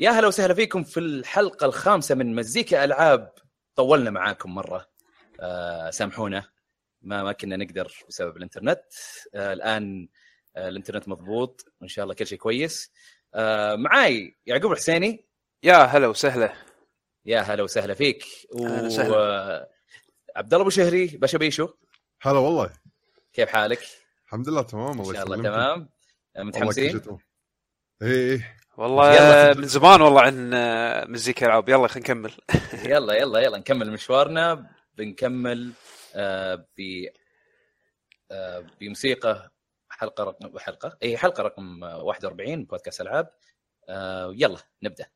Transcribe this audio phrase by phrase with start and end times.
[0.00, 3.32] يا هلا وسهلا فيكم في الحلقة الخامسة من مزيكا ألعاب.
[3.76, 4.90] طولنا معاكم مرة.
[5.40, 6.50] آه سامحونا.
[7.02, 8.82] ما ما كنا نقدر بسبب الإنترنت.
[9.34, 10.08] آه الآن
[10.56, 11.64] آه الإنترنت مضبوط.
[11.80, 12.92] وان شاء الله كل شيء كويس.
[13.34, 15.26] آه معاي يعقوب الحسيني
[15.62, 16.52] يا هلا وسهلا.
[17.24, 18.24] يا هلا وسهلا فيك.
[18.60, 19.16] أهلا وسهلا.
[19.16, 19.66] و...
[20.36, 21.68] عبد الله أبو شهري باشا بيشو
[22.22, 22.70] هلا والله.
[23.32, 23.80] كيف حالك؟
[24.26, 25.36] الحمد لله تمام إن الله شاء الله.
[25.36, 25.70] تمام.
[25.70, 25.88] والله
[26.36, 27.00] كل متحمسين؟
[28.02, 28.59] إيه إيه.
[28.80, 29.54] والله.
[29.54, 31.68] من زمان والله عن آه، مزيكا العاب.
[31.68, 32.32] يلا خلينا نكمل.
[32.92, 34.70] يلا يلا يلا نكمل مشوارنا.
[34.94, 35.72] بنكمل
[36.14, 37.06] آه ب
[38.30, 39.50] آه بموسيقى.
[39.90, 43.30] حلقة رقم حلقة؟ إي حلقة رقم آه، 41 بودكاست ألعاب.
[44.34, 45.06] يلا نبدأ.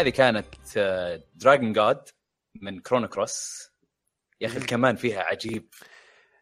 [0.00, 0.46] هذه كانت
[1.34, 2.08] دراجون قاد
[2.62, 3.70] من كرونو كروس
[4.40, 5.68] يا أخي الكمان فيها عجيب.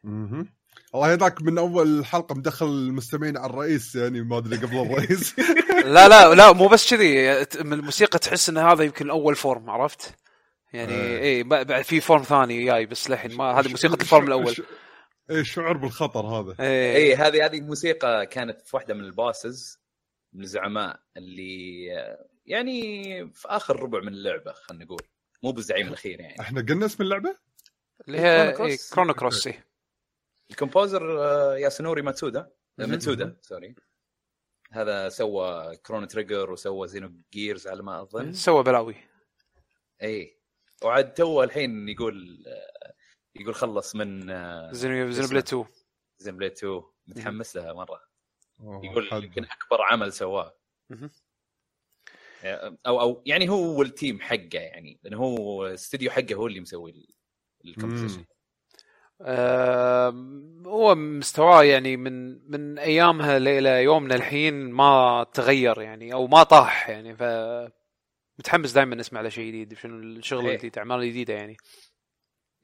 [0.04, 0.54] مهم.
[0.94, 5.34] الله يهداك من أول حلقه مدخل المستمعين على الرئيس يعني ما أدري قبل الرئيس.
[5.94, 7.46] لا لا لا مو بس كذي.
[7.64, 10.14] من الموسيقى تحس إن هذا يمكن أول form عرفت؟
[10.72, 11.22] يعني إيه.
[11.22, 14.56] اي بعد بعد في form ثاني جاي بس للحين ما هذه موسيقى ال form الأول.
[15.30, 19.80] إيه الشعور بالخطر هذا؟ اي اي هذه هذه موسيقى كانت في واحدة من ال bosses
[20.32, 22.92] من الزعماء اللي آه، يعني
[23.32, 25.02] في آخر ربع من اللعبة خلينا نقول
[25.42, 27.36] مو بالزعيم الأخير يعني إحنا قلنا اسم اللعبة؟
[28.08, 28.94] اللي هي كرونو إيه، كروس.
[28.94, 29.66] كرونو كروس إيه.
[30.50, 32.52] ال composer آه، ياسونوري ميتسودا.
[32.78, 33.74] ميتسودا sorry
[34.72, 38.96] هذا سوى كرونو تريجر وسوى زينوجيرز على ما أظن سوى بلاوي
[40.02, 40.38] اي
[40.82, 42.94] وعاد تو الحين يقول آه،
[43.34, 45.28] يقول خلص من آه، زينو زينو.
[45.28, 45.64] بليد 2
[46.18, 48.00] زينو 2 متحمس لها مرة
[48.60, 49.24] يقول.
[49.24, 50.56] يمكن أكبر عمل سواه.
[52.86, 54.98] أو أو يعني هو ال team حقه يعني.
[55.02, 57.06] لأنه هو الاستوديو حقه هو اللي مسوي
[57.64, 58.24] ال composition
[59.22, 66.42] آم، هو مستواه يعني من من أيامها إلى يومنا الحين ما تغير يعني أو ما
[66.42, 67.16] طاح يعني.
[67.16, 67.22] ف
[68.38, 70.52] متحمس دائما نسمع له شيء جديد شنو الشغل صحيح.
[70.52, 71.56] الجديد اعمال جديدة يعني.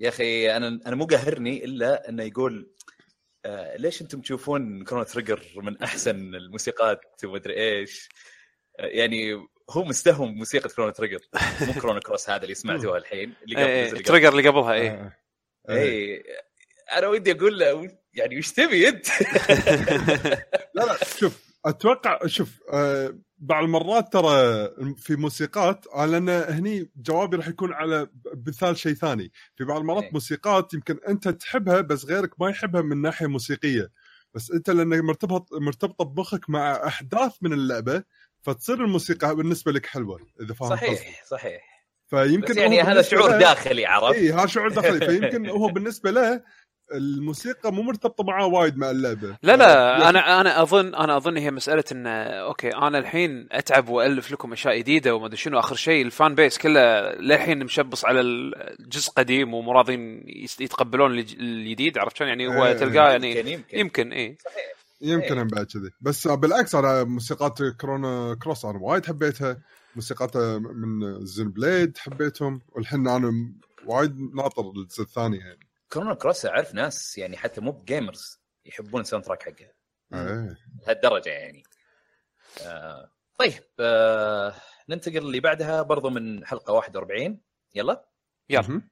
[0.00, 2.70] يا أخي أنا أنا مو قاهرني إلا إنه يقول
[3.44, 8.08] آه ليش أنتم تشوفون كرونو تريجر من أحسن الموسيقات؟ ومدري إيش.
[8.78, 11.20] آه يعني هو مستهون بموسيقى كرونو تريجر
[11.60, 14.72] مو كرونو كروس هذا اللي سمعتوها الحين اللي قبل إيه الجزء اللي تريجر اللي قبلها
[14.72, 15.16] إيه آه.
[15.68, 16.16] إيه.
[16.16, 16.22] اي
[16.98, 19.06] أنا ودي أقول له يعني وش تبي أنت؟
[20.74, 27.36] لا لا شوف أتوقع شوف آه بعض المرات ترى في موسيقات آه، لأن هني جوابي
[27.36, 28.08] راح يكون على
[28.46, 30.12] مثال شيء ثاني في بعض المرات إيه.
[30.12, 33.90] موسيقات يمكن أنت تحبها بس غيرك ما يحبها من ناحية موسيقية
[34.34, 38.02] بس أنت لأنك مرتبط مرتبطة بمخك مع أحداث من اللعبة
[38.42, 40.86] فتصير الموسيقى بالنسبة لك حلوة إذا فاهم قصدي.
[40.96, 41.24] صحيح.
[41.26, 41.62] صحيح
[42.10, 45.06] فيمكن بس يعني هو هذا شعور داخلي عرفت؟ اي هذا شعور داخلي.
[45.20, 46.42] فيمكن هو بالنسبة له
[46.94, 49.36] الموسيقى مو مرتبطة معاه وايد مع اللعبة.
[49.42, 54.32] لا لا أنا أنا اظن أنا أظن هي مسألة إن okay أنا الحين أتعب وألف
[54.32, 55.58] لكم أشياء جديدة وما أدري شنو.
[55.58, 61.18] آخر شيء ال fan base كله للحين مشبث على الجزء قديم ومو راضين يس- يتقبلون
[61.18, 62.72] الج- الجديد عرفت شلون؟ يعني هو إيه.
[62.72, 63.78] تلقاه يعني يمكن يمكن.
[63.78, 64.79] يمكن اي صحيح.
[65.00, 65.44] يمكن إيه.
[65.44, 65.90] بعد كذي.
[66.00, 69.62] بس بالعكس أنا موسيقات كرونو كروس أنا وايد حبيتها.
[69.96, 73.52] موسيقات من زينو بليد حبيتهم والحين أنا
[73.86, 75.68] وايد ناطر الجزء الثاني يعني.
[75.92, 79.72] كرونو كروس أعرف ناس يعني حتى مو ب gamers يحبون ال soundtrack حقه.
[80.14, 80.56] إيه.
[80.86, 81.62] لهالدرجة يعني.
[82.66, 84.54] آه طيب آه
[84.88, 87.40] ننتقل اللي بعدها برضو من حلقة 41
[87.74, 88.08] يلا؟
[88.50, 88.82] يلا.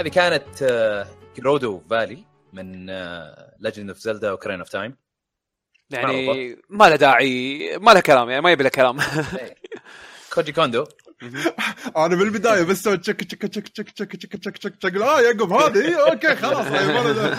[0.00, 2.86] هذه كانت آه جيرودو فالي من
[3.60, 4.96] ليجند اوف زلدا أوكرينا اوف تايم
[5.90, 8.98] يعني ما له داعي ما له كلام يعني ما يبي له كلام.
[10.32, 10.84] كوجي كوندو
[11.96, 14.96] أنا بالبداية بس سويت تشك تشك تشك تشك تشك تشك تشك تشك تشك.
[14.96, 16.66] آه يعقوب هذه؟ okay خلاص.
[16.66, 17.36] له-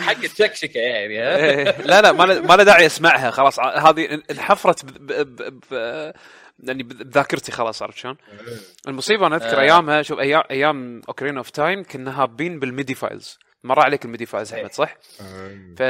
[0.06, 3.30] حق الشكشكه يعني ها؟ إيه، لا لا ما له- ما له داعي أسمعها.
[3.30, 4.84] خلاص هذه انحفرت
[6.62, 8.16] يعني بذاكرتي خلاص عرفت شلون؟
[8.88, 9.60] المصيبة أنا أذكر آه.
[9.60, 14.08] أيامها شوف أيام أيام أوكرينا أوف تايم كنا هابين بال MIDI files مر عليك ال
[14.08, 15.82] MIDI files أحمد صح؟ آه، ف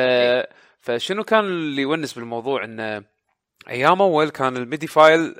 [0.80, 3.04] فشنو كان اللي يونس بالموضوع انه
[3.68, 5.36] أيام أول كان ال MIDI file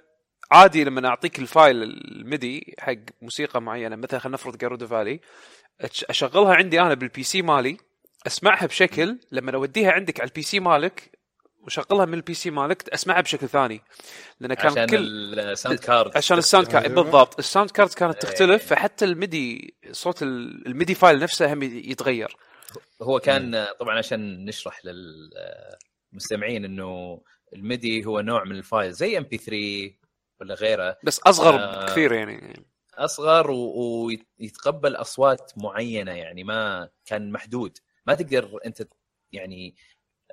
[0.51, 5.21] عادي لما أعطيك ال file ال MIDI حق موسيقى معينة مثلا خلينا نفرض جيرودو فالي
[6.11, 7.77] أشغلها عندي أنا بال PC مالي
[8.27, 11.20] أسمعها بشكل لما أوديها عندك على ال PC مالك
[11.67, 13.81] وشغلها من ال PC مالك أسمعها بشكل ثاني
[14.41, 16.95] لأن كان عشان كل ال sound card عشان ال sound card.
[16.95, 18.21] بالضبط ال sound card كانت إيه.
[18.33, 22.37] تختلف فحتى ال MIDI صوت ال- ال MIDI file نفسه هم يتغير
[23.03, 24.81] هو كان طبعا عشان نشرح
[26.13, 27.21] للمستمعين إنه
[27.53, 29.91] ال MIDI هو نوع من ال file زي MP3
[30.41, 31.85] ولا غيره بس أصغر آه.
[31.85, 32.63] بكثير يعني
[32.95, 38.83] أصغر ويتقبل أصوات معينة يعني ما كان محدود ما تقدر أنت
[39.33, 39.75] يعني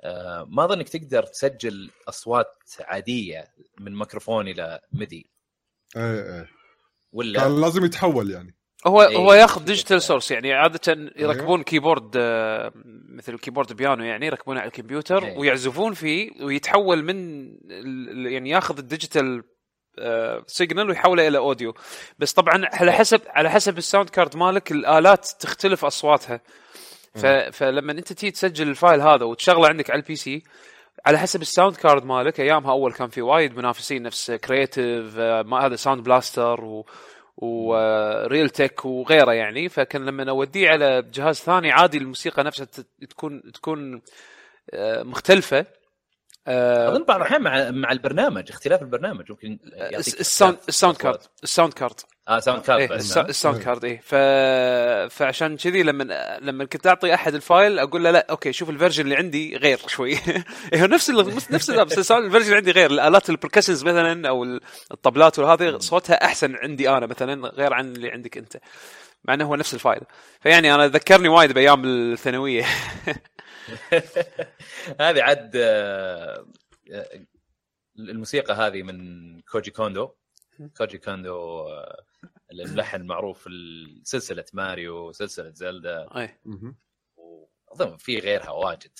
[0.04, 3.44] آه، ما أظنك تقدر تسجل أصوات عادية
[3.80, 5.30] من ميكروفون إلى MIDI
[5.96, 6.48] إيه، إيه.
[7.12, 8.54] ولا كان لازم يتحول يعني
[8.86, 9.16] هو إيه.
[9.16, 12.72] هو ياخذ digital source يعني عادة يركبون keyboard آه،
[13.08, 15.38] مثل keyboard بيانو يعني يركبونه على الكمبيوتر إيه.
[15.38, 17.16] ويعزفون فيه ويتحول من
[17.70, 19.44] ال- يعني ياخذ ال digital
[20.46, 21.74] signal ويحوله إلى audio
[22.18, 26.40] بس طبعا على حسب على حسب ال sound card مالك الآلات تختلف أصواتها
[27.18, 27.26] ف...
[27.26, 30.42] فلما انت تيجي تسجل ال file هذا وتشغله عندك على ال PC
[31.06, 35.66] على حسب ال sound card مالك أيامها أول كان في وايد منافسين نفس Creative ما
[35.66, 36.86] هذا Sound Blaster و
[37.42, 39.68] Realtek وغيره يعني.
[39.68, 42.66] فكان لما اوديه على جهاز ثاني عادي الموسيقى نفسها
[43.10, 44.02] تكون تكون
[44.74, 45.66] آه، مختلفة.
[46.46, 49.58] آه، أظن بعض الأحيان مع مع البرنامج اختلاف البرنامج ممكن
[50.68, 51.20] ال sound card.
[51.42, 52.00] ال sound card.
[52.28, 53.64] آه sound card ها؟ ال sound إيه.
[53.64, 54.00] card إيه.
[54.00, 54.14] ف...
[55.14, 58.74] فعشان كذي لما لما كنت أعطي أحد ال file أقول له لا okay شوف ال
[58.74, 60.12] version اللي عندي غير شوي.
[60.72, 61.34] إيه، هو نفس ال...
[61.50, 61.84] نفس ال...
[61.84, 62.90] بس ال version اللي عندي غير.
[62.90, 64.60] الآلات ال percussions مثلا أو ال-
[64.92, 68.56] الطبلات وهذه صوتها أحسن عندي أنا مثلا غير عن اللي عندك أنت.
[69.24, 70.00] مع إنه هو نفس ال file.
[70.40, 72.64] فيعني أنا ذكرني وايد بأيام الثانوية.
[75.00, 76.46] هذه عاد آه،
[76.92, 77.08] آه،
[77.98, 78.98] الموسيقى هذه من
[79.40, 80.10] كوجي كوندو.
[80.76, 82.04] كوجي كوندو آه،
[82.52, 83.50] الملحن المعروف في
[84.02, 86.08] سلسلة ماريو سلسلة زلدا.
[86.44, 86.76] مهم.
[87.16, 88.90] وأظن في غيرها واجد.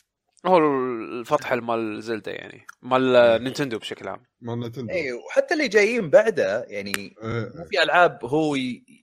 [0.47, 4.23] هو الفتح مال زلدا يعني مال نينتندو بشكل عام.
[4.41, 8.57] مال نينتندو اي وحتى اللي جايين بعده يعني إيه، مو في ألعاب هو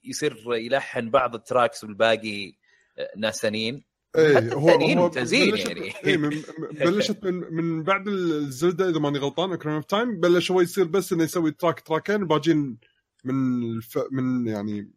[0.03, 2.53] يصير يلحن بعض ال tracks والباقي
[2.97, 3.83] آه، ناس ثانيين.
[4.17, 5.93] إيه ممتازين بلشت- يعني.
[6.05, 10.51] إيه من من- بلشت من, من بعد الزلدا إذا ماني غلطان Ocarina of Time بلش
[10.51, 12.77] هو يصير بس إنه يسوي track تراكين وباجين
[13.23, 13.99] من الف...
[14.11, 14.91] من يعني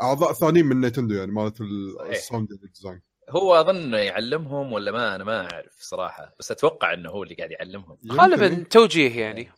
[0.00, 2.10] أعضاء ثانيين من نينتندو يعني مالت ال- صحيح.
[2.10, 3.02] ال sound design.
[3.30, 7.50] هو أظن يعلمهم ولا ما؟ أنا ما أعرف صراحة بس أتوقع إنه هو اللي قاعد
[7.50, 7.98] يعلمهم.
[8.12, 9.48] غالبا توجيه يعني.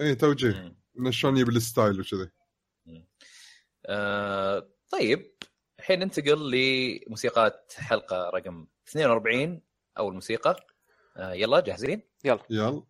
[0.00, 0.76] إيه توجيه.
[0.98, 2.30] إنه شلون يجيب ال style وكذي.
[3.86, 5.32] آه طيب.
[5.82, 9.62] الحين ننتقل لموسيقات حلقة رقم 42
[9.98, 10.56] أول موسيقى.
[11.16, 12.38] آه يلا جاهزين؟ يلا.
[12.50, 12.82] يلا.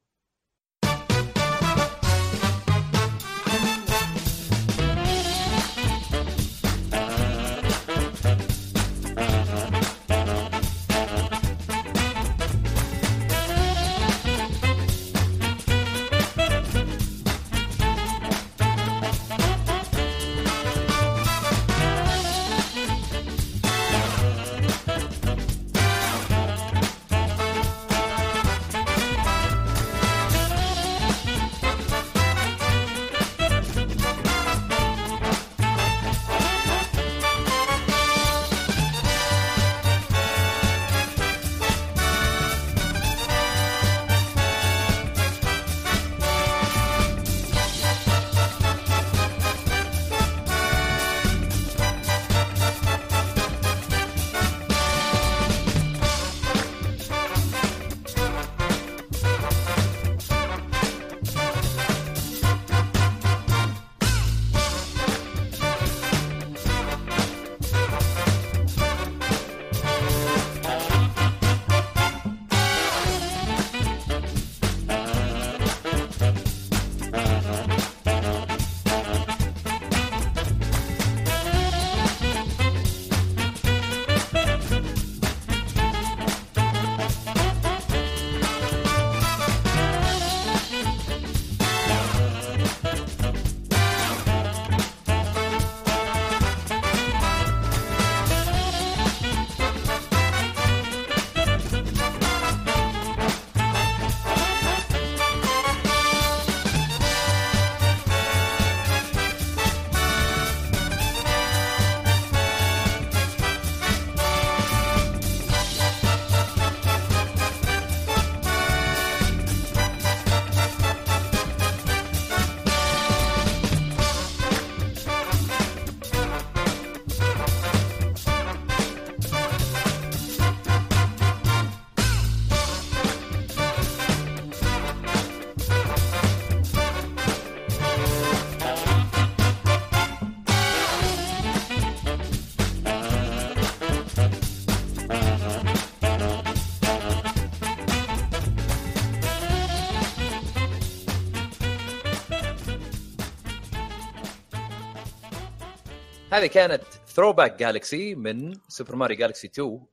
[156.33, 159.87] هذه كانت Throwback Galaxy من Super Mario Galaxy 2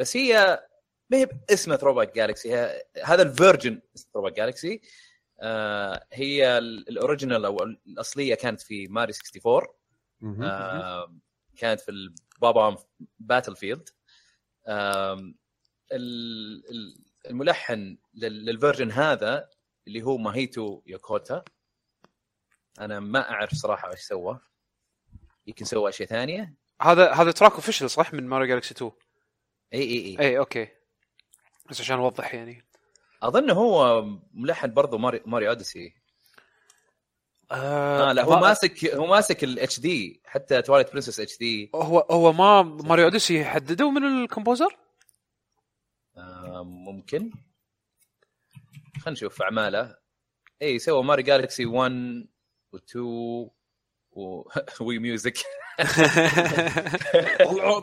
[0.00, 0.60] بس هي
[1.10, 2.54] ما هي اسمها Throwback Galaxy
[3.04, 3.80] هذا ال
[4.12, 4.80] version Throwback Galaxy
[5.40, 9.74] آه هي ال- ال original أو الأصلية كانت في ماريو 64.
[10.42, 11.16] آه
[11.56, 12.76] كانت في ال
[13.18, 13.88] Bob-omb Battlefield
[17.30, 19.48] الملحن لل- لل version هذا
[19.86, 21.44] اللي هو ماهيتو يوكوتا
[22.80, 24.40] أنا ما أعرف صراحة إيش سوى.
[25.46, 26.54] يمكن سوى اشياء ثانية.
[26.82, 28.90] هذا هذا تراك اوفيشال صح؟ من ماريو جالكسي 2
[29.74, 30.18] إي إي إي.
[30.20, 30.68] إي أوكي.
[31.70, 32.64] بس عشان أوضح يعني.
[33.22, 35.94] أظن هو ملحن برضو ماري ماري أوديسي.
[37.50, 41.70] آه آه لا هو ما- ماسك هو ماسك الاتش دي حتى تواليت برنسس اتش دي
[41.74, 44.76] هو هو ما ماريو أوديسي حددوا من الكومبوزر؟
[46.16, 47.30] آه ممكن.
[48.94, 49.96] خلينا نشوف أعماله.
[50.62, 52.26] إي سوى ماري جالكسي 1
[52.76, 52.98] و2
[54.16, 54.42] و
[54.80, 55.38] وي ميوزك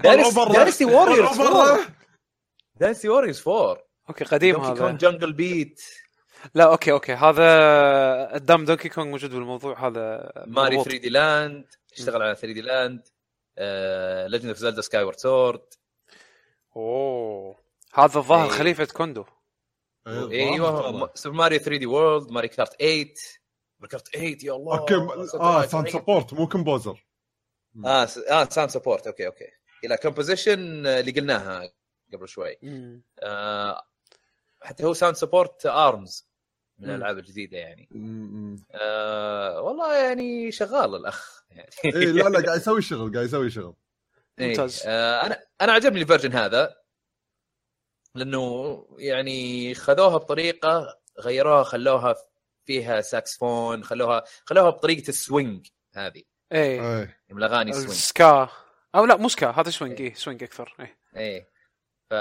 [0.04, 1.42] طلعوا برا داينستي ووريرز
[2.76, 4.80] دانسي ووريرز 4 أوكي قديم دونكي هذا.
[4.80, 5.82] كونج جنجل بيت
[6.56, 7.14] لا أوكي أوكي.
[7.14, 7.46] هذا
[8.36, 10.88] الدام دونكي كونغ موجود بالموضوع هذا ماري مربوط.
[10.88, 11.66] 3 دي لاند
[11.98, 13.08] اشتغل على 3 دي لاند
[14.28, 15.74] ليجند اوف زلدا سكاي وورد سورد
[16.76, 17.56] أوه.
[17.94, 18.58] هذا الظاهر إيه.
[18.58, 19.26] خليفة كوندو.
[20.08, 23.14] أيوه Super Mario 3D World Mario Kart 8
[23.88, 24.96] Kart 8 يا الله okay
[25.40, 25.90] آه sound.
[25.90, 27.06] support مو composer
[27.86, 29.48] آه س- آه sound support okay okay
[29.86, 31.72] إلى composition اللي قلناها
[32.14, 32.60] قبل شوي.
[33.24, 33.88] آه
[34.62, 36.30] حتى هو sound support ARMS
[36.80, 36.90] من.
[36.90, 37.90] الألعاب الجديدة يعني.
[38.72, 43.50] آه والله يعني شغال الأخ يعني اي إيه، لا لا قاعد يسوي شغل قاعد يسوي
[43.50, 43.76] شغل
[44.40, 44.48] إيه.
[44.48, 44.84] ممتاز.
[44.86, 46.76] آه أنا أنا عجبني ال version هذا
[48.16, 52.16] لأنه يعني خذوها بطريقة غيروها خلوها
[52.66, 56.24] فيها ساكسفون خلوها خلوها بطريقة ال swing هذه.
[56.52, 57.00] إيه.
[57.02, 57.90] اي من الاغاني سوينج.
[57.92, 58.50] سكا.
[58.96, 60.98] أو لا مو سكا هذا سوينج إيه سوينج أكثر إيه.
[61.16, 61.50] إيه.
[62.10, 62.12] ف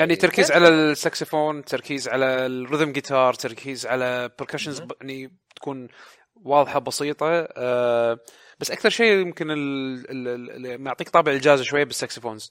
[0.00, 4.88] يعني تركيز على الساكسفون تركيز على ال rhythm guitar تركيز على percussions مهم.
[5.00, 5.88] يعني تكون
[6.34, 7.26] واضحة بسيطة.
[7.56, 8.18] آه
[8.58, 12.50] بس أكثر شيء يمكن ال- ال- ال- اللي معطيك طابع الجاز شوية بالساكسفونز.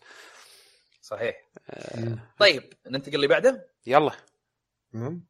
[1.02, 1.36] صحيح.
[1.96, 2.16] م.
[2.40, 4.12] طيب ننتقل اللي بعده يلا.
[4.94, 5.24] نعم.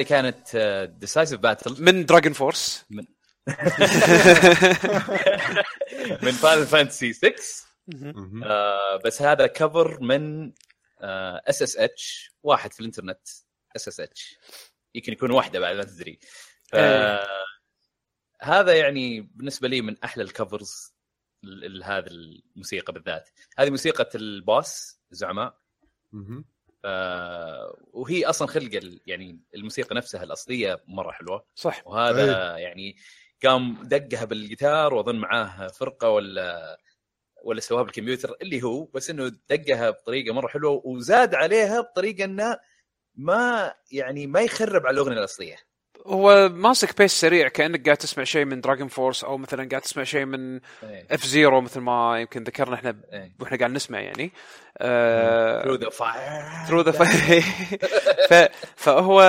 [0.00, 0.56] هذه كانت
[0.98, 2.84] Decisive Battle من DragonForce
[6.22, 7.34] من Final Fantasy 6
[7.88, 8.44] مهم.
[8.44, 10.52] آه بس هذا cover من
[11.02, 13.28] SSH واحد في الإنترنت
[13.76, 14.36] SSH
[14.94, 16.18] يمكن يكون واحدة بعد ما تدري.
[16.74, 17.26] إيه.
[18.42, 20.94] هذا يعني بالنسبة لي من أحلى ال covers
[21.42, 23.30] لهذه الموسيقى بالذات.
[23.58, 25.58] هذه موسيقى ال boss الزعماء.
[26.14, 26.44] آه
[27.92, 31.44] وهي أصلا خلق ال- يعني الموسيقى نفسها الأصلية مرة حلوة.
[31.54, 31.86] صح.
[31.86, 32.96] وهذا يعني
[33.44, 36.78] قام دقها بالجيتار وأظن معاه فرقة ولا
[37.44, 42.58] ولا سواها بالكمبيوتر اللي هو بس إنه دقها بطريقة مرة حلوة وزاد عليها بطريقة إنه
[43.14, 45.56] ما يعني ما يخرب على الأغنية الأصلية.
[46.06, 50.24] هو ماسك pace سريع كأنك قاعد تسمع شيء من DragonForce أو مثلا قاعد تسمع شيء
[50.24, 51.06] من إيه.
[51.10, 53.32] F-Zero مثل ما يمكن ذكرنا إحنا إيه.
[53.40, 54.32] وإحنا قاعد نسمع يعني
[55.62, 56.92] Through the Fire through the
[58.30, 58.34] f...
[58.76, 59.22] فهو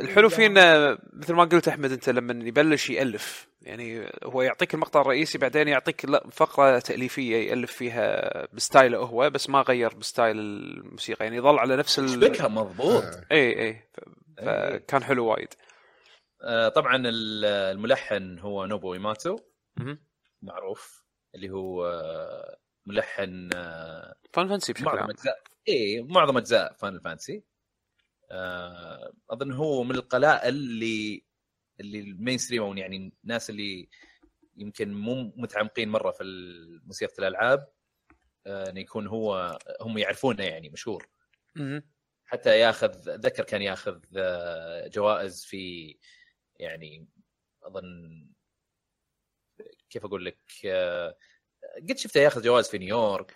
[0.00, 5.00] الحلو فيه إنه مثل ما قلت أحمد أنت لما يبلش يألف يعني هو يعطيك المقطع
[5.00, 10.01] الرئيسي بعدين يعطيك فقرة تأليفية يألف فيها ب style ه هو بس ما غير ب
[10.01, 12.32] style الموسيقى يعني يظل على نفس ال...
[12.50, 13.04] مضبوط.
[13.32, 13.58] اي اي.
[13.58, 13.88] إيه.
[14.38, 15.54] فكان حلو وايد
[16.74, 19.36] طبعا ال- الملحن هو نوبو اويماتسو
[19.76, 20.06] مهم.
[20.42, 21.04] معروف.
[21.34, 25.10] اللي هو آه، ملحن آه، Final Fantasy بشكل معظم عام.
[25.10, 25.42] أجزاء.
[25.68, 27.44] اي معظم أجزاء Final Fantasy
[28.30, 31.24] آه أظن هو من القلائل اللي
[31.80, 33.88] اللي ال mainstream أو يعني الناس اللي
[34.56, 36.24] يمكن مو متعمقين مرة في
[36.84, 37.68] موسيقى الألعاب
[38.46, 41.08] آه إنه يكون هو هم يعرفونه يعني مشهور.
[42.26, 45.96] حتى ياخذ أتذكر كان ياخذ آه، جوائز في
[46.58, 47.06] يعني
[47.62, 48.28] أظن
[49.90, 51.16] كيف أقول لك آه،
[51.88, 53.34] قد شفته ياخذ جوائز في نيويورك.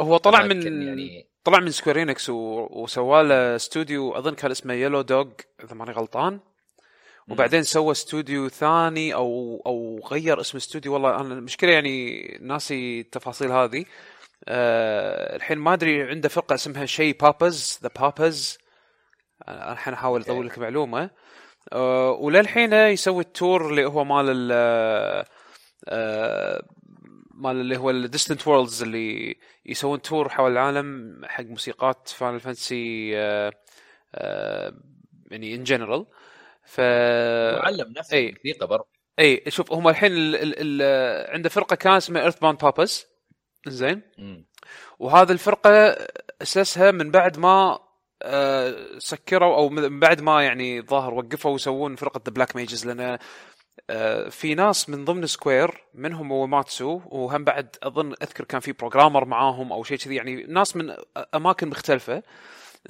[0.00, 2.68] هو طلع من يعني طلع من Square Enix و...
[2.70, 5.30] وسوى له استوديو أظن كان اسمه Yellow Dog
[5.64, 6.40] إذا ماني غلطان.
[7.28, 10.92] وبعدين سوى استوديو ثاني أو أو غير اسم استوديو.
[10.92, 13.84] والله أنا المشكلة يعني ناسي التفاصيل هذه.
[14.48, 18.58] أه الحين ما أدري عنده فرقة اسمها شي Papas the Papas
[19.48, 21.02] الحين أحاول أطول لك معلومة.
[21.04, 21.10] أه
[22.18, 24.52] وللحين يسوي ال tour اللي هو مال ال
[25.88, 26.62] أه
[27.34, 33.10] مال اللي هو ال Distant Worlds اللي يسوون tour حول العالم حق موسيقات Final Fantasy
[35.30, 36.06] يعني in general
[36.64, 36.80] ف
[37.60, 38.30] معلم نفسه إي.
[38.44, 43.06] موسيقى برضه إي شوف هم الحين ال ال ال عنده فرقة كان اسمها Earthbound Papas
[43.66, 44.02] زين.
[44.98, 45.70] وهذه الفرقة
[46.42, 47.78] أسسها من بعد ما
[48.22, 53.18] آه، سكروا أو من بعد ما يعني ظاهر وقفوا يسوون فرقة The Black Mages لأن
[53.90, 59.24] آه، في ناس من ضمن Square منهم اويماتسو وهم بعد أظن أذكر كان في programmer
[59.24, 60.94] معاهم أو شيء كذي يعني ناس من
[61.34, 62.22] أماكن مختلفة.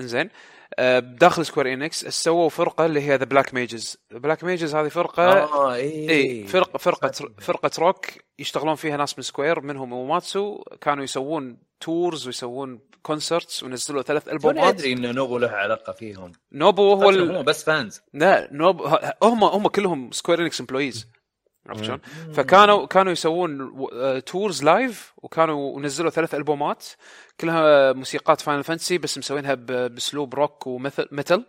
[0.01, 0.31] إنزين.
[0.79, 5.23] آه، داخل Square Enix سووا فرقة اللي هي The Black Mages Black Mages هذه فرقة
[5.23, 6.47] آه إي إي.
[6.47, 7.11] فرقة فرقه.
[7.41, 8.07] فرقة روك
[8.39, 14.75] يشتغلون فيها ناس من Square منهم اويماتسو كانوا يسوون tours ويسوون concerts ونزلوا ثلاث البومات
[14.75, 16.33] أدري إن نوبو له علاقة فيهم.
[16.53, 17.43] نوبو هو ال...
[17.43, 18.85] بس fans لا نوبو
[19.23, 21.09] هم هم كلهم Square Enix employees
[21.67, 22.01] عرفت شلون؟
[22.33, 26.87] فكانوا كانوا يسوون آه، tours live وكانوا ونزلوا ثلاث ألبومات.
[27.41, 31.45] كلها موسيقات Final Fantasy بس مسوينها بأسلوب روك ومثل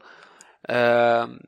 [0.70, 1.40] آم،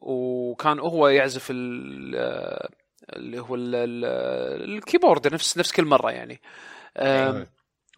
[0.00, 2.68] وكان هو يعزف آه،
[3.12, 6.40] اللي هو ال- ال- ال keyboard نفس نفس كل مرة يعني.
[6.96, 7.46] إيه.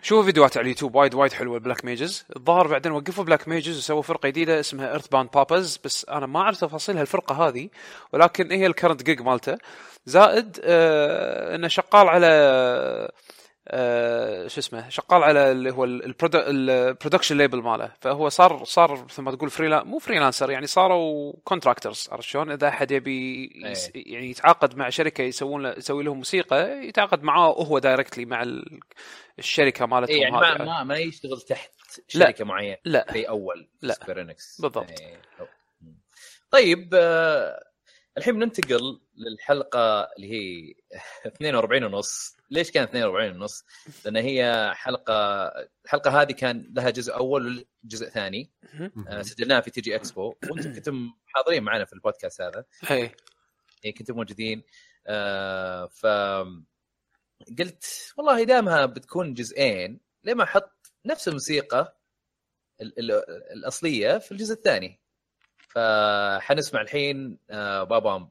[0.03, 3.79] شوفوا فيديوهات على اليوتيوب؟ وايد وايد حلوة ال Black Mages الظاهر بعدين وقفوا Black Mages
[3.79, 7.69] وسووا فرقة جديدة اسمها Earthbound Papas بس أنا ما أعرف تفاصيل هالفرقة هذه
[8.13, 9.59] ولكن هي ال current gig مالته.
[10.07, 12.29] زائد آه إنه شغال على
[13.75, 19.23] آه شو اسمه شغال على اللي هو ال production label ماله فهو صار صار مثل
[19.23, 24.31] ما تقول freelan مو freelancer يعني صاروا contractors عرفت شلون إذا أحد يبي يس يعني
[24.31, 28.81] يتعاقد مع شركة يسوون له يسوي لهم موسيقى يتعاقد معاه هو directly مع ال-
[29.39, 30.65] الشركة مالتهم اي يعني ما.
[30.65, 31.71] ما ما يشتغل تحت
[32.15, 32.27] لا.
[32.27, 33.95] شركة معينة لا زي أول لا.
[34.61, 34.91] بالضبط.
[36.51, 37.65] طيب آه،
[38.19, 40.75] الحين بننتقل للحلقة اللي هي
[41.27, 42.37] 42 ونص.
[42.51, 43.65] ليش كانت 42 ونص؟
[44.05, 45.15] لأن هي حلقه
[45.85, 48.51] الحلقة هذه كان لها جزء أول وجزء ثاني.
[49.09, 50.35] آه، سجلناها في TG Expo.
[50.51, 52.65] وأنتم كنتم حاضرين معنا في البودكاست هذا.
[52.91, 52.99] اي
[53.85, 54.63] يعني كنتم موجودين.
[55.07, 56.07] آه ف
[57.59, 61.99] قلت والله دامها بتكون جزئين ليه ما أحط نفس الموسيقى
[62.81, 63.13] ال- ال-
[63.53, 65.02] الأصلية في الجزء الثاني؟
[65.75, 68.29] فحنسمع الحين آه Bob-omb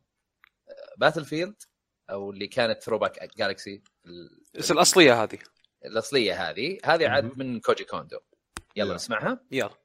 [0.97, 1.55] Battlefield
[2.09, 3.81] أو اللي كانت Throwback Galaxy
[4.55, 5.39] بس الأصلية هذه.
[5.85, 6.77] الأصلية هذه.
[6.85, 7.37] هذه عاد.
[7.37, 8.19] من كوجي كوندو
[8.75, 8.95] يلا.
[8.95, 9.39] نسمعها.
[9.51, 9.80] يلا.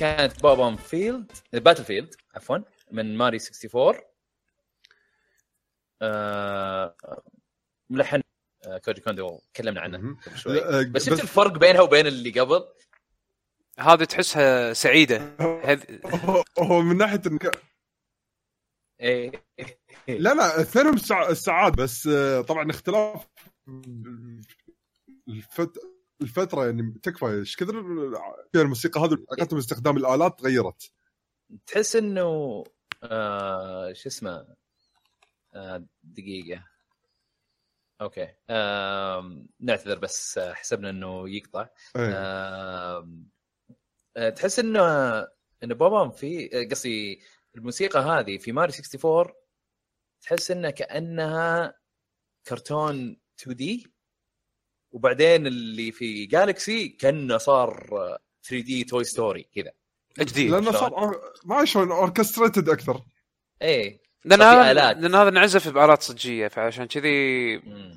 [0.00, 2.58] كانت Bob Field Battlefield عفوا
[2.92, 3.94] من ماري 64
[6.02, 6.96] آه
[7.90, 8.20] ملحن
[8.66, 10.62] آه كوجي كوندو تكلمنا عنه شوي.
[10.62, 12.64] آه، بس شفت الفرق بينها وبين اللي قبل؟
[13.78, 15.36] هذه تحسها سعيدة.
[15.64, 15.84] هذ...
[16.58, 17.60] هو- من ناحية انك
[19.00, 19.32] إيه.
[20.08, 21.32] لا لا اثنينهم سع...
[21.32, 23.26] سعاد بس آه، طبعا اختلاف
[25.28, 25.78] الفت...
[26.22, 27.82] الفترة يعني تكفى إيش كثر
[28.52, 30.92] فيها الموسيقى هذه؟ طريقتهم استخدام الآلات تغيرت.
[31.66, 32.64] تحس إنه
[33.02, 34.46] آه شو اسمه؟
[35.54, 36.64] آه دقيقة.
[38.00, 38.28] أوكي.
[38.50, 41.68] آه نعتذر بس آه، حسبنا إنه يقطع.
[41.96, 42.12] إيه.
[42.14, 43.08] آه
[44.36, 44.80] تحس إنه
[45.62, 47.20] إنه بابا في آه، قصدي
[47.56, 49.34] الموسيقى هذه في ماري 64
[50.22, 51.74] تحس انها كأنها
[52.48, 53.97] كرتون 2D.
[54.92, 57.86] وبعدين اللي في Galaxy كأنه صار
[58.44, 59.72] 3D Toy Story كذا
[60.18, 63.00] جديد لأنه؟ صار or- ما شلون orchestrated أكثر
[63.62, 64.72] إيه لأن هذا.
[64.72, 67.54] لأن هذا انعزف بآلات صجية فعشان كذي.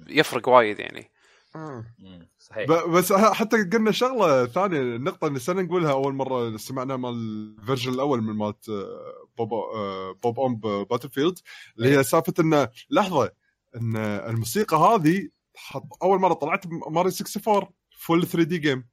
[0.10, 1.12] يفرق وايد يعني
[1.56, 2.30] مم.
[2.40, 7.14] صحيح ب- بس حتى قلنا شغلة ثانية النقطة اللي سنة نقولها أول مرة سمعنا مال
[7.60, 11.40] ال version الأول من مالت آه، بوب آه، بوب اون Battlefield
[11.78, 13.32] اللي هي سالفة إنه لحظة
[13.76, 15.30] إن الموسيقى هذه
[15.62, 18.90] حط أول مرة طلعت بماري 64 full 3D game.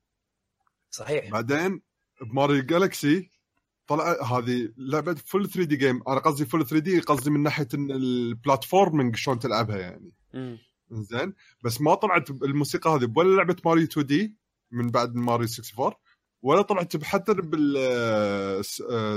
[0.90, 1.31] صحيح.
[1.31, 1.83] بعدين
[2.20, 3.31] ب Mario Galaxy
[3.87, 6.02] طلع هذه لعبة full 3D game.
[6.09, 10.12] أنا قصدي full 3D قصدي من ناحية ال platforming شلون تلعبها يعني.
[10.90, 14.37] زين بس ما طلعت الموسيقى هذه ولا لعبة ماريو 2 دي
[14.70, 15.92] من بعد ماريو 64
[16.42, 18.64] ولا طلعت حتى بال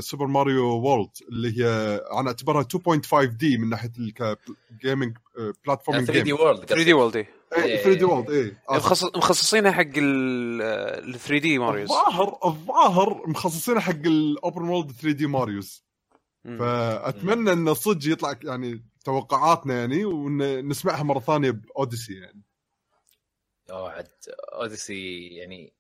[0.03, 1.67] سوبر ماريو World اللي هي
[2.19, 3.91] أنا أعتبرها 2.5 D من ناحية
[4.71, 9.15] ال gaming 3 platforming D game World 3 D World 3 D World اي مخصص
[9.15, 15.27] مخصصينها حق ال 3 D Marios الظاهر الظاهر مخصصينها حق ال open world 3 D
[15.27, 15.85] Marios.
[16.59, 22.41] فأتمنى انه صدق يطلع يعني توقعاتنا يعني ونسمعها مرة ثانية باوديسي يعني.
[23.71, 24.07] أوه عاد
[24.53, 25.73] اوديسي يعني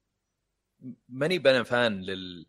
[1.09, 2.45] ماني بنا فان لل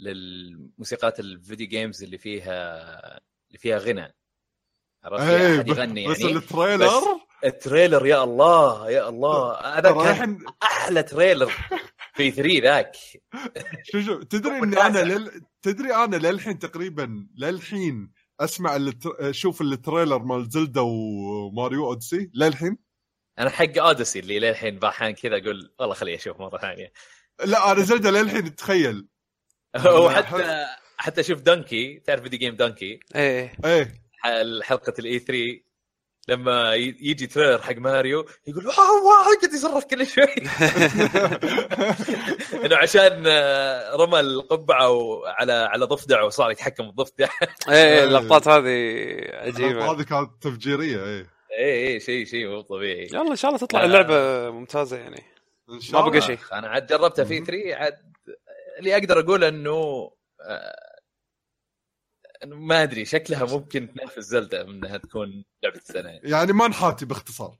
[0.00, 2.78] للموسيقات الفيديو جيمز اللي فيها
[3.48, 4.14] اللي فيها غنى.
[5.04, 6.36] عرفت؟ إيه، احد يغني بس يعني.
[6.36, 7.02] التريلر؟
[7.44, 9.54] التريلر يا الله يا الله.
[9.78, 11.52] هذا كان أحلى تريلر
[12.14, 12.96] في 3 ذاك.
[13.82, 14.76] شو شو تدري إني.
[14.76, 15.42] أنا لل...
[15.62, 19.30] تدري أنا للحين تقريبا للحين أسمع التر...
[19.30, 22.78] أشوف التريلر مال زلدا وماريو أوديسي؟ للحين؟
[23.38, 26.92] أنا حق أوديسي اللي للحين باحان كذا أقول والله خليه أشوف مرة ثانية.
[27.44, 29.06] لا أنا زلدا للحين تخيل.
[29.86, 30.66] وحتى
[30.96, 33.52] حتى أشوف دونكي تعرف video game دونكي إيه.
[33.64, 33.94] إيه.
[34.62, 35.60] حلقة ال E3
[36.28, 40.24] لما ي- يجي trailer حق ماريو يقول wow wow قاعد يصرخ كل شوي.
[42.64, 47.28] إنه عشان آه، رمى القبعة و- على على ضفدع وصار يتحكم بالضفدع.
[47.68, 48.68] إيه اللقطات هذه
[49.32, 49.84] عجيبة.
[49.92, 51.26] هذه كانت تفجيرية إيه.
[51.58, 53.06] اي اي شيء شيء مو طبيعي.
[53.12, 53.84] يلا إن شاء الله تطلع.
[53.84, 55.22] اللعبة ممتازة يعني.
[55.92, 56.38] ما بقى شيء.
[56.52, 58.12] أنا عاد جربتها في 3 عاد
[58.78, 61.00] اللي أقدر أقول إنه آه،
[62.44, 67.04] إنه ما أدري شكلها ممكن تنافس زلدة من إنها تكون لعبة السنة يعني ما نحاتي
[67.06, 67.58] باختصار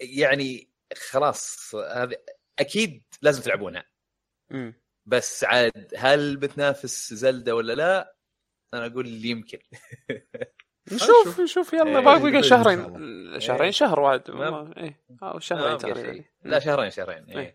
[0.00, 0.70] يعني
[1.10, 2.16] خلاص هذه
[2.58, 3.84] أكيد لازم تلعبونها
[4.50, 4.74] مم.
[5.06, 8.16] بس عاد هل بتنافس زلدة ولا لا؟
[8.74, 9.58] أنا أقول يمكن
[10.92, 11.72] نشوف نشوف.
[11.72, 13.40] يلا إيه، باقي شهرين.
[13.40, 14.22] شهرين شهر واحد.
[14.76, 15.00] إيه.
[15.22, 16.12] أو شهرين تقريبا.
[16.12, 16.24] شيء.
[16.44, 17.24] لا شهرين شهرين.
[17.24, 17.54] إيه.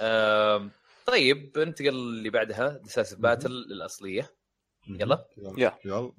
[0.00, 0.68] إيه.
[1.06, 2.68] طيب ننتقل اللي بعدها.
[2.68, 4.30] دساس باتل الأصلية.
[4.88, 5.24] يلا.
[5.84, 6.12] يلا.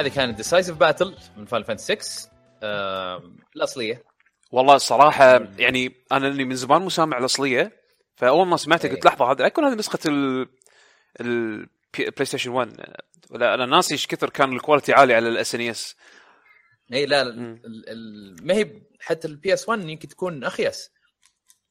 [0.00, 2.30] هذه كانت Decisive Battle من Final Fantasy 6
[2.62, 4.04] آم، الأصلية.
[4.52, 7.72] والله الصراحه يعني أنا اللي من زمان مو سامع الأصلية
[8.16, 8.94] فأول ما سمعتها إيه.
[8.94, 10.48] قلت لحظة هذا يكون هذه نسخة ال
[11.20, 12.76] البلاي ستيشن 1
[13.30, 17.24] ولا أنا ناسي إيش كثر كان ال quality عالي على ال SNES لا
[18.42, 20.90] ما هي حتى ال PS 1 يمكن تكون اخيس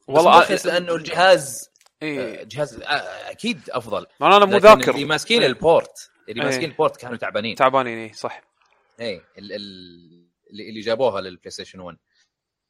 [0.08, 1.70] والله آه، اخيس لأنه الجهاز
[2.02, 2.42] إيه.
[2.42, 4.06] آه، جهاز آه، أكيد أفضل.
[4.20, 4.92] ما أنا مو ذاكر.
[4.96, 6.48] اللي ماسكين ال port اللي إيه.
[6.50, 7.56] ماسكين ال port كانوا تعبانين.
[7.56, 8.42] تعبانين اي صح.
[9.02, 11.98] اي ال- ال- اللي اللي جابوها للبلاي ستيشن 1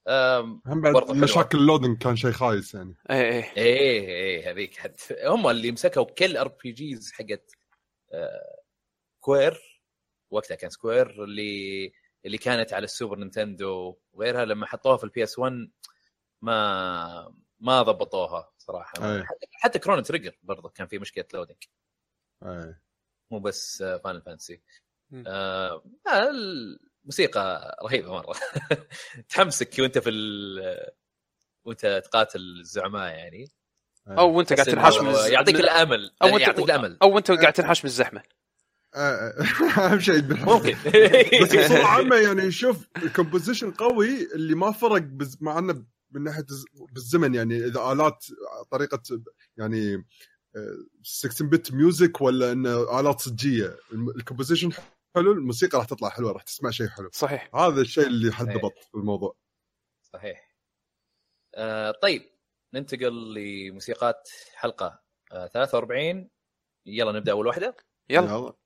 [0.08, 1.12] آم، هم بعد.
[1.12, 2.96] مشاكل ال loading كان شيء خايس يعني.
[3.12, 4.96] اي اي إيه إيه هذيك حد.
[5.26, 7.52] هم اللي مسكوا كل RPGs حقت
[8.14, 8.60] آه،
[9.20, 9.82] سكوير
[10.32, 11.92] وقتها كان سكوير اللي
[12.26, 14.46] اللي كانت على السوبر نينتندو وغيرها.
[14.46, 15.70] لما حطوها في ال PS 1
[16.42, 18.94] ما ما ضبطوها صراحة.
[19.16, 19.24] أي.
[19.68, 21.58] حتى- كرونو تريجر برضه كان في مشكلة loading
[22.46, 22.82] إيه.
[23.32, 24.62] مو بس آه، Final Fantasy
[25.12, 25.24] مم.
[25.28, 26.30] آه آه،
[27.04, 28.36] الموسيقى رهيبة مرة.
[29.30, 30.90] تحمسك وأنت في ال-
[31.66, 33.52] وأنت تقاتل الزعماء يعني.
[34.08, 36.98] أو وأنت قاعد تنحاش من الز- يعطيك الأمل أو انت يعطيك الأمل.
[37.02, 38.24] أو انت قاعد تنحاش من الزحمة.
[38.96, 39.34] آه،
[39.78, 40.24] أهم شيء.
[40.24, 40.76] ممكن.
[41.44, 45.38] بس بصوره عامة يعني شوف ال composition قوي اللي ما فرق بز...
[45.42, 48.26] مع إنه من ناحية الز- بالزمن يعني إذا آلات
[48.72, 49.02] طريقة
[49.58, 50.06] يعني
[51.04, 54.72] 16 bit music ولا انه آلات صجية؟ ال composition
[55.16, 57.10] حلو الموسيقى راح تطلع حلوة راح تسمع شيء حلو.
[57.14, 57.56] صحيح.
[57.56, 58.48] هذا الشيء اللي حد.
[58.48, 59.36] ضبط الموضوع.
[60.14, 60.56] صحيح.
[61.56, 62.22] آه طيب
[62.74, 66.30] ننتقل لموسيقات حلقة آه 43
[66.86, 67.78] يلا نبدأ أول واحدة.
[68.10, 68.50] يلا.
[68.50, 68.59] Thank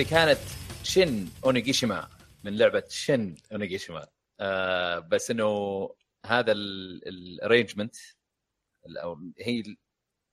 [0.00, 0.38] هذه كانت
[0.82, 2.08] شن اونيجاشيما
[2.44, 4.06] من لعبة شن اونيجاشيما.
[4.40, 5.90] آه بس إنه
[6.26, 7.96] هذا ال arrangement
[9.02, 9.62] أو هي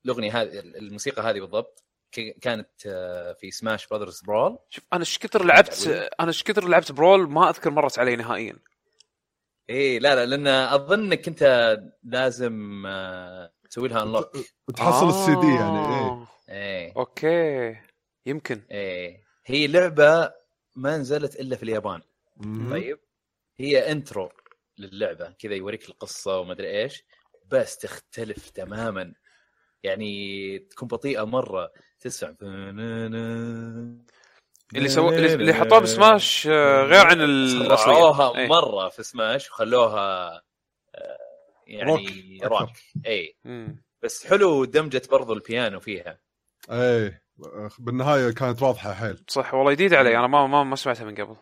[0.05, 5.17] الأغنية هذه الموسيقى هذه بالضبط ك- كانت آه، في سماش براذرز برول شوف أنا إيش
[5.19, 5.87] كثر لعبت
[6.19, 8.55] أنا إيش كثر لعبت برول ما أذكر مرت علي نهائيا.
[9.69, 14.37] إيه لا لا لأن أظنك أنت لازم آه، تسوي لها unlock
[14.67, 16.09] وتحصل السي دي يعني إيه.
[16.11, 16.27] آه.
[16.49, 16.93] إيه.
[16.97, 17.75] أوكي.
[18.25, 18.61] يمكن.
[18.71, 19.26] إيه.
[19.49, 20.33] هي لعبة
[20.75, 22.01] ما نزلت إلا في اليابان
[22.37, 22.71] مهم.
[22.71, 22.99] طيب
[23.57, 24.31] هي intro
[24.77, 27.03] للعبة كذا يوريك القصة وما أدري إيش
[27.45, 29.13] بس تختلف تماما
[29.83, 32.35] يعني تكون بطيئة مرة تسمع
[34.75, 35.09] اللي سو...
[35.09, 38.47] اللي حطوها بسماش آه، غير عن الاصليه إيه.
[38.47, 40.41] مرة في سماش وخلوها
[40.95, 41.17] آه،
[41.67, 42.01] يعني rock
[42.43, 42.69] rock.
[43.05, 43.83] اي مم.
[44.03, 46.19] بس حلو دمجت برضو البيانو فيها
[46.71, 47.26] إيه
[47.79, 49.25] بالنهاية كانت واضحة حيل.
[49.27, 51.35] صح والله جديد علي أنا ما ما, ما سمعتها من قبل.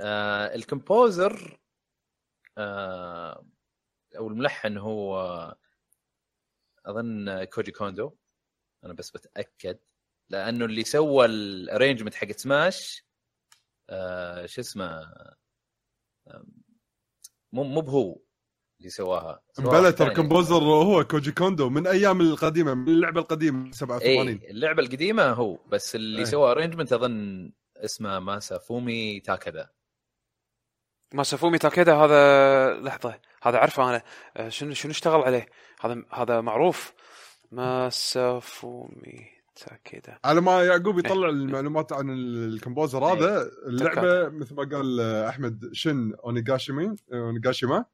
[0.00, 1.60] آه ال composer
[2.58, 3.44] آه
[4.18, 5.56] أو الملحن هو
[6.86, 8.12] أظن كوجي كوندو
[8.84, 9.78] أنا بس بتأكد.
[10.28, 13.04] لأنه اللي سوى ال arrangement حق سماش
[13.90, 14.84] آه شو اسمه
[16.28, 16.44] آه،
[17.52, 18.18] مو مو بهو.
[18.78, 19.40] اللي سواها.
[19.58, 20.14] بلى ترى.
[20.14, 25.58] كومبوزر هو كوجي كوندو من أيام القديمة من اللعبة القديمة 87 اي اللعبة القديمة هو
[25.68, 26.24] بس اللي إيه.
[26.24, 29.68] سوى arrangement أظن اسمه ماسافومي تاكيدا
[31.14, 34.02] ماسافومي تاكيدا هذا لحظة هذا عارفه أنا.
[34.36, 35.46] آه، شنو شنو اشتغل عليه؟
[35.80, 36.92] هذا هذا معروف.
[37.52, 39.26] ماسافومي
[39.56, 45.70] تاكيدا على ما يعقوب يطلع المعلومات عن ال composer هذا اللعبة مثل ما قال أحمد
[45.72, 47.84] شن أونيغاشيما أونيغاشيما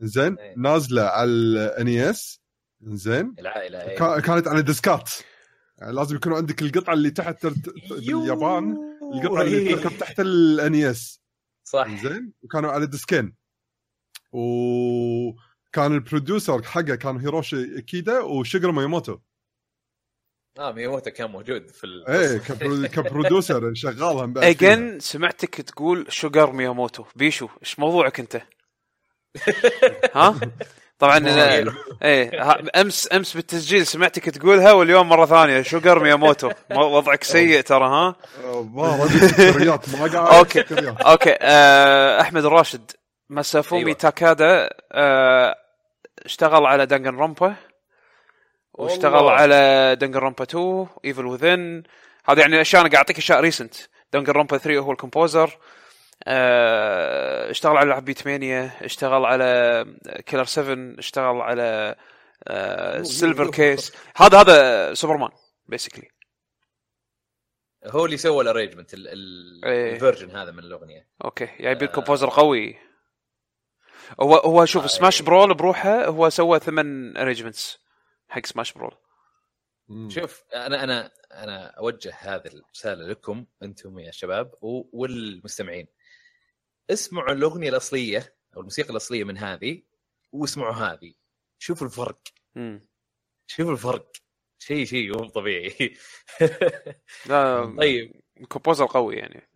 [0.00, 0.54] زين إيه.
[0.56, 2.40] نازلة على الانيس
[2.82, 3.34] زين.
[3.38, 3.98] العائلة إيه.
[3.98, 5.10] كا- كانت على ديسكات.
[5.78, 7.46] يعني لازم يكون عندك القطعة اللي تحت
[7.90, 8.76] باليابان
[9.14, 9.74] القطعة اللي إيه.
[9.76, 11.20] تركب تحت الانيس
[11.64, 12.02] صح.
[12.02, 12.32] زين.
[12.42, 13.34] وكانوا على ديسكين.
[14.32, 19.18] وكان البروديوسر حقه كان هيروشي كيدا وشيجر ميموتو
[20.58, 22.08] آه ميموتو كان موجود في ال...
[22.08, 23.60] إيه كبرو- كبروديوسر
[24.26, 24.72] بعد فيها.
[24.72, 27.04] اجن سمعتك تقول شوجر مياموتو.
[27.16, 28.42] بيشو إيش موضوعك أنت؟
[30.14, 30.34] ها؟
[30.98, 31.18] طبعا
[32.02, 32.42] إيه
[32.80, 38.16] أمس أمس بالتسجيل سمعتك تقولها واليوم مرة ثانية sugar مياموتو مو- وضعك سيء ترى ها؟
[40.48, 41.00] سكريات.
[41.00, 42.90] أوكي آه أحمد الراشد
[43.30, 43.92] مسافومي أيوة.
[43.92, 45.54] تاكادا آه
[46.24, 47.54] اشتغل على Danganronpa
[48.74, 49.28] واشتغل.
[49.28, 51.82] على Danganronpa 2 Evil Within
[52.28, 53.74] هذا يعني أشياء أنا قاعد أعطيك أشياء recent
[54.12, 55.58] Danganronpa 3 هو ال composer
[57.50, 59.84] اشتغل على لعب Beatmania اشتغل على
[60.26, 61.94] Killer 7 اشتغل على
[62.48, 65.30] آه Silver Case هذا هذا superman
[65.66, 66.08] basically
[67.86, 69.94] هو اللي سوى ال arrangement ال- ال- إيه.
[69.94, 71.08] ال version هذا من الأغنية.
[71.24, 72.78] أوكي جايبين composer قوي.
[74.20, 75.26] هو هو شوف آه، Smash إيه.
[75.26, 77.78] Brawl بروحه هو سوى ثمان arrangements
[78.28, 78.96] حق Smash Brawl
[79.88, 80.10] مم.
[80.10, 85.86] شوف أنا أنا أنا أوجه هذه الرسالة لكم أنتم يا شباب و- والمستمعين.
[86.90, 89.82] اسمعوا الأغنية الأصلية أو الموسيقى الأصلية من هذه
[90.32, 91.14] واسمعوا هذه.
[91.58, 92.20] شوفوا الفرق.
[92.54, 92.80] مم.
[93.46, 94.12] شوفوا الفرق.
[94.58, 95.96] شيء شيء مو طبيعي.
[97.26, 98.20] لا طيب.
[98.48, 99.48] كومبوزر قوي يعني.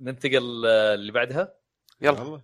[0.00, 1.54] ننتقل آه، اللي بعدها.
[2.00, 2.42] يلا.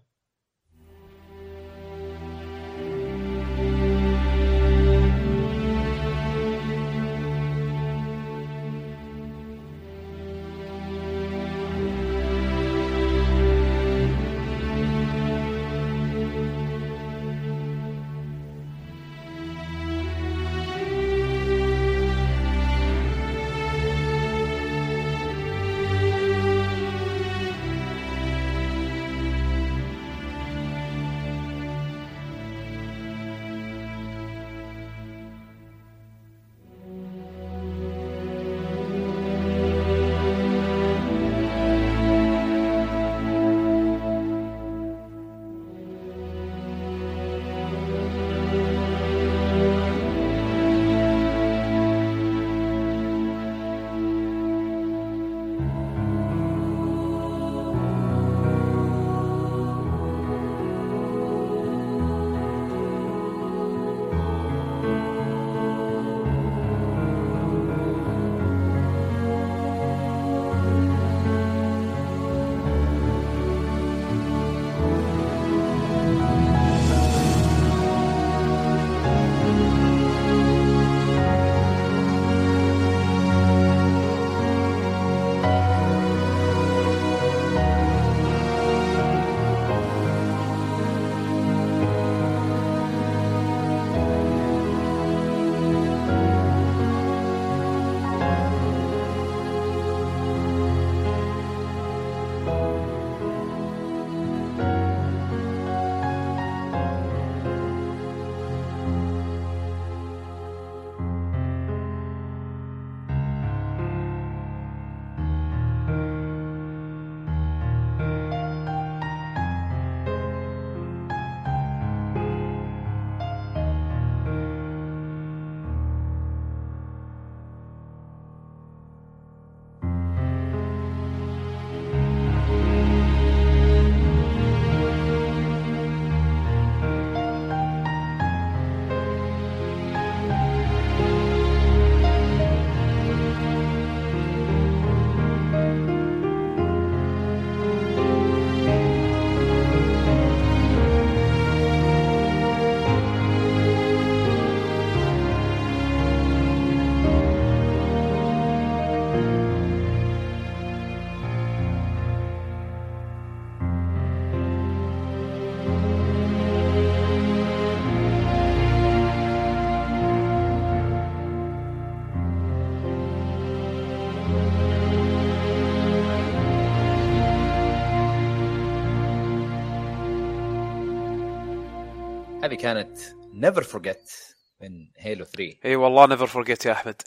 [182.47, 182.99] هذه كانت
[183.33, 184.12] Never Forget
[184.61, 187.03] من Halo 3 إي والله Never Forget يا أحمد.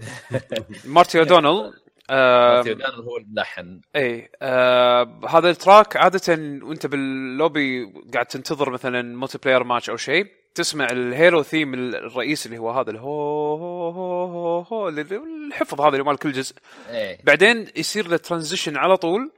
[0.84, 1.72] مارتي اودونل
[2.10, 3.80] آه هو الملحن.
[3.96, 6.32] إي آه هذا ال track عادة
[6.62, 12.58] وأنت باللوبي قاعد تنتظر مثلا multiplayer match أو شيء تسمع ال Halo theme الرئيسي اللي
[12.58, 16.54] هو هذا الهو هو هو هو, الحفظ هذا اللي مال كل جزء.
[16.90, 19.32] إيه بعدين يصير له transition على طول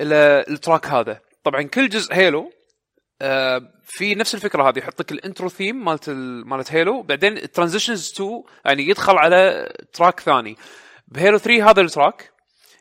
[0.00, 1.20] إلى ال track هذا.
[1.44, 2.52] طبعا كل جزء Halo
[3.22, 7.36] آه في نفس الفكرة هذه يحط لك ال intro theme مالت ال- مالت Halo بعدين
[7.36, 10.56] ال transitions to يعني يدخل على track ثاني.
[11.08, 12.32] ب Halo 3 هذا ال track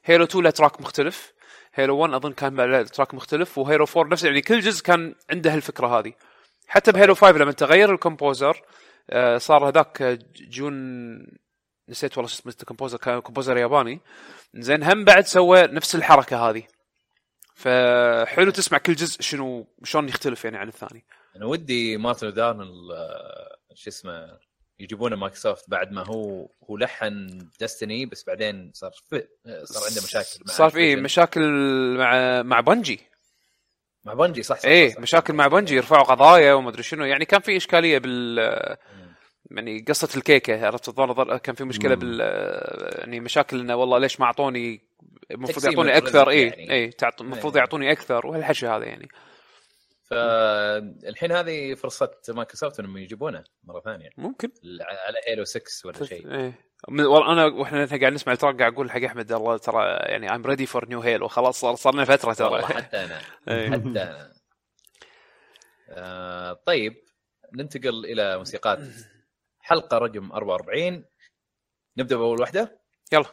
[0.05, 1.33] Halo 2 له track مختلف.
[1.73, 5.15] Halo 1 أظن كان له track مختلف و Halo 4 نفس يعني كل جزء كان
[5.29, 6.13] عنده الفكرة هذه.
[6.67, 8.61] حتى ب Halo 5 لما تغير ال composer
[9.09, 10.19] آه صار هذاك
[10.49, 10.73] جون
[11.89, 14.01] نسيت والله شو اسمه ال composer كان composer ياباني.
[14.53, 16.63] زين هم بعد سوى نفس الحركة هذه.
[17.59, 21.05] فحلو تسمع كل جزء شنو شلون يختلف يعني عن الثاني
[21.35, 22.33] أنا ودي مارتن
[22.91, 24.39] آه، شو اسمه
[24.79, 29.27] يجيبونه مايكروسوفت بعد ما هو هو لحن Destiny بس بعدين صار في
[29.63, 30.95] صار عنده مشاكل مع صار في.
[30.95, 31.41] مشاكل
[31.97, 32.99] مع مع Bungie
[34.03, 35.01] مع Bungie صح صح, إيه صح, صح.
[35.01, 38.37] مشاكل مع Bungie يرفعوا قضايا وما أدري شنو يعني كان في إشكالية بال
[39.51, 41.95] يعني قصة الكيكة عرفت الظاهر كان في مشكلة.
[41.95, 42.19] بال
[42.99, 44.88] يعني مشاكل إنه والله ليش ما أعطوني
[45.31, 46.71] المفروض تقسيم يعطوني الرزق أكثر اي يعني.
[46.71, 47.59] اي تعط- المفروض إيه.
[47.59, 49.07] يعطوني أكثر وهالحكي هذا يعني.
[50.03, 54.09] فالحين هذه فرصة مايكروسوفت إنهم يجيبونه مرة ثانية.
[54.17, 54.51] ممكن.
[54.81, 56.31] على Halo 6 ولا شيء.
[56.35, 56.53] إيه.
[56.87, 60.43] والله أنا وإحنا قاعد نسمع ال track قاعد أقول حق أحمد الله ترى يعني I'm
[60.47, 62.61] ready for new Halo خلاص صار صار لنا فترة ترى.
[62.61, 63.21] حتى أنا.
[63.49, 63.69] إيه.
[63.71, 64.31] حتى أنا.
[65.89, 66.95] آه طيب
[67.53, 68.79] ننتقل إلى موسيقات.
[69.59, 71.05] حلقة رقم 44
[71.97, 72.79] نبدأ بأول واحدة؟
[73.13, 73.25] يلا.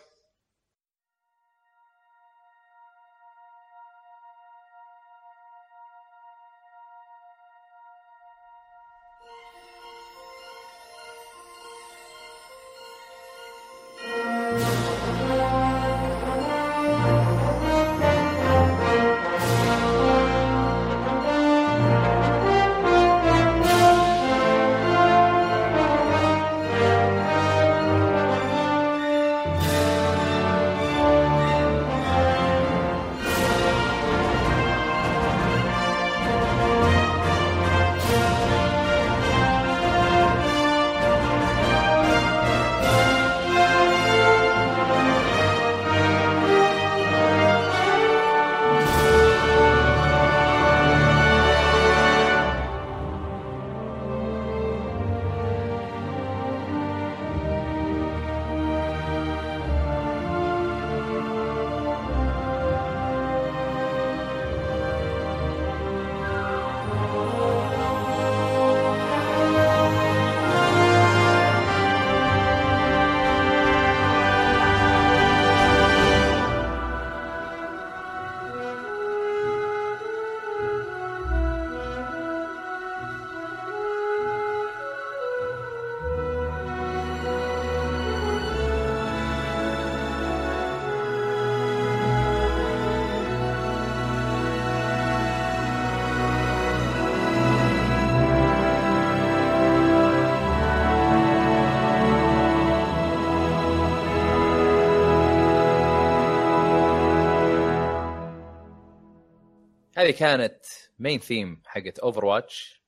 [110.07, 110.65] هذه كانت
[110.99, 112.83] main theme حقت Overwatch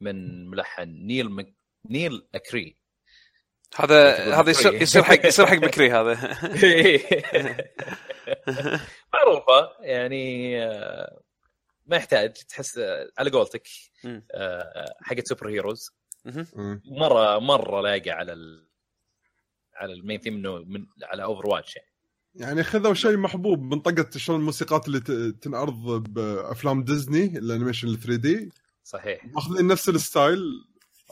[0.00, 1.54] من ملحن نيل مك...
[1.90, 2.76] نيل أكري.
[3.76, 6.14] هذا هذا يصير يصير حق يصير حق بكري هذا.
[9.14, 11.20] معروفة يعني آه،
[11.86, 13.68] ما يحتاج تحس آه، على قولتك.
[14.34, 15.90] آه، حقت super heroes.
[16.84, 18.68] مره مرة لايقة على ال...
[19.74, 21.91] على ال main theme إنه من على Overwatch يعني.
[22.34, 25.00] يعني خذوا شيء محبوب منطقه شلون الموسيقات اللي
[25.32, 28.50] تنعرض بأفلام ديزني الأنيميشن ال 3D
[28.84, 29.24] صحيح.
[29.24, 30.38] ماخذين نفس ال style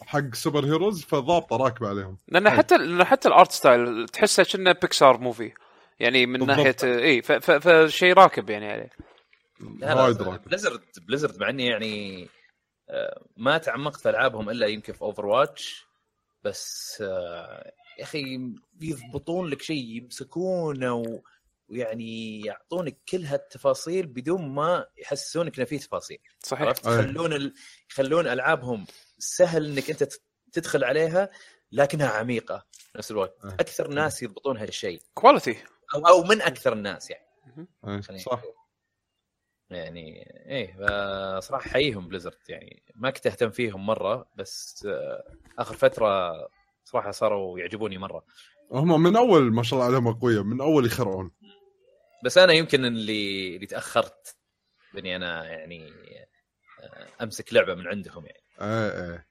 [0.06, 2.18] حق super heroes فضابطة راكبة عليهم.
[2.28, 5.52] لأن حتى لأن حتى ال art style تحسه كأنه Pixar movie
[6.00, 6.56] يعني من بالضبط.
[6.56, 7.22] ناحية اي
[7.60, 8.90] فشيء راكب يعني عليه.
[9.82, 10.48] وايد راكب.
[10.48, 12.28] Blizzard Blizzard مع إني يعني
[12.90, 15.86] آه، ما تعمقت في ألعابهم إلا يمكن في Overwatch
[16.44, 21.20] بس آه، يا أخي يضبطون لك شيء يمسكونه و-
[21.68, 26.18] ويعني يعطونك كل هالتفاصيل بدون ما يحسسونك إنه في تفاصيل.
[26.42, 26.66] صحيح.
[26.66, 26.86] عرفت.
[26.86, 27.54] يخلون ال...
[27.90, 28.86] يخلون ألعابهم
[29.18, 30.08] سهل إنك أنت
[30.52, 31.30] تدخل عليها
[31.72, 33.44] لكنها عميقة في نفس الوقت.
[33.44, 33.50] أي.
[33.54, 35.02] أكثر ناس يضبطون هالشيء.
[35.14, 35.56] quality
[35.94, 37.26] أو أو من أكثر الناس يعني.
[38.18, 38.42] صح.
[39.70, 40.76] يعني إيه
[41.40, 42.82] صراحة حييهم Blizzard يعني.
[42.94, 45.24] ما كنت أهتم فيهم مرة بس آه،
[45.58, 46.32] آخر فترة
[46.84, 48.24] صراحة صاروا يعجبوني مرة.
[48.72, 51.30] هم من أول ما شاء الله عليهم أقوياء من أول يخرعون.
[52.24, 54.36] بس أنا يمكن اللي اللي تأخرت
[54.94, 55.92] بإني أنا يعني
[56.80, 58.42] آه، أمسك لعبة من عندهم يعني.
[58.60, 59.26] إيه إيه.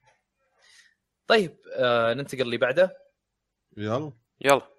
[1.28, 2.98] طيب آه ننتقل اللي بعده.
[3.78, 4.14] يلا.
[4.42, 4.79] يلا.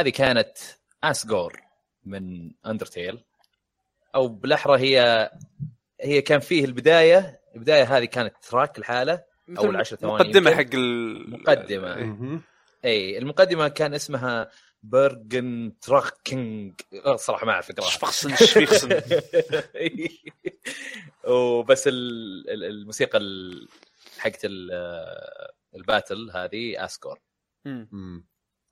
[0.00, 0.58] هذه كانت
[1.04, 1.60] ASGORE
[2.04, 3.24] من Undertale
[4.14, 5.30] أو بالأحرى هي
[6.00, 9.24] هي كان فيه البداية البداية هذه كانت track لحاله
[9.58, 10.54] اول عشر ثواني مقدمة.
[10.54, 11.30] حق ال...
[11.30, 11.96] مقدمة.
[11.96, 12.40] إيه.
[12.84, 14.50] اي المقدمة كان اسمها
[14.82, 19.00] Bergentrückung آه، صراحة ما أعرف أقراها شفخسن شفيخسن
[21.28, 23.68] وبس ال- ال- الموسيقى ال-
[24.18, 24.70] حقت ال-
[25.76, 27.18] ال battle هذه ASGORE.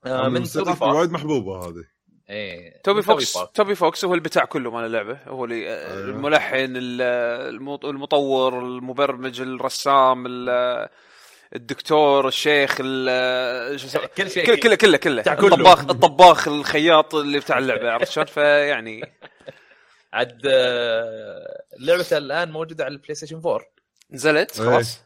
[0.05, 0.81] آه، من توبي فوكس.
[0.95, 1.83] وايد محبوبة هذه.
[2.29, 2.81] إيه.
[2.83, 3.33] توبي فوكس.
[3.53, 5.19] توبي فوكس هو البتاع كله مال اللعبة.
[5.27, 5.93] هو اللي أيوه.
[5.93, 7.01] الملحن ال-
[7.55, 10.89] المط- المطور المبرمج الرسام ال-
[11.55, 15.21] الدكتور الشيخ كل شيء كله كله كله.
[15.21, 19.01] الطباخ الطباخ الخياط اللي بتاع اللعبة عرفت شلون؟ فيعني
[20.13, 23.59] عاد آه، اللعبه الآن موجودة على البلاي ستيشن 4
[24.11, 24.65] نزلت؟ إيه.
[24.67, 24.99] خلاص.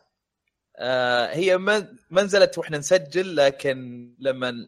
[0.78, 4.68] آه، هي ما نزلت وإحنا نسجل لكن لما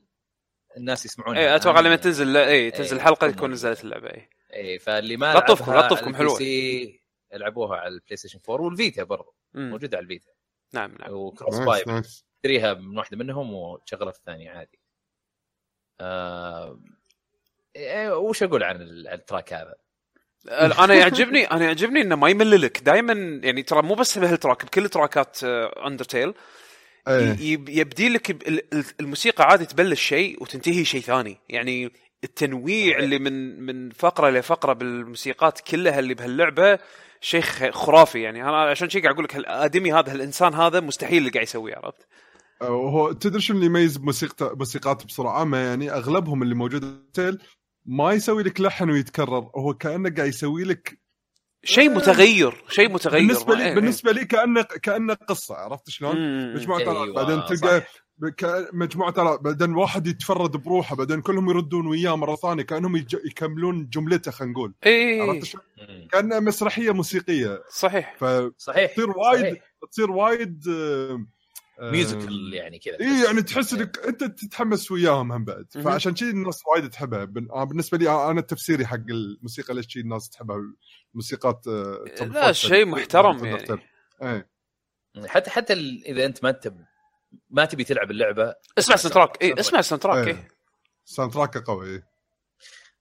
[0.78, 3.52] الناس يسمعون اي أتوقع لما تنزل لا اي تنزل إيه، الحلقة تكون تكون.
[3.52, 7.02] نزلت اللعبة اي اي فاللي ما لطفكم- لطفكم سي
[7.34, 9.70] يلعبوها على البلاي ستيشن 4 والفيتا برضو مم.
[9.70, 10.32] موجودة على الفيتا
[10.74, 11.12] نعم نعم.
[11.14, 12.26] وكروس نايس باي نايس.
[12.36, 14.80] تشتريها من واحدة منهم وتشغلها في الثانية عادي.
[16.02, 16.80] آه...
[17.76, 19.76] إيه، وش أقول عن ال- عن التراك هذا؟
[20.80, 23.14] أنا يعجبني أنا يعجبني إنه ما يمل لك دائما
[23.44, 26.34] يعني ترى مو بس بهال track بكل تراكات Undertale إيه
[27.08, 28.50] يبدي لك
[29.00, 31.38] الموسيقى عادي تبلش شيء وتنتهي شيء ثاني.
[31.50, 31.92] يعني
[32.24, 36.80] التنويع اللي من من فقرة لفقره بالموسيقات كلها اللي بهاللعبة
[37.22, 37.42] شيء
[37.72, 38.22] خرافي.
[38.22, 41.76] يعني أنا عشان شيء قاعد أقول لك الآدمي هذا الانسان هذا مستحيل اللي قاعد يسويه
[41.76, 42.08] عرفت؟
[42.62, 47.06] وهو تدري شو اللي يميز موسيقى موسيقات بصوره عامه يعني أغلبهم اللي موجود
[47.86, 51.00] ما يسوي لك لحن ويتكرر هو كأنه قاعد يسوي لك
[51.64, 53.22] شيء متغير شيء متغير.
[53.28, 55.94] بالنسبة لي إيه، بالنسبة لي كانه كانه قصة عرفت إيه.
[55.96, 57.42] شلون؟ مجموعة أيوة، بعدين.
[57.46, 57.84] تلقى
[58.74, 63.90] مجموعة آلات بعدين واحد يتفرد بروحه بعدين كلهم يردون وياه مرة ثانية كأنهم يج- يكملون
[63.90, 64.74] جملته خلينا نقول.
[64.86, 65.64] اي عرفت شلون؟
[66.12, 67.64] كأنها مسرحية موسيقية.
[67.70, 68.16] صحيح.
[68.20, 69.64] فتصير صحيح وايد صحيح.
[69.92, 71.26] تصير وايد آه،
[71.80, 73.00] آه، musical يعني كذا.
[73.02, 75.66] اي يعني تحس إنك أنت تتحمس وياهم هم بعد.
[75.84, 77.26] فعشان كذي الناس وايد تحبها.
[77.26, 80.58] بن- آه، بالنسبة لي آه، أنا تفسيري حق الموسيقى ليش الناس تحبها؟
[81.12, 83.82] الموسيقات آه، لا شيء محترم تقدر
[84.22, 84.50] يعني.
[85.18, 85.28] إيه.
[85.28, 86.74] حتى حتى ال- إذا أنت ما أنت
[87.50, 90.34] ما تبي تلعب اللعبة اسمع ال soundtrack اي اسمع ال soundtrack إيه.
[90.34, 90.48] اي
[91.06, 92.08] soundtrack قوي إيه.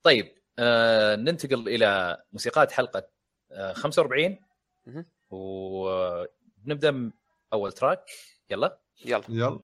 [0.02, 3.08] طيب آه ننتقل إلى موسيقات حلقة
[3.52, 4.38] آه 45
[4.86, 5.06] مهم.
[5.30, 7.12] ونبدا
[7.52, 8.04] أول تراك
[8.50, 8.80] يلا.
[9.04, 9.22] يلا.
[9.28, 9.60] يلا.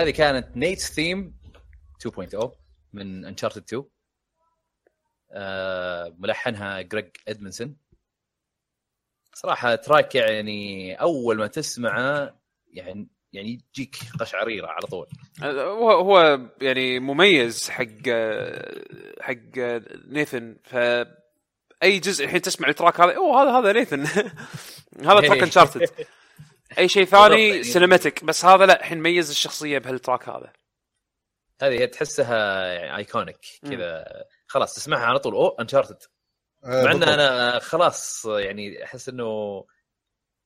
[0.00, 1.40] هذه كانت Nate's Theme
[2.08, 2.48] 2.0
[2.92, 3.84] من Uncharted 2
[5.32, 7.76] آه ملحنها Greg Edmonson
[9.34, 12.40] صراحة track يعني أول ما تسمعه
[12.72, 15.06] يعني يعني يجيك قشعريرة على طول.
[15.42, 18.08] هو هو يعني مميز حق
[19.20, 19.58] حق
[20.06, 20.56] Nathan.
[20.64, 20.76] ف
[21.82, 24.06] أي جزء الحين تسمع ال track هذا أوه هذا هذا Nathan.
[25.10, 25.90] هذا track Uncharted
[26.78, 27.62] أي شيء ثاني.
[27.62, 30.52] cinematic بس هذا لا الحين ميز الشخصية بهال track هذا.
[31.62, 33.38] هذه تحسها يعني iconic
[33.70, 34.04] كذا.
[34.46, 35.34] خلاص تسمعها على طول.
[35.34, 36.02] أوه Uncharted
[36.64, 37.02] آه، مع إن.
[37.02, 39.64] أنا خلاص يعني أحس إنه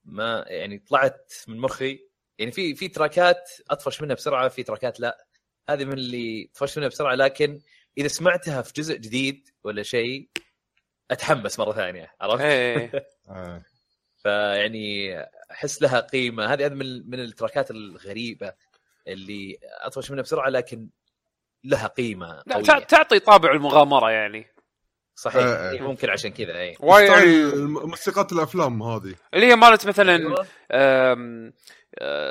[0.04, 2.08] ما يعني طلعت من مخي.
[2.38, 5.26] يعني في في تراكات أطفش منها بسرعة في تراكات لا.
[5.68, 7.60] هذه من اللي طفشت منها بسرعة لكن
[7.98, 10.28] إذا سمعتها في جزء جديد ولا شيء
[11.10, 12.44] أتحمس مرة ثانية عرفت؟
[14.24, 15.16] فيعني
[15.50, 18.52] أحس لها قيمة هذه من من التراكات الغريبة
[19.08, 20.88] اللي أطفش منها بسرعة لكن
[21.64, 24.46] لها قيمة لا قوية تع- تعطي طابع المغامرة يعني
[25.14, 25.70] صحيح آه، آه.
[25.70, 26.76] إيه، ممكن عشان كذا اي
[27.54, 30.46] الم- موسيقات الأفلام هذه اللي هي مالت مثلا أيوة.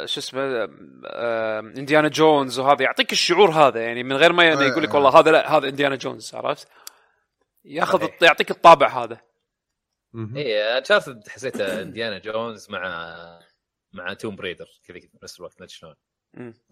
[0.05, 0.63] شو اسمه
[1.77, 4.95] Indiana Jones وهذا يعطيك الشعور هذا يعني من غير ما آه، يقول لك آه.
[4.95, 6.67] والله هذا لا هذا Indiana Jones عرفت؟
[7.65, 9.17] ياخذ يعطيك الطابع هذا.
[10.37, 13.39] اي انشارتد حسيته إنديانا جونز مع
[13.93, 15.95] مع توم بريدر كذا بنفس الوقت ما شلون.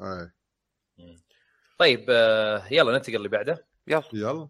[0.02, 0.32] آه.
[1.78, 4.04] طيب آه، يلا ننتقل اللي بعده يلا.
[4.14, 4.50] يلا.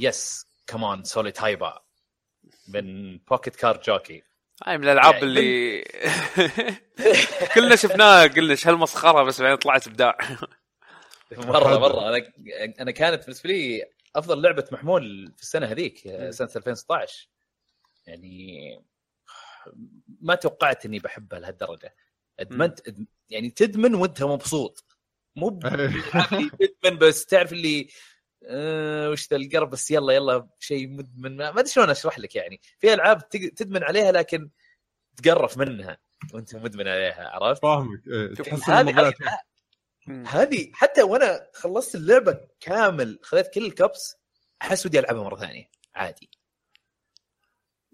[0.00, 1.82] يس كمان سوليد هايبا
[2.68, 4.22] من بوكيت كارد جوكي
[4.66, 5.84] هاي من الألعاب يعني اللي
[7.54, 10.18] كلنا شفناها قلنا إيش هالمسخرة بس بعدين طلعت إبداع.
[11.32, 12.08] مرة مرة.
[12.08, 12.32] أنا
[12.80, 13.84] أنا كانت بالنسبة لي
[14.16, 15.98] أفضل لعبة محمول في السنة هذيك
[16.30, 17.28] سنة 2016
[18.06, 18.82] يعني
[20.20, 21.94] ما توقعت إني بحبها لهالدرجة.
[22.40, 22.80] ادمنت
[23.30, 24.84] يعني تدمن وانت مبسوط.
[25.36, 25.48] مو
[26.82, 27.88] تدمن بس تعرف اللي
[28.44, 32.36] آه وش ذا القرب بس يلا يلا شيء مدمن ما ما أدري شلون أشرح لك
[32.36, 32.60] يعني.
[32.78, 34.50] في ألعاب تدمن عليها لكن
[35.16, 35.98] تقرف منها
[36.34, 38.00] وأنت مدمن عليها عرفت؟ فاهمك.
[38.38, 39.14] تحس هذه.
[40.26, 44.16] هذه حتى وأنا خلصت اللعبة كامل خذيت كل ال cups
[44.62, 46.30] أحس ودي ألعبها مرة ثانية عادي.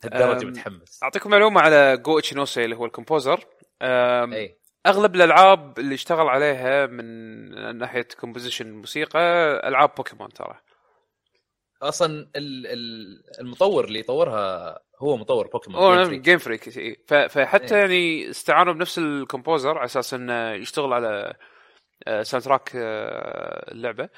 [0.05, 1.03] لهالدرجه متحمس.
[1.03, 3.45] أعطيكم معلومة على Go Ichinose اللي هو ال composer
[3.83, 9.21] أم، اي أغلب الألعاب اللي اشتغل عليها من ناحية composition موسيقى
[9.69, 10.61] ألعاب بوكيمون ترى.
[11.83, 12.07] أصلا
[12.37, 16.21] ال- ال- المطور اللي يطورها هو مطور بوكيمون هو جيم فريك.
[16.21, 17.81] جيم فريك فحتى إيه.
[17.81, 21.35] يعني استعانوا بنفس ال composer على أساس إنه يشتغل على
[22.07, 24.09] آه، soundtrack آه، اللعبة.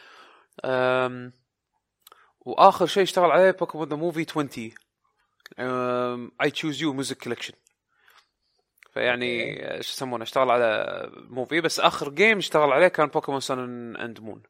[2.41, 4.49] وآخر شيء اشتغل عليه Pokémon the Movie 20
[6.43, 7.55] اي Choose You music collection
[8.93, 14.21] فيعني شو يسمونه اشتغل على movie بس آخر game اشتغل عليه كان Pokémon Sun and
[14.21, 14.43] Moon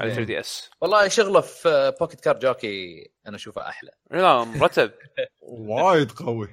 [0.00, 3.90] على 3DS والله شغله في Pocket Card Jockey أنا أشوفه أحلى.
[4.10, 4.92] لا مرتب
[5.40, 6.48] وايد قوي.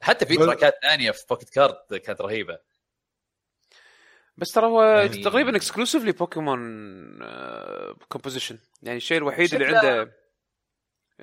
[0.00, 2.58] حتى في تراكات ثانية في Pocket Card كانت رهيبة.
[4.36, 6.58] بس ترى هو يعني- تقريبا exclusively Pokémon
[8.08, 10.12] composition يعني الشيء الوحيد اللي عنده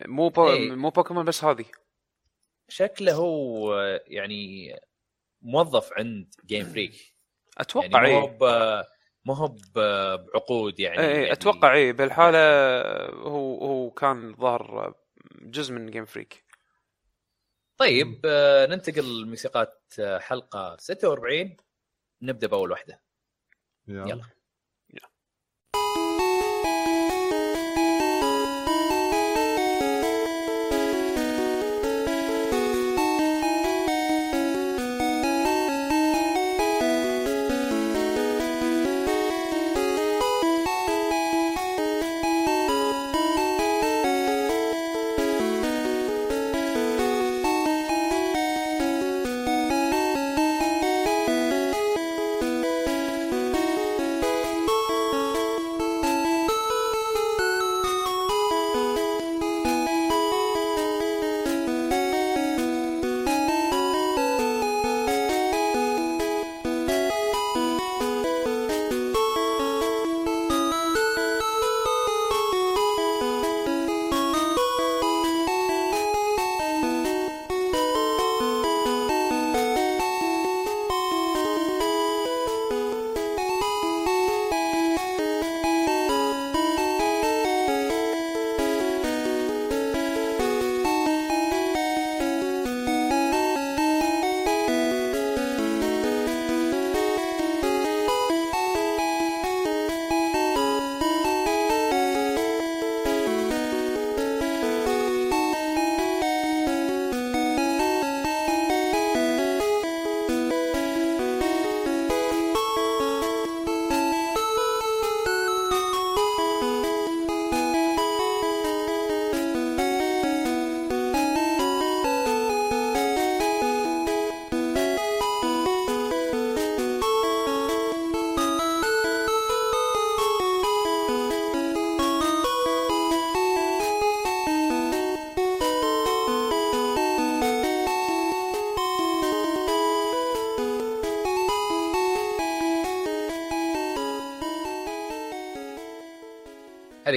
[0.06, 0.50] مو بو...
[0.50, 0.72] إيه.
[0.76, 1.66] مو بوكيمون بس هذه.
[2.70, 3.76] شكله هو
[4.08, 4.74] يعني
[5.42, 7.16] موظف عند جيم فريك
[7.58, 8.86] أتوقع يعني يعني مو هو ب-
[9.26, 11.00] مو هو ب- بعقود يعني.
[11.02, 12.40] اي يعني أتوقع اي بالحالة
[13.10, 14.94] هو هو كان ظهر
[15.42, 16.44] جزء من Game Freak
[17.78, 21.58] طيب آه، ننتقل لموسيقات آه، حلقة 46
[22.22, 23.02] نبدأ بأول واحدة.
[23.88, 24.10] يلا.
[24.10, 24.26] يلا.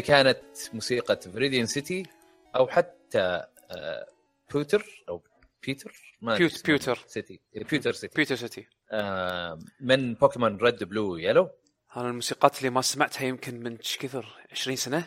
[0.00, 0.38] هذه كانت
[0.74, 2.02] موسيقى Viridian City
[2.56, 4.06] أو حتى آه،
[4.52, 5.22] Pewter أو
[5.66, 6.62] Pewter؟ ما Pewt- اسمه.
[6.66, 7.04] Pewter.
[7.06, 7.40] City.
[7.70, 8.14] Pewter City.
[8.16, 8.66] Pewter City.
[8.92, 11.50] آه، من Pokémon Red Blue Yellow.
[11.96, 15.04] أنا الموسيقات اللي ما سمعتها يمكن من إيش كثر؟ 20 سنة؟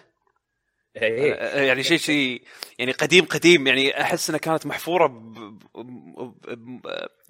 [0.95, 1.33] إيه.
[1.33, 2.43] آه، يعني شيء شيء
[2.79, 3.67] يعني قديم قديم.
[3.67, 5.07] يعني أحس إنها كانت محفورة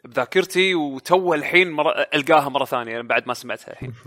[0.06, 3.94] بذاكرتي وتو الحين مرة ألقاها مرة ثانية بعد ما سمعتها الحين.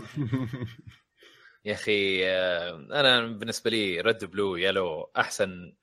[1.67, 5.73] يا أخي آه، أنا بالنسبة لي Red Blue Yellow أحسن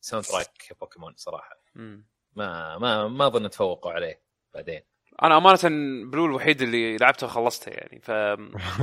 [0.00, 1.62] soundtrack بوكيمون صراحة.
[2.36, 4.22] ما ما ما أظن تفوقوا عليه
[4.54, 4.80] بعدين
[5.22, 5.58] أنا أمانة
[6.10, 8.10] Blue الوحيد اللي لعبته وخلصته يعني ف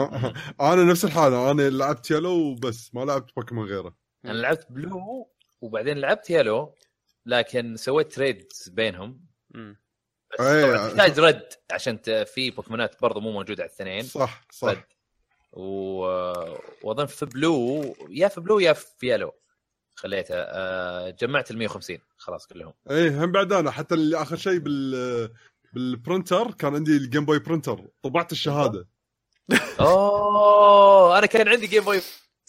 [0.62, 5.32] أنا نفس الحالة أنا لعبت Yellow وبس ما لعبت بوكيمون غيره أنا لعبت Blue
[5.62, 6.76] وبعدين لعبت Yellow
[7.26, 9.80] لكن سويت trade بينهم مم.
[10.34, 14.68] بس طبعا تحتاج Red عشان ت- في بوكيمونات برضو مو موجودة على الاثنين صح صح
[14.68, 14.84] Red.
[15.54, 19.32] وأظن في Blue يا في Blue يا في Yellow.
[19.96, 22.74] خليته آه، جمعت ال 150 خلاص كلهم.
[22.92, 25.30] إيه هم بعد أنا حتى اللي آخر شيء بال
[25.74, 28.88] بال printer كان عندي ال Game Boy printer طبعت الشهادة.
[29.80, 32.02] أوه أنا كان عندي Game Boy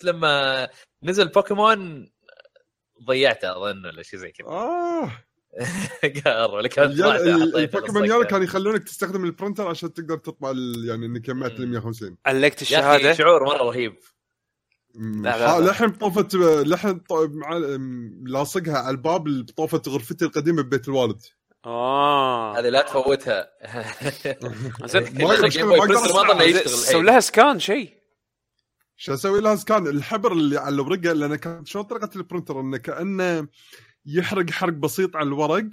[0.04, 0.68] لما
[1.02, 2.10] نزل بوكيمون
[3.06, 4.48] ضيعته أظن ولا شيء زي كذا.
[4.48, 5.10] آه.
[6.24, 11.52] قهر حطيته البوكيمون كان يخلونك تستخدم ال printer عشان تقدر تطبع ال- يعني إنك جمعت
[11.52, 11.70] ال مم.
[11.70, 13.96] 150 علقت الشهادة؟ شعور مرة رهيب.
[15.60, 17.00] لحن طوفت لحن
[18.26, 21.20] لاصقها على الباب طوفت غرفتي القديمة ببيت الوالد.
[21.64, 22.58] آه.
[22.58, 23.48] هذه لا تفوتها.
[24.86, 25.04] زين.
[26.66, 27.02] سوي.
[27.02, 27.94] لها scan شيء.
[28.96, 32.76] شو أسوي لها scan؟ الحبر اللي على الورقة لأن كانت شلون طريقة ال printer؟ إنه
[32.76, 33.48] كأنه
[34.06, 35.68] يحرق حرق بسيط على الورق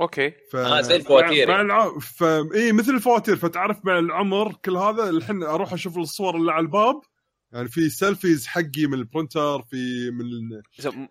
[0.00, 0.56] أوكي ف...
[0.56, 1.66] آه، زي الفواتير مع يعني.
[1.66, 1.98] الع...
[1.98, 2.22] ف...
[2.54, 7.00] اي مثل الفواتير فتعرف مع العمر كل هذا الحين أروح أشوف الصور اللي على الباب
[7.52, 10.24] يعني في selfies حقي من ال printer في من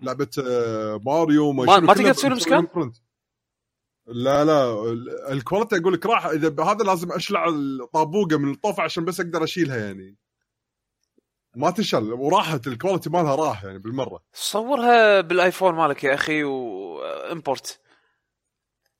[0.01, 2.95] لعبة آه، ماريو ما- ما تقدر تسوي لهم مسوي scan؟ لهم print.
[4.07, 8.83] لا لا ال- ال quality أقول لك راح إذا هذا لازم أشلع الطابوقة من الطوفة
[8.83, 10.17] عشان بس أقدر أشيلها يعني
[11.55, 14.19] ما تشل وراحت ال quality مالها راح يعني بالمرة.
[14.33, 17.79] صورها بال iPhone مالك يا أخي و import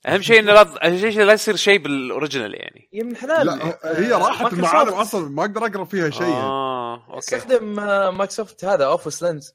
[0.05, 2.89] أهم شيء انه لا أهم شيء لا يصير شيء بال original يعني.
[2.93, 3.45] يا بن حلال.
[3.45, 6.33] لا هي راحت مايكروسوفت المعالم أصلا ما أقدر أقرأ فيها شيء يعني.
[6.35, 7.17] آه أوكي.
[7.17, 9.53] استخدم آه، مايكروسوفت هذا Office Lens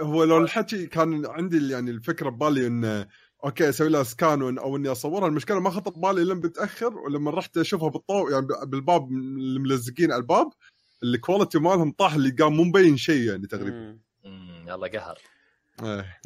[0.00, 3.06] هو لو الحكي كان عندي يعني الفكرة ببالي انه
[3.44, 5.28] أوكي أسوي لها scan أو إني أصورها.
[5.28, 10.20] المشكلة ما خطر ببالي لما بتأخر ولما رحت أشوفها بالطو يعني بالباب اللي ملزقين على
[10.20, 10.50] الباب
[11.02, 13.98] ال quality مالهم طاح اللي قام مو مبين شيء يعني تقريبا.
[14.68, 15.18] يلا قهر.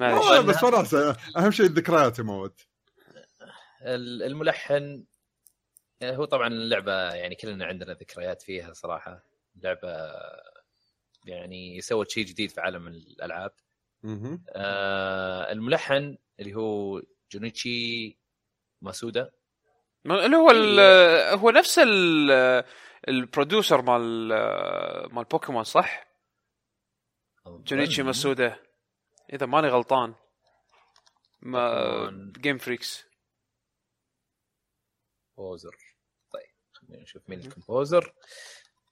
[0.00, 0.24] معليش.
[0.26, 2.60] آه، بس وناسه أهم شيء الذكريات يا موت
[3.82, 5.04] ال- الملحن
[6.02, 9.24] آه، هو طبعا اللعبة يعني كلنا عندنا ذكريات فيها صراحة
[9.56, 10.12] لعبة
[11.26, 13.52] يعني سوت شيء جديد في عالم الألعاب.
[14.48, 18.18] آه الملحن اللي هو جونيتشي
[18.82, 19.30] ماسودا ما-
[20.06, 20.50] اللي هو
[21.38, 22.64] هو نفس ال-
[23.08, 24.28] ال producer مال
[25.14, 26.06] مال بوكيمون صح؟
[27.46, 28.58] جونيتشي مسودا
[29.32, 30.14] إذا ماني غلطان.
[31.42, 32.32] ما.
[32.38, 33.04] Game Freaks
[35.36, 35.76] composer
[36.32, 38.14] طيب خلينا نشوف مين ال composer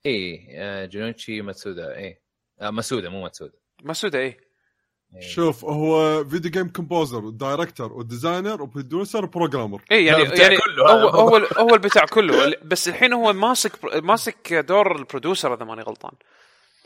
[0.05, 2.21] إيه آه، جونيتشي ماتسودا إيه.
[2.61, 4.50] آه ماسودا مو ماتسودا مسودا إيه إيه.
[5.19, 11.07] شوف هو فيديو جيم كومبوزر ودايركتور وديزاينر وبروديوسر وبروجرامر اي يعني يعني كله هو.
[11.09, 16.11] هو هو البتاع كله بس الحين هو ماسك ماسك دور ال producer إذا ماني غلطان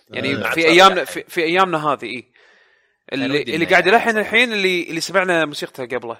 [0.10, 0.52] يعني آه.
[0.52, 2.26] في ايامنا في, في أيامنا هذه اي
[3.14, 4.18] اللي, اللي قاعد يعني يلحن.
[4.18, 6.18] الحين اللي اللي سمعنا موسيقته قبله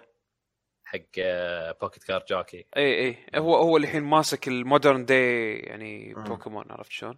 [0.86, 5.56] حق آه، Pocket Card Jockey اي اي هو هو اللي الحين ماسك ال modern day
[5.56, 6.20] يعني آه.
[6.20, 7.18] بوكيمون عرفت شلون؟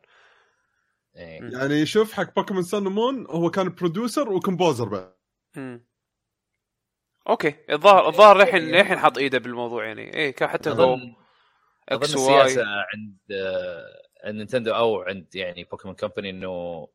[1.18, 1.52] مم.
[1.52, 5.14] يعني شوف حق بوكيمون Sun Moon هو كان producer و composer بعد.
[7.30, 10.18] أوكي الظاهر الظاهر للحين للحين حاط إيده بالموضوع يعني.
[10.18, 11.16] اي كان حتى جو أظن
[11.90, 12.42] X Y.
[12.42, 13.86] السياسة عند آه،
[14.24, 16.88] عند نينتندو أو عند يعني بوكيمون Company إنه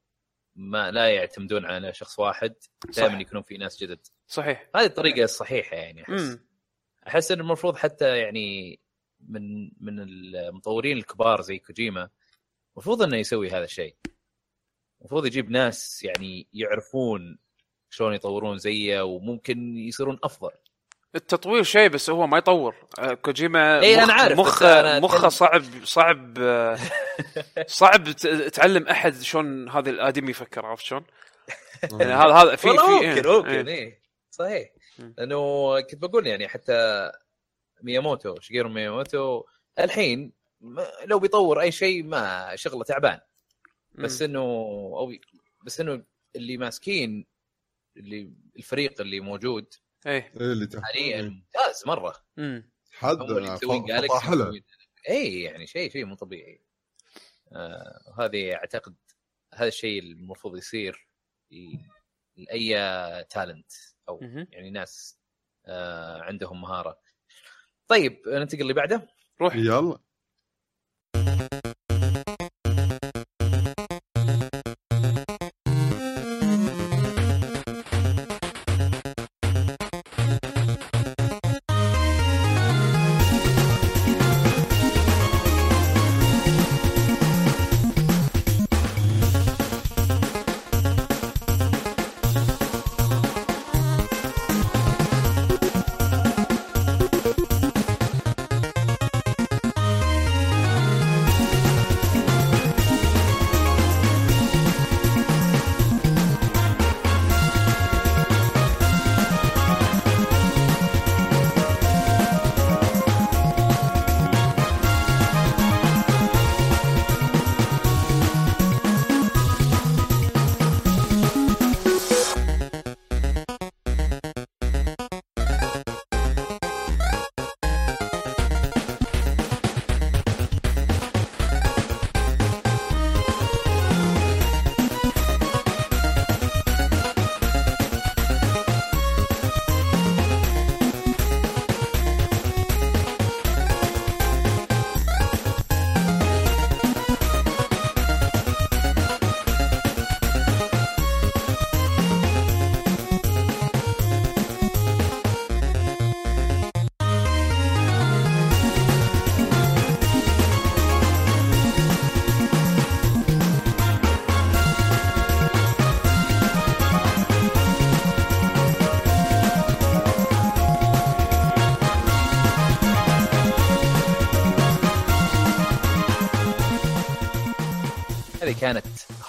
[0.56, 2.54] ما لا يعتمدون على شخص واحد.
[2.96, 4.06] دائما يكونون في ناس جدد.
[4.26, 4.68] صحيح.
[4.76, 6.38] هذه الطريقة الصحيحة يعني أحس.
[7.06, 8.80] أحس ان المفروض حتى يعني
[9.20, 12.08] من من المطورين الكبار زي كوجيما
[12.76, 13.94] المفروض إنه يسوي هذا الشيء
[15.00, 17.38] المفروض يجيب ناس يعني يعرفون
[17.90, 20.50] شلون يطورون زيه وممكن يصيرون أفضل
[21.14, 22.74] التطوير شيء بس هو ما يطور
[23.22, 26.38] كوجيما إيه، مخ أنا عارف، مخ أنا مخه صعب صعب
[27.66, 31.04] صعب ت- تعلم أحد شلون هذا الآدمي يفكر عرفت شلون؟
[31.82, 33.78] يعني هذا هذا في في ممكن إيه، ممكن إيه.
[33.78, 34.70] إيه صحيح.
[35.18, 37.10] لأنه كنت بقول يعني حتى
[37.82, 39.44] مياموتو شيجيرو مياموتو
[39.78, 40.32] الحين
[41.04, 43.20] لو بيطور أي شيء ما شغله تعبان.
[43.94, 44.28] بس مم.
[44.28, 44.40] إنه
[44.96, 45.12] أو
[45.66, 46.04] بس إنه
[46.36, 47.26] اللي ماسكين
[47.96, 49.74] اللي الفريق اللي موجود
[50.06, 50.32] إيه.
[50.40, 50.82] إيه اللي تحت.
[50.84, 52.16] حاليا ممتاز مرة.
[52.38, 53.18] امم حد
[55.08, 56.64] اي يعني شيء شيء مو طبيعي.
[57.52, 58.94] آه وهذه أعتقد
[59.54, 61.08] هذا الشيء المفروض يصير
[62.36, 62.74] لأي
[63.24, 63.72] تالنت
[64.08, 64.46] أو مهم.
[64.50, 65.18] يعني ناس
[65.66, 67.00] آه عندهم مهارة.
[67.88, 69.08] طيب ننتقل اللي بعده
[69.40, 69.56] روح.
[69.56, 69.98] يلا.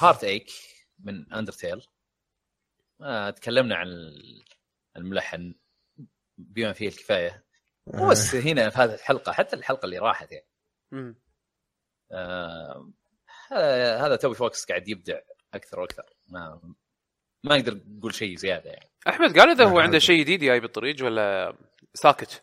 [0.04, 0.52] Heartache
[1.00, 1.88] من Undertale
[3.02, 3.88] آه تكلمنا عن
[4.98, 5.56] الملحن.
[6.38, 7.46] بما فيه الكفاية.
[7.88, 10.48] مو بس هنا في هذه الحلقة حتى الحلقة اللي راحت يعني.
[10.92, 11.16] مم.
[12.12, 12.94] آه
[14.00, 15.20] هذا توبي فوكس قاعد يبدع
[15.54, 16.14] أكثر وأكثر.
[16.28, 16.74] ما
[17.44, 18.90] ما أقدر أقول شيء زيادة يعني.
[19.08, 21.58] أحمد قال إذا هو لا، عنده شيء جديد جاي بالطريق ولا
[21.94, 22.42] ساكت؟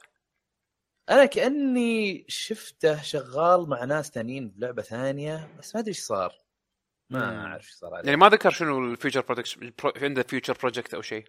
[1.10, 6.39] أنا كأني شفته شغال مع ناس ثانيين بلعبة ثانية بس ما أدري إيش صار.
[7.10, 7.38] ما مم.
[7.38, 11.02] أعرف إيش صار عليه يعني ما ذكر شنو ال future project عنده future project أو
[11.02, 11.24] شيء.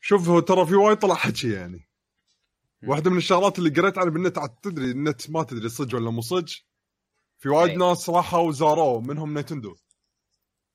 [0.00, 1.88] شوف هو ترى في وايد طلع حكي يعني.
[2.82, 6.20] واحدة من الشغلات اللي قريت عنها بالنت عاد تدري النت ما تدري صدق ولا مو
[6.20, 6.52] صدق.
[7.38, 7.76] في وايد أي.
[7.76, 9.76] ناس راحوا وزاروه منهم نينتندو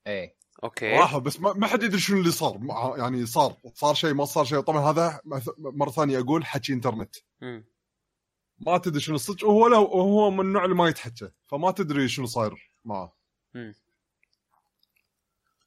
[0.06, 0.36] إيه.
[0.64, 0.92] أوكي.
[0.92, 2.58] راحوا بس ما, ما حد يدري شنو اللي صار.
[2.58, 3.56] مع- يعني صار.
[3.74, 4.60] صار شيء ما صار شيء.
[4.60, 7.16] طبعا هذا مث- مرة ثانية أقول حكي إنترنت.
[7.40, 7.64] مم.
[8.58, 11.30] ما تدري شنو الصدق وهو لو هو من النوع اللي ما يتحكى.
[11.46, 13.16] فما تدري شنو صاير معه.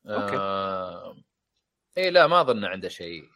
[0.05, 0.37] أوكي.
[0.37, 1.17] آه...
[1.97, 3.29] إيه لا ما أظن عنده شيء.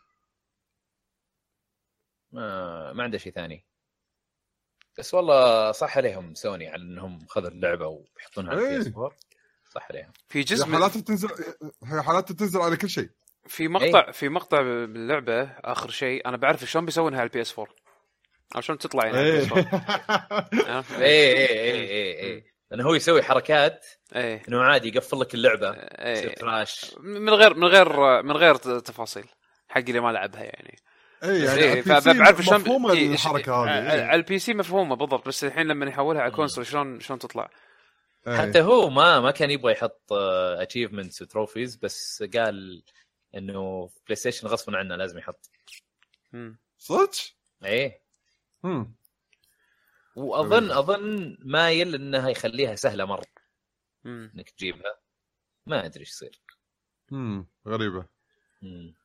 [2.32, 3.66] ما ما عنده شيء ثاني.
[4.98, 8.62] بس والله صح عليهم سوني على إنهم خذوا اللعبة ويحطونها على.
[8.62, 9.12] ال PS 4
[9.72, 10.12] صح عليهم.
[10.30, 11.30] في هي جزء من حالاتها تنزل
[11.84, 13.10] هي حالاتها تنزل على كل شيء.
[13.48, 17.76] في مقطع في مقطع باللعبة آخر شيء أنا بعرف شلون بيسوونها على ال PS 4
[18.56, 19.44] أو شلون تطلع يعني على إيه.
[19.44, 19.60] البي
[22.48, 23.86] اس 4 عرفت؟ لأنه هو يسوي حركات
[24.16, 29.26] إيه إنه عادي يقفل لك اللعبة إيه crash من غير من غير من غير تفاصيل
[29.68, 30.80] حق اللي ما لعبها يعني
[31.24, 34.04] اي يعني إيه فبعرف شلون مفهومة إيه، الحركة هذه على إيه.
[34.04, 37.50] على ال PC مفهومة بالضبط بس الحين لما يحولها على console شلون شلون تطلع؟
[38.28, 38.38] إيه.
[38.38, 42.84] حتى هو ما ما كان يبغى يحط achievements و trophies بس قال
[43.36, 45.50] إنه بلاي ستيشن غصبا عنه لازم يحط.
[46.78, 47.12] صدق؟
[47.66, 48.02] إيه
[48.64, 48.96] مم.
[50.16, 53.26] واظن أظن مايل إنها يخليها سهلة مرة.
[54.04, 54.32] مم.
[54.36, 55.00] إنك تجيبها.
[55.68, 56.42] ما أدري إيش يصير.
[57.12, 57.48] مم.
[57.68, 58.06] غريبة.
[58.62, 58.96] مم.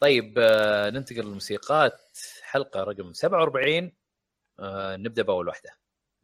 [0.00, 2.18] طيب آه ننتقل للموسيقات.
[2.42, 3.92] حلقة رقم 47
[4.60, 5.70] آه نبدأ بأول واحدة.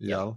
[0.01, 0.37] يلا.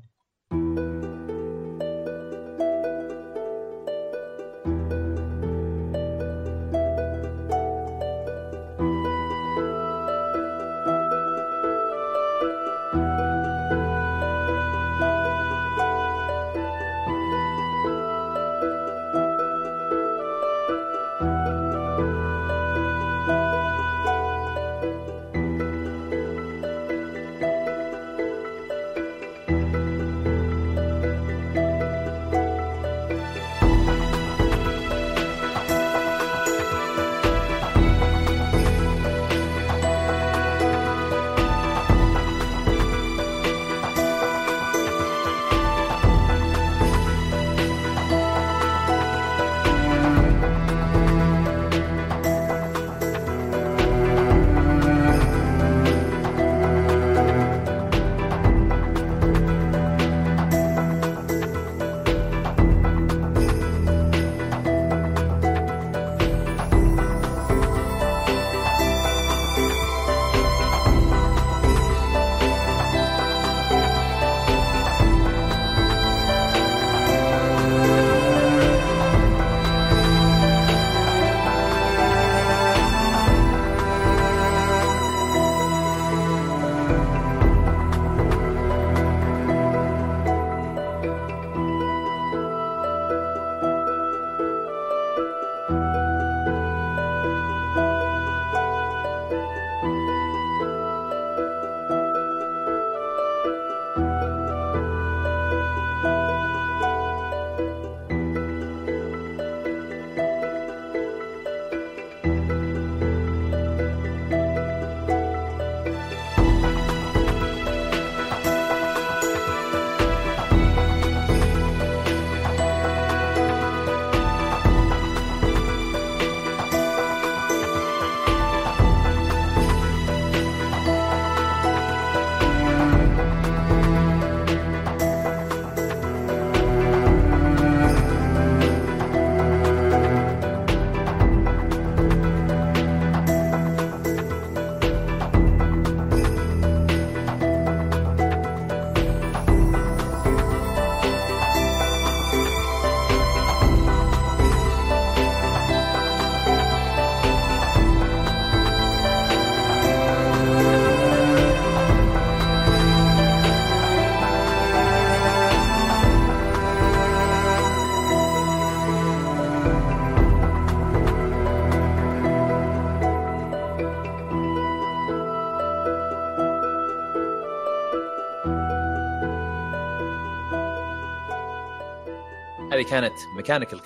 [182.84, 183.82] هذه كانت Mechanical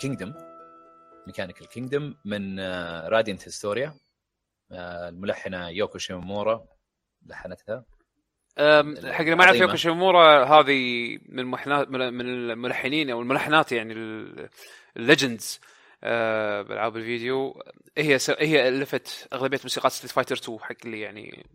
[0.00, 0.34] Kingdom.
[1.26, 2.60] Mechanical Kingdom من
[3.08, 3.94] Radiant Historia
[4.72, 6.64] الملحنة يوكو شيمورا
[7.26, 7.84] لحنتها.
[8.58, 11.46] حق اللي ما يعرف يوكو شيمورا هذه من.
[12.12, 13.94] من الملحنين أو الملحنات يعني
[14.96, 15.60] ال legends
[16.02, 17.62] بألعاب الفيديو.
[17.98, 18.30] هي س...
[18.30, 21.46] هي ألفت أغلبية موسيقات Street Fighter 2 حق اللي يعني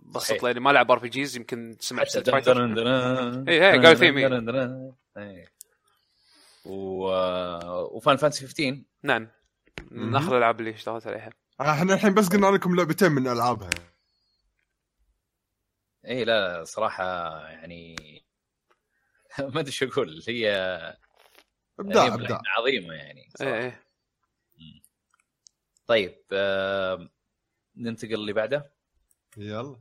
[0.00, 0.42] بسط.
[0.42, 3.70] لاني ما لعب RPGs يمكن تسمع حتى Street Fighter دن دن إيه،
[5.16, 5.49] إيه،
[6.64, 7.04] و
[7.96, 9.28] وفان فانسي 15 نعم.
[9.90, 11.30] من آخر الالعاب اللي اشتغلت عليها.
[11.60, 13.70] إحنا الحين بس قلنا لكم لعبتين من ألعابها.
[16.06, 17.04] إي لا صراحة
[17.48, 17.96] يعني
[19.54, 20.22] ما أدري شو أقول.
[20.28, 20.50] هي
[21.80, 22.40] إبداع إبداع.
[22.58, 23.54] عظيمة يعني صراحة.
[23.54, 23.84] إيه
[24.58, 24.82] إيه
[25.86, 27.08] طيب آه
[27.76, 28.72] ننتقل اللي بعده.
[29.36, 29.80] يلا.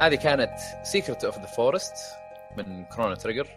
[0.00, 1.94] هذه كانت Secret of the Forest
[2.56, 3.48] من Trigger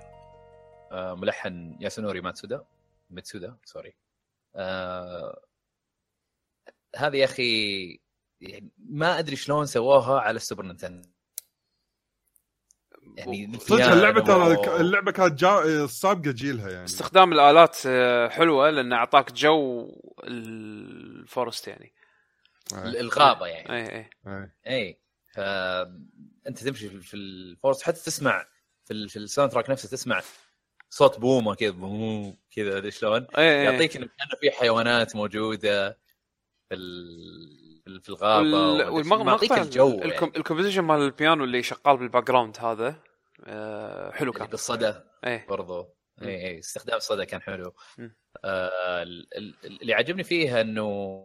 [0.91, 2.65] آه، ملحن ياسونوري ميتسودا.
[3.09, 3.95] ميتسودا sorry
[4.55, 5.41] آه،
[6.95, 7.99] هذه يا أخي
[8.41, 11.09] يعني ما أدري شلون سووها على ال Super Nintendo
[13.17, 15.87] يعني صدق اللعبة ترى و- اللعبة كانت جا...
[15.87, 16.85] سابقة جيلها يعني.
[16.85, 19.87] استخدام الآلات آه، حلوة لأن أعطاك جو
[20.23, 21.93] ال forest يعني.
[22.73, 23.69] الغابة يعني.
[23.75, 24.09] أي أي.
[24.27, 24.49] إيه.
[24.67, 24.99] أي.
[26.49, 28.45] فانت تمشي في- ال forest حتى تسمع
[28.85, 30.21] في, في ال soundtrack نفسه تسمع
[30.89, 34.09] صوت بومه كذا بوم كذا شلون؟ اي يعطيك إنه
[34.41, 35.89] في حيوانات موجودة
[36.69, 40.05] في ال- في- الغابة والمقطع الجو يعني.
[40.37, 42.95] ال composition مال البيانو اللي شغال بال background هذا
[43.43, 44.47] آه، حلو كان.
[44.47, 44.93] بالصدى
[45.25, 45.45] إيه.
[45.49, 45.95] برضو.
[46.21, 47.73] اي اي استخدام الصدى كان حلو.
[48.43, 51.19] آه ال- ال- اللي عجبني فيها إنه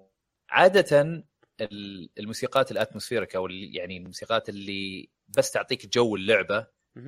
[0.51, 1.25] عادة
[1.61, 6.67] الموسيقات ال atmospheric أو يعني الموسيقات اللي بس تعطيك جو اللعبة.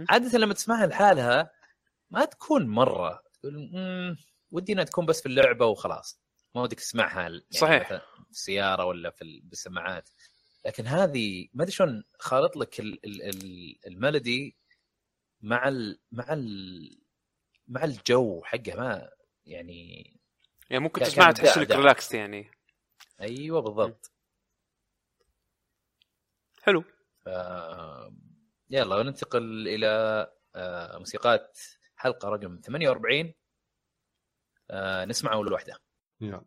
[0.09, 1.51] عادة لما تسمعها لحالها
[2.11, 3.23] ما تكون مرة.
[3.33, 4.17] تقول "مم،
[4.51, 6.21] ودي إنها تكون بس في اللعبة وخلاص.
[6.55, 7.89] ما ودك تسمعها يعني صحيح.
[7.89, 8.01] في
[8.31, 10.11] السيارة ولا في ال- بالسماعات.
[10.67, 14.57] لكن هذه ما أدري شلون خالط لك ال- ال- ال- ال melody
[15.41, 16.99] مع ال مع ال
[17.69, 18.75] مع الجو حقه.
[18.77, 19.11] ما
[19.47, 20.03] يعني
[20.71, 21.71] يعني ممكن تسمعها تحس إنك.
[21.71, 22.51] ريلاكست يعني.
[23.21, 24.13] أيوه بالضبط.
[26.67, 26.85] حلو.
[27.25, 27.29] ف...
[28.71, 29.87] يلا وننتقل إلى
[30.55, 31.59] آه، موسيقات
[31.97, 33.35] حلقة رقم 48
[34.71, 35.75] آه، نسمع اول واحدة
[36.21, 36.45] يلا.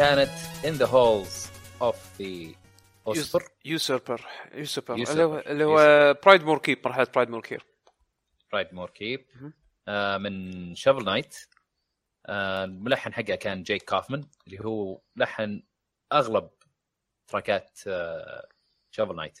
[0.00, 0.30] كانت
[0.64, 1.48] in the halls
[1.80, 2.56] of the
[3.06, 5.10] اوسبر يوسربر يوسربر Usurper.
[5.10, 7.60] اللي هو اللي هو برايد مور كيب مرحله برايد مور كيب
[8.54, 9.26] رايد مور كيب.
[9.88, 11.36] آه من شافل نايت
[12.26, 15.62] آه الملحن حقه كان جيك كافمان اللي هو لحن
[16.12, 16.50] أغلب
[17.28, 18.48] تراكات آه
[18.90, 19.38] شافل نايت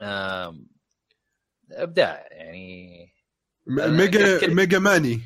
[0.00, 0.58] آه
[1.72, 3.12] إبداع يعني.
[3.66, 5.20] ميجا كنت- ميجا ماني.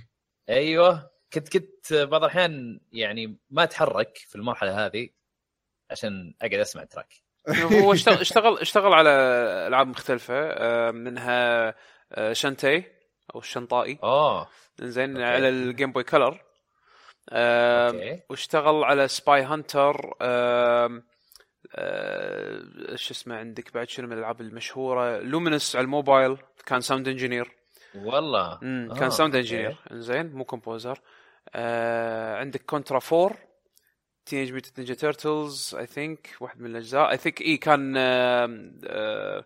[0.48, 1.11] أيوه.
[1.34, 5.08] كنت كنت بعض الأحيان يعني ما أتحرك في المرحلة هذه
[5.90, 7.14] عشان أقعد أسمع track
[7.82, 9.10] هو اشتغل اشتغل اشتغل على
[9.66, 11.74] ألعاب مختلفة آه، منها
[12.12, 12.84] آه، Shantae
[13.34, 13.98] أو ال Shantae.
[14.02, 14.48] اوه
[14.80, 15.20] زين.
[15.20, 16.42] على ال Game Boy Color
[18.30, 21.02] واشتغل على Spy Hunter آه،
[22.94, 26.36] شو اسمه عندك بعد شنو من الألعاب المشهورة؟ Lumines على الموبايل
[26.66, 27.56] كان sound engineer
[27.94, 28.52] والله.
[28.52, 29.36] آه، كان sound.
[29.36, 31.00] engineer زين مو composer
[31.54, 33.36] آه عندك Contra 4
[34.26, 37.10] Teenage Mutant Ninja Turtles I think واحد من الأجزاء.
[37.10, 39.44] I think اي كان آه آه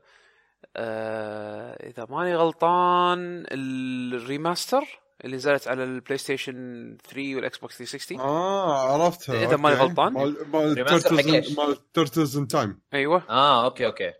[0.77, 4.85] آه إذا ماني غلطان ال remaster
[5.25, 9.77] اللي نزلت على ال PlayStation 3 وال Xbox 360 آه عرفتها إذا ماني.
[9.77, 10.13] غلطان.
[10.13, 13.23] مال مال Turtles in Time أيوه.
[13.31, 14.13] آه أوكي أوكي.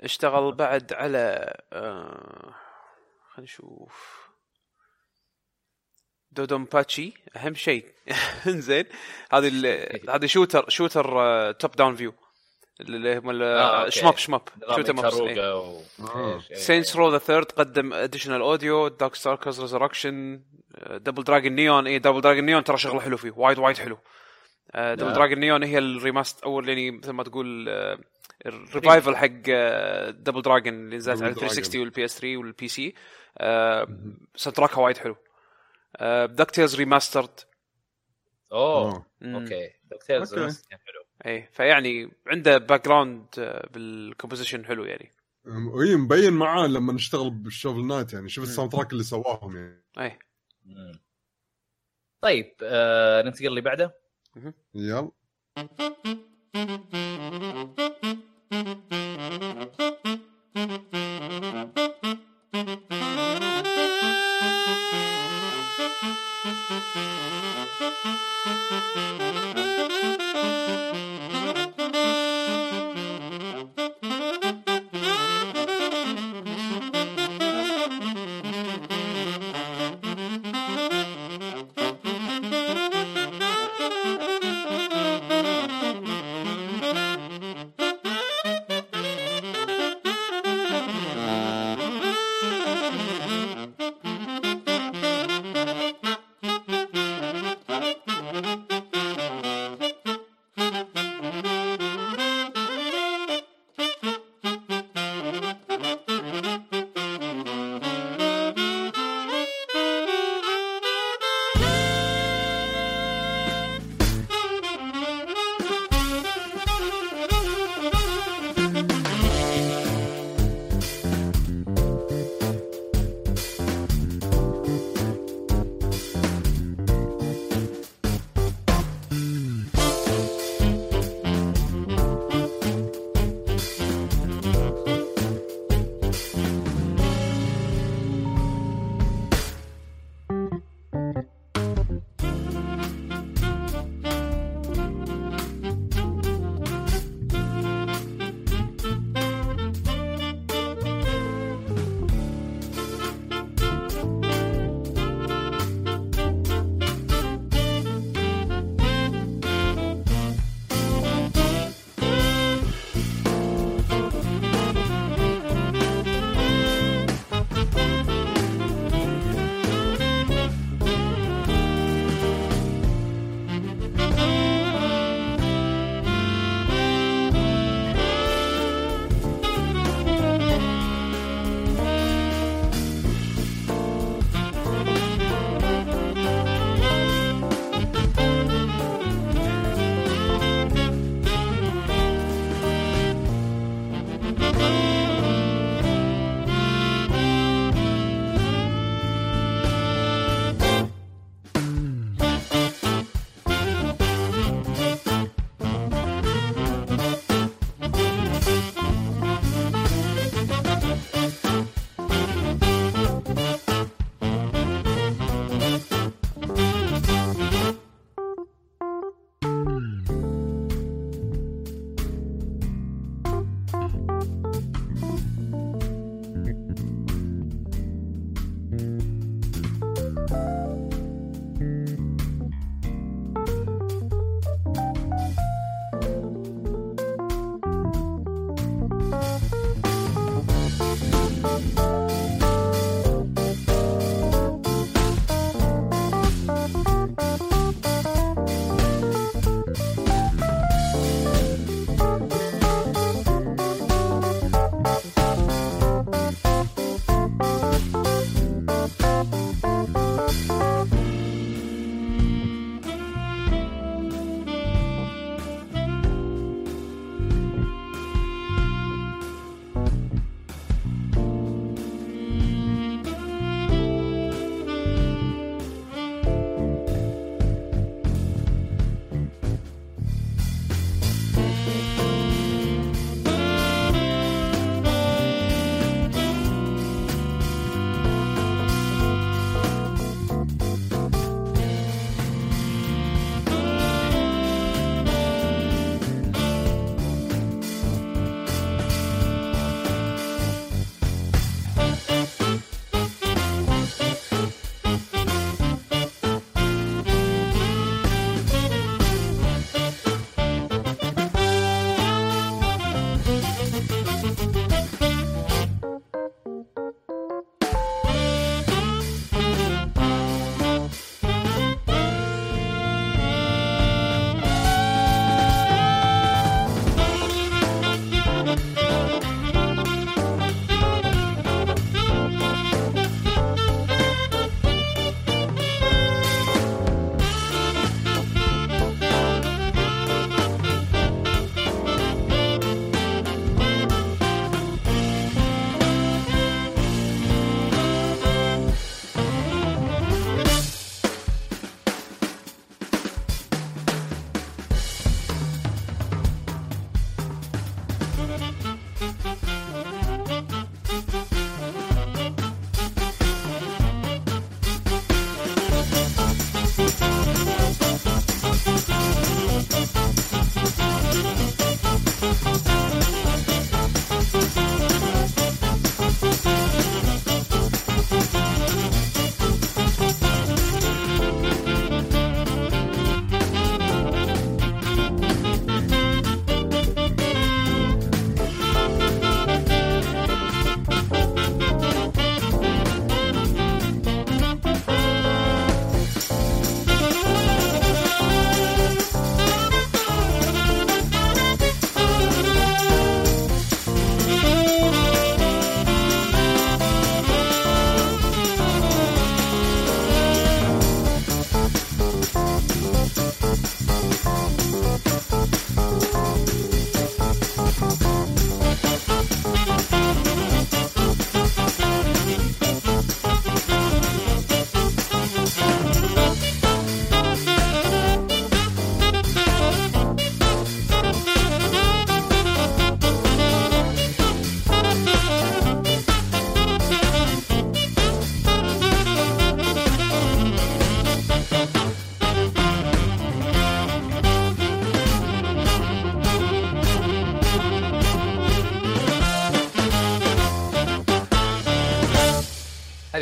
[0.00, 2.54] اشتغل بعد على آه
[3.30, 4.13] خلينا نشوف.
[6.36, 7.84] دودوم باتشي أهم شيء.
[8.46, 8.84] زين.
[9.32, 12.14] هذه ال- هذه شوتر شوتر آه، توب داون فيو
[12.80, 13.90] اللي هم آه، أوكي.
[13.90, 14.42] شماب شوتر
[16.00, 16.40] آه.
[16.50, 16.56] إيه.
[16.56, 20.42] سينس رو ذا ثيرد قدم اديشنال اوديو دارك ستاركرز ريزركشن
[20.90, 23.32] دبل دراجون نيون اي دبل دراجون نيون ترى شغله حلو فيه.
[23.36, 23.98] وايد وايد حلو.
[24.74, 25.12] Double.
[25.12, 27.98] Dragon Neon هي ال remaster أول يعني مثل ما تقول آه،
[28.46, 29.26] ال revival حق
[30.10, 31.38] Double Dragon اللي نزلت على Dragon.
[31.38, 32.94] 360 وال PS 3 وال PC
[34.36, 35.16] soundtrack ها وايد حلو.
[36.26, 37.40] DuckTales Remastered
[38.52, 39.06] اوه.
[39.22, 40.58] أوكي دكتيرز أوكي.
[40.70, 41.04] كان حلو.
[41.26, 43.26] اي فيعني عنده background بال
[43.70, 45.12] composition حلو يعني.
[45.46, 49.84] اي مبين معاه لما نشتغل بال Shovel Knight يعني شوف ال soundtrack اللي سواهم يعني.
[49.98, 50.18] اي
[50.64, 51.00] مم.
[52.20, 53.94] طيب آه ننتقل اللي بعده.
[54.74, 55.10] يلا.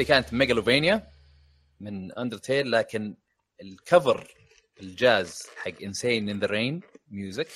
[0.03, 1.09] هذه كانت Megalovania
[1.81, 3.17] من Undertale لكن
[3.63, 4.35] ال cover
[4.81, 7.49] الجاز حق انسين ان ذا رين ميوزك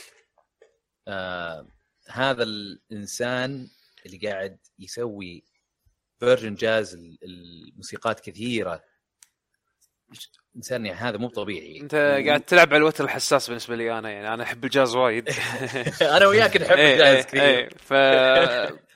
[2.09, 3.68] هذا الإنسان
[4.06, 5.44] اللي قاعد يسوي
[6.20, 8.85] version جاز ال- الموسيقات كثيرة
[10.57, 11.81] انسان يعني هذا مو طبيعي.
[11.81, 11.95] انت
[12.27, 15.28] قاعد تلعب على الوتر الحساس بالنسبة لي أنا يعني أنا أحب الجاز وايد.
[16.16, 17.43] أنا وياك نحب إيه، الجاز إيه، كثير.
[17.43, 17.69] إيه.
[17.69, 17.93] ف...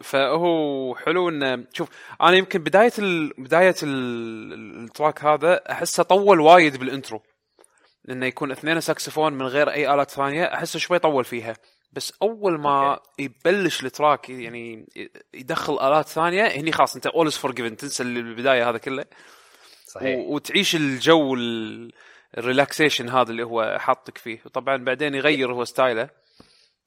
[0.10, 1.88] فهو حلو إنه شوف
[2.20, 3.32] أنا يمكن بداية ال...
[3.38, 4.84] بداية ال...
[4.84, 7.22] ال track هذا أحسه طول وايد بال intro.
[8.04, 11.56] لأنه يكون اثنين ساكسفون من غير أي الات ثانية أحسه شوي طول فيها.
[11.92, 14.86] بس أول ما يبلش ال track يعني
[15.34, 19.04] يدخل آلات ثانية هني خلاص أنت all is forgiven تنسى البداية هذا كله.
[19.94, 20.18] صحيح.
[20.18, 20.34] و...
[20.34, 21.92] وتعيش الجو ال-
[22.38, 24.42] ال relaxation هذا اللي هو حاطك فيه.
[24.46, 26.10] وطبعا بعدين يغير هو style ه.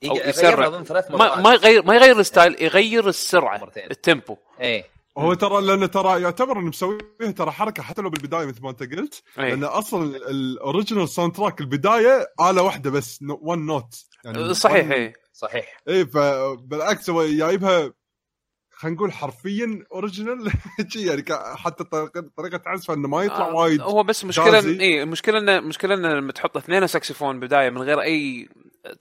[0.02, 0.70] يغير يسرع.
[1.10, 3.92] ما ما يغير ما يغير ال style يغير السرعة مرتين.
[3.92, 4.86] ال tempo إيه.
[5.18, 8.84] هو ترى لأنه ترى يعتبر إنه مسويها ترى حركة حتى لو بالبداية مثل ما أنت
[8.84, 9.24] قلت.
[9.40, 9.50] أي.
[9.50, 13.96] لأن أصلا ال original soundtrack البداية آلة واحدة بس one note
[14.26, 15.78] يعني صحيح اي صحيح.
[15.90, 17.94] اي فبالعكس هو جايبها
[18.84, 20.52] خلينا نقول حرفيا original
[20.92, 21.24] شي يعني
[21.56, 21.84] حتى
[22.38, 24.60] طريقه عزفه إنه ما يطلع آه، وايد هو بس مشكلة.
[24.60, 28.50] اي المشكلة انه المشكلة انه لما تحط اثنين ساكسفون بدايه من غير أي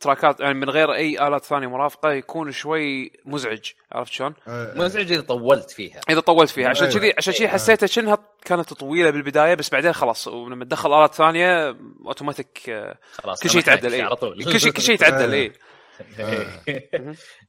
[0.01, 3.71] track ات يعني من غير أي آلات ثانية مرافقة يكون شوي مزعج.
[3.93, 6.01] عرفت شلون؟ آه، مزعج إذا طولت فيها.
[6.11, 6.69] إذا طولت فيها.
[6.69, 6.99] عشان أيوة.
[6.99, 11.77] كذي عشان كذي حسيتها شنها كانت طويلة بالبداية بس بعدين خلاص ولما تدخل آلات ثانية
[12.07, 14.45] اوتوماتيك آه، خلاص كل شيء يتعدل على اي طول.
[14.45, 15.53] كل شيء كل شيء يتعدل اي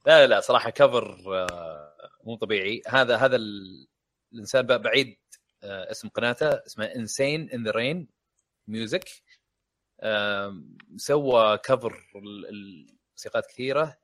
[0.06, 1.93] لا لا صراحة cover آه،
[2.24, 2.82] مو طبيعي.
[2.88, 3.86] هذا هذا ال-
[4.32, 5.18] الإنسان بعيد
[5.62, 8.08] آه، اسم قناته اسمها Insane in the Rain
[8.68, 9.08] ميوزك
[10.96, 13.98] سوى كفر ال- الموسيقات كثيرة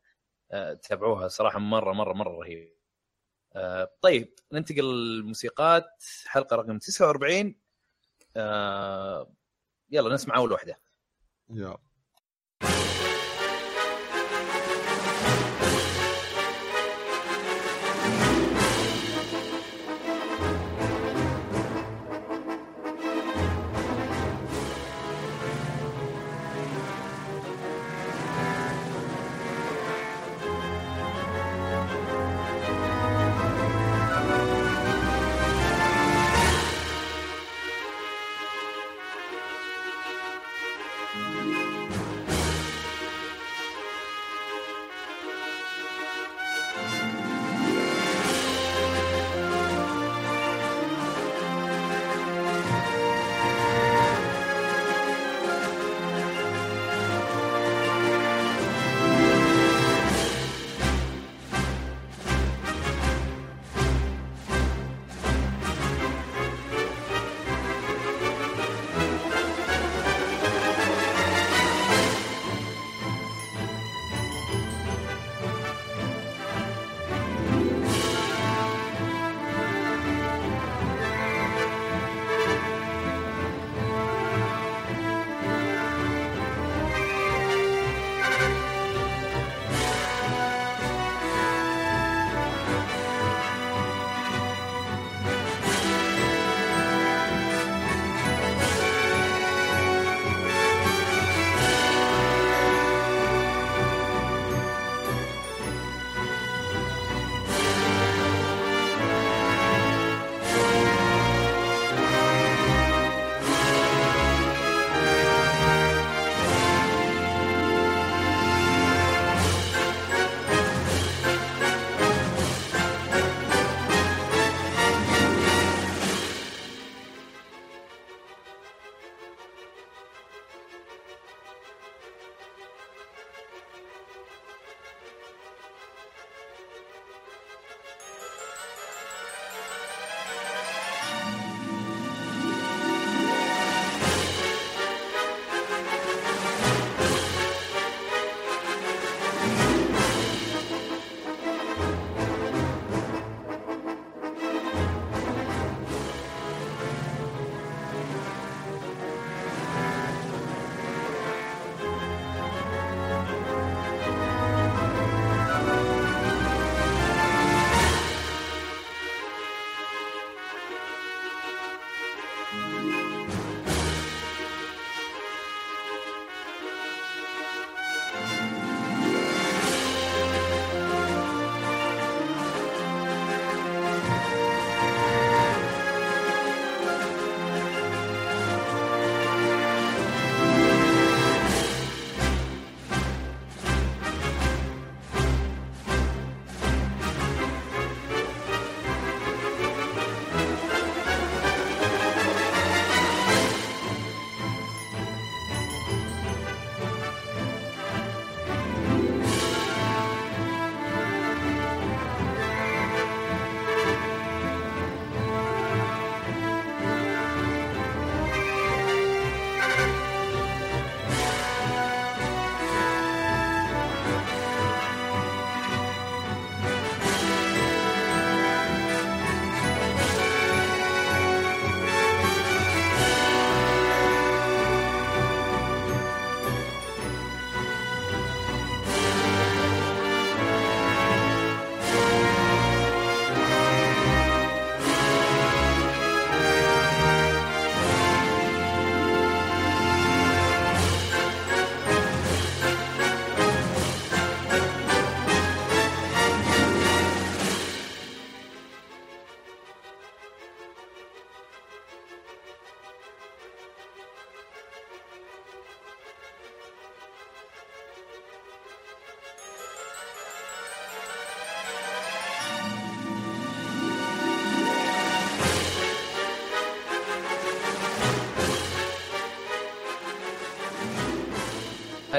[0.52, 2.74] آه، تابعوها صراحة مرة مرة مرة رهيب.
[3.56, 6.04] آه، طيب ننتقل للموسيقات.
[6.26, 7.60] حلقة رقم 49
[8.36, 9.34] آه،
[9.90, 10.80] يلا نسمع أول واحدة.
[11.50, 11.76] يا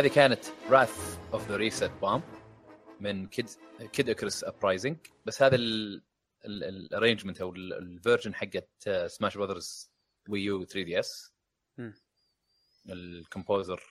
[0.01, 2.21] هذه كانت Wrath of the Reset Bomb
[2.99, 3.49] من Kid
[3.93, 5.55] Kid Icarus Uprising بس هذا
[6.45, 9.91] ال arrangement أو ال version حقت Smash Brothers
[10.29, 11.33] Wii U 3DS.
[12.89, 13.83] ال composer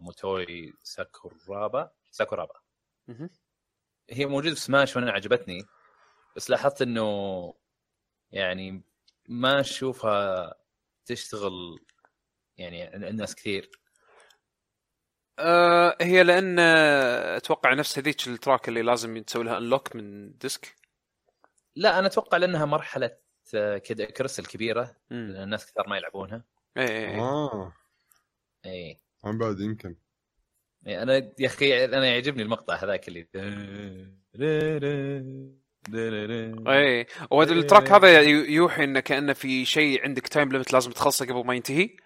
[0.00, 2.60] موتوي ساكورابا ساكورابا.
[4.10, 5.64] هي موجودة في سماش وأنا عجبتني.
[6.36, 7.54] بس لاحظت إنه
[8.32, 8.82] يعني
[9.28, 10.54] ما أشوفها
[11.06, 11.78] تشتغل
[12.56, 13.70] يعني عند ناس كثير.
[15.38, 20.36] آه هي لأن آه، أتوقع نفس هذيك ال track اللي لازم تسوي لها unlock من
[20.38, 20.74] disc.
[21.76, 23.16] لا أنا أتوقع لأنها مرحلة
[23.54, 24.96] آه، كذا Icarus الكبيرة.
[25.12, 26.44] الناس كثار ما يلعبونها.
[26.76, 27.72] اي اي اي آه.
[28.66, 29.96] اي عن بعد يمكن.
[30.86, 33.28] إي، أنا يا أخي أنا يعجبني المقطع هذاك اللي
[36.68, 41.26] اي وهذا ال track هذا يوحي انه كانه في شيء عندك time limit لازم تخلصه
[41.26, 41.96] قبل ما ينتهي.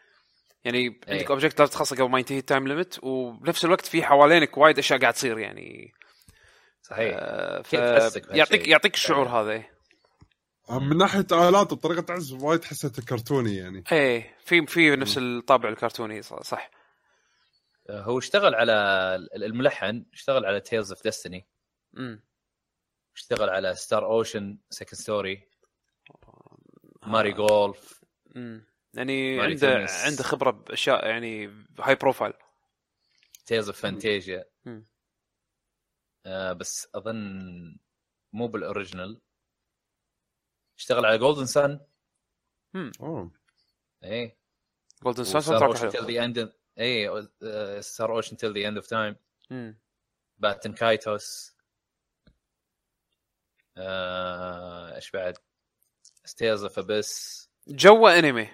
[0.64, 1.26] يعني عندك أي.
[1.26, 5.00] object لازم تخلصه قبل ما ينتهي ال time limit وبنفس الوقت في حوالينك وايد أشياء
[5.00, 5.92] قاعد تصير يعني.
[6.82, 7.16] صحيح.
[7.20, 7.72] آه ف...
[8.30, 9.78] يعطيك يعطيك الشعور هذا إيه.
[10.70, 13.84] من ناحية آلات وطريقه عزف وايد حسيته كرتوني يعني.
[13.92, 16.70] إيه في في نفس الطابع الكرتوني صح.
[17.90, 18.72] هو اشتغل على
[19.34, 21.46] الملحن اشتغل على Tales of Destiny
[21.96, 22.22] امم
[23.16, 25.48] اشتغل على Star Ocean Second Story
[27.06, 28.04] Mario Golf
[28.36, 29.86] امم يعني عنده.
[29.90, 31.46] عنده خبرة بأشياء يعني
[31.80, 32.32] هاي profile
[33.46, 34.44] Tales of Phantasia.
[36.26, 37.78] آه بس أظن
[38.32, 39.20] مو بال original
[40.78, 41.80] اشتغل على Golden Sun
[43.00, 43.30] أوه.
[44.04, 44.38] إيه.
[45.02, 45.42] Golden Sun
[46.18, 47.28] and إيه
[47.80, 49.16] Star Ocean Till the End of Time.
[50.38, 51.58] Baten Kaitos
[53.76, 55.38] آه، إيش بعد؟
[56.24, 58.48] Tales of Abyss جو anime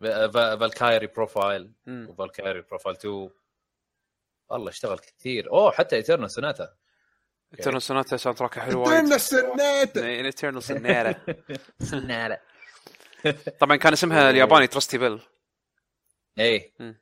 [0.00, 1.72] Valkyrie Profile.
[1.88, 3.30] و Valkyrie Profile 2
[4.48, 5.50] والله اشتغل كثير.
[5.50, 6.74] أوه حتى Eternal Sonata
[7.54, 8.92] Eternal Sonata soundtrack حلو وايد.
[8.98, 11.36] ادينا السنات Eternal Sonata
[11.82, 12.40] Sonata
[13.60, 15.20] طبعا كان اسمها الياباني Trusty Bell
[16.78, 17.00] مم.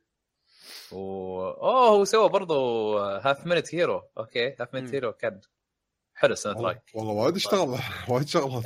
[0.93, 1.41] و...
[1.41, 4.75] أوه هو سوى برضو Half-Minute Hero أوكي Half.
[4.75, 5.41] Minute Hero كان
[6.15, 8.65] حلو ال sound والله track والله وايد اشتغل وايد شغلات.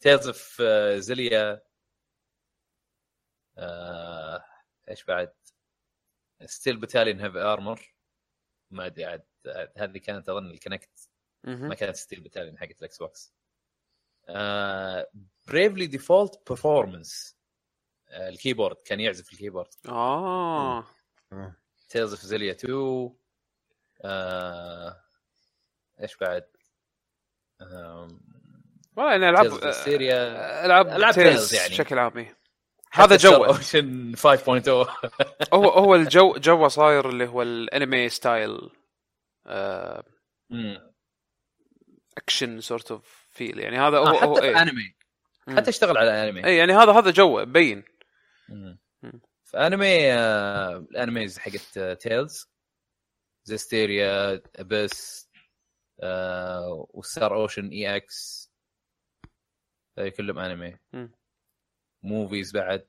[0.00, 0.62] Tales of
[0.98, 1.62] Xillia
[3.58, 4.44] آه،
[4.88, 5.32] إيش بعد
[6.44, 7.94] Steel Battalion Heavy Armor
[8.70, 9.24] ما أدري عاد
[9.76, 11.08] هذه كانت أظن ال Kinect.
[11.44, 13.34] ما كانت Steel Battalion حقت ال Xbox
[15.46, 17.36] Bravely Default performance
[18.10, 20.86] ال keyboard كان يعزف ال keyboard آه.
[21.88, 23.14] Tales of Xillia 2
[24.04, 25.04] آه،
[26.00, 26.44] إيش بعد
[28.96, 30.12] والله Tales of Zestiria.
[30.64, 31.68] العاب Tales يعني.
[31.68, 32.43] بشكل عام إيه.
[32.94, 34.68] هذا جوه Ocean 5.0
[35.54, 38.70] هو هو الجو جوه صاير اللي هو ال anime style
[39.46, 40.04] آه،.
[42.18, 44.62] action sort of feel يعني هذا هو آه، حتى هو إيه.
[44.62, 44.94] انمي.
[45.48, 47.84] حتى اشتغل على انمي اي يعني هذا هذا جوه مبين
[48.48, 48.78] مم.
[49.02, 49.20] مم.
[49.44, 52.46] في انمي آه، ال animes حقت Tales
[53.44, 55.28] Zestiria Abyss
[56.02, 58.50] آه، و Star Ocean EX
[60.16, 60.78] كلهم anime.
[62.04, 62.88] movies بعد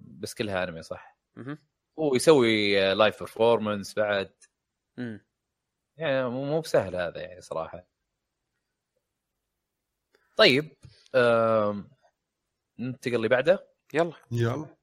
[0.00, 1.18] بس كلها انمي صح.
[1.96, 4.34] ويسوي live performance بعد.
[4.96, 5.26] مم.
[5.96, 7.86] يعني مو مو بسهل هذا يعني صراحة.
[10.36, 10.76] طيب
[12.78, 14.14] ننتقل اللي بعده يلا.
[14.30, 14.77] يلا.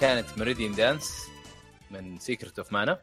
[0.00, 1.28] كانت Meridian Dance
[1.90, 3.02] من Secret of Mana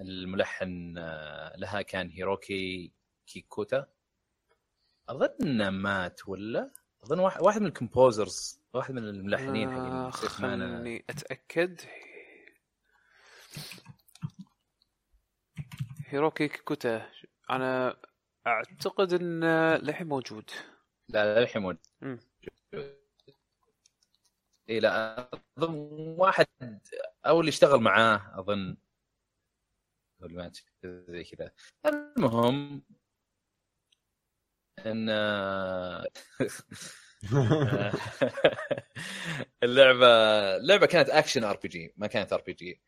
[0.00, 2.92] الملحن آه، لها كان هيروكي
[3.26, 3.86] كيكوتا
[5.08, 6.70] أظن مات ولا؟
[7.04, 11.80] أظن واحد من ال composers واحد من الملحنين آه مانا خلني أتأكد.
[16.06, 17.10] هيروكي كوتا
[17.50, 17.96] أنا
[18.46, 20.50] أعتقد انه للحين موجود.
[21.08, 21.78] لا الحين موجود.
[24.70, 25.28] اي لا
[25.58, 25.74] أظن
[26.18, 26.46] واحد
[27.26, 28.76] أو اللي اشتغل معاه أظن.
[30.84, 31.50] زي كذا.
[31.86, 32.82] المهم
[34.86, 35.08] إن
[39.62, 40.06] اللعبة
[40.56, 42.80] اللعبة كانت action RPG ما كانت RPG.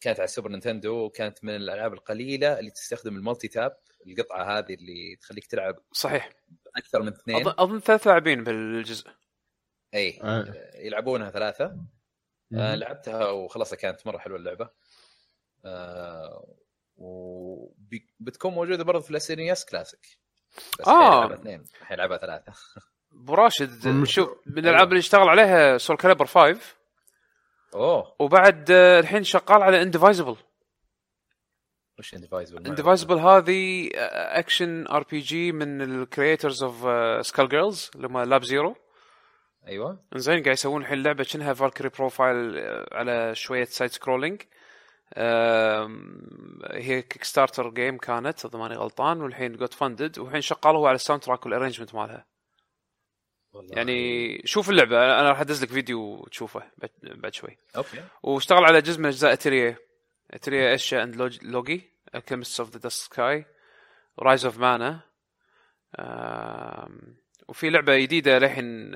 [0.00, 3.76] كانت على ال Super Nintendo وكانت من الألعاب القليلة اللي تستخدم ال multitap
[4.06, 6.32] القطعة هذه اللي تخليك تلعب صحيح.
[6.76, 7.48] أكثر من اثنين.
[7.48, 9.10] أظن ثلاث لاعبين بالجزء.
[9.94, 10.54] إي آه.
[10.74, 11.76] يلعبونها ثلاثة.
[12.54, 14.68] آه لعبتها وخلاص كانت مرة حلوة اللعبة.
[15.64, 16.54] آه
[16.96, 20.18] وبتكون موجودة برضه في ال SNES Classic.
[20.80, 21.10] بس آه.
[21.20, 21.64] حيلعبها اثنين.
[21.82, 22.52] حيلعبها ثلاثة.
[23.12, 26.60] أبو راشد المش- شوف من الألعاب اللي اشتغل عليها Soulcalibur 5
[27.74, 28.16] أوه.
[28.18, 30.36] وبعد آه، الحين شغال على Indivisible
[31.98, 36.76] وش Indivisible Indivisible هذه action RPG من ال creators
[37.26, 38.76] of Skullgirls اللي هم Lab Zero
[39.68, 39.98] أيوه.
[40.14, 42.58] زين قاعد يسوون الحين لعبة شنها Valkyrie Profile
[42.92, 44.42] على شوية side scrolling
[46.72, 50.97] هي Kickstarter game كانت إذا ماني غلطان والحين got funded والحين شغال هو على ال
[50.97, 52.26] soundtrack وال arrangement مالها.
[53.76, 56.90] يعني شوف اللعبة أنا راح أدز لك فيديو وتشوفه بعد-
[57.20, 57.58] بعد شوي.
[57.76, 58.02] أوكي.
[58.22, 59.76] واشتغل على جزء من أجزاء Atelier
[60.30, 61.90] Atelier Escha and Logy
[62.26, 63.44] Alchemist of the Dusk Sky
[64.18, 65.00] Rise of Mana
[67.48, 68.94] وفي لعبة جديدة للحين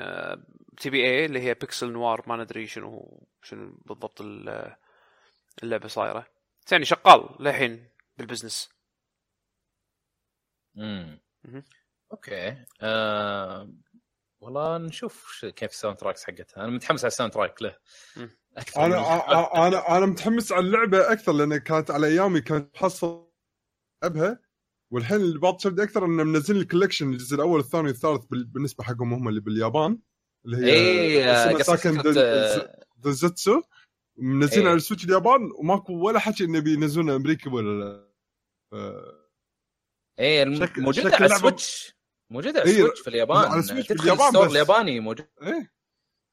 [0.81, 4.77] TBA اللي هي Pixel Noir ما ندري شنو شنو بالضبط ال-
[5.63, 6.27] اللعبة صايرة.
[6.67, 7.89] بس يعني شغال للحين
[8.19, 8.69] بال business.
[10.77, 11.21] امم.
[12.13, 12.65] أوكي.
[12.81, 13.73] آه...
[14.41, 16.65] والله نشوف ش- كيف ال soundtracks حقتها.
[16.65, 17.77] أنا متحمس على ال soundtrack له.
[18.57, 23.29] أكثر أنا أنا أنا متحمس على اللعبة أكثر لأن كانت على أيامي كانت محصل
[24.03, 24.39] العبها
[24.91, 28.85] والحين اللي بعض شدني أكثر إنه منزل ال collection الجزء الأول والثاني والثالث بال- بالنسبة
[28.85, 29.99] حقهم هم اللي باليابان.
[30.47, 33.63] اللي هي آه، اسمها قصدك ساكن فكرة، آه،
[34.17, 34.69] منزلين إيه.
[34.69, 38.13] على ال Switch اليابان وماكو ولا حكي انه بينزلونه أمريكا ولا لا.
[40.19, 40.45] إيه
[40.77, 41.95] موجودة على ال Switch.
[42.31, 43.37] موجودة على إيه، ال Switch في اليابان.
[43.51, 44.51] على ال Switch في اليابان بس.
[44.51, 45.27] الياباني موجود.
[45.43, 45.73] إيه.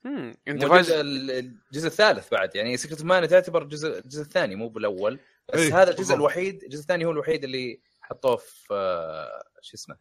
[0.05, 2.55] امم ال- الجزء الثالث بعد.
[2.55, 5.19] يعني Secret Mana تعتبر الجزء الجزء الثاني مو بالأول.
[5.53, 6.15] بس إيه، هذا الجزء.
[6.15, 9.97] الوحيد الجزء الثاني هو الوحيد اللي حطوه في آه، شو اسمه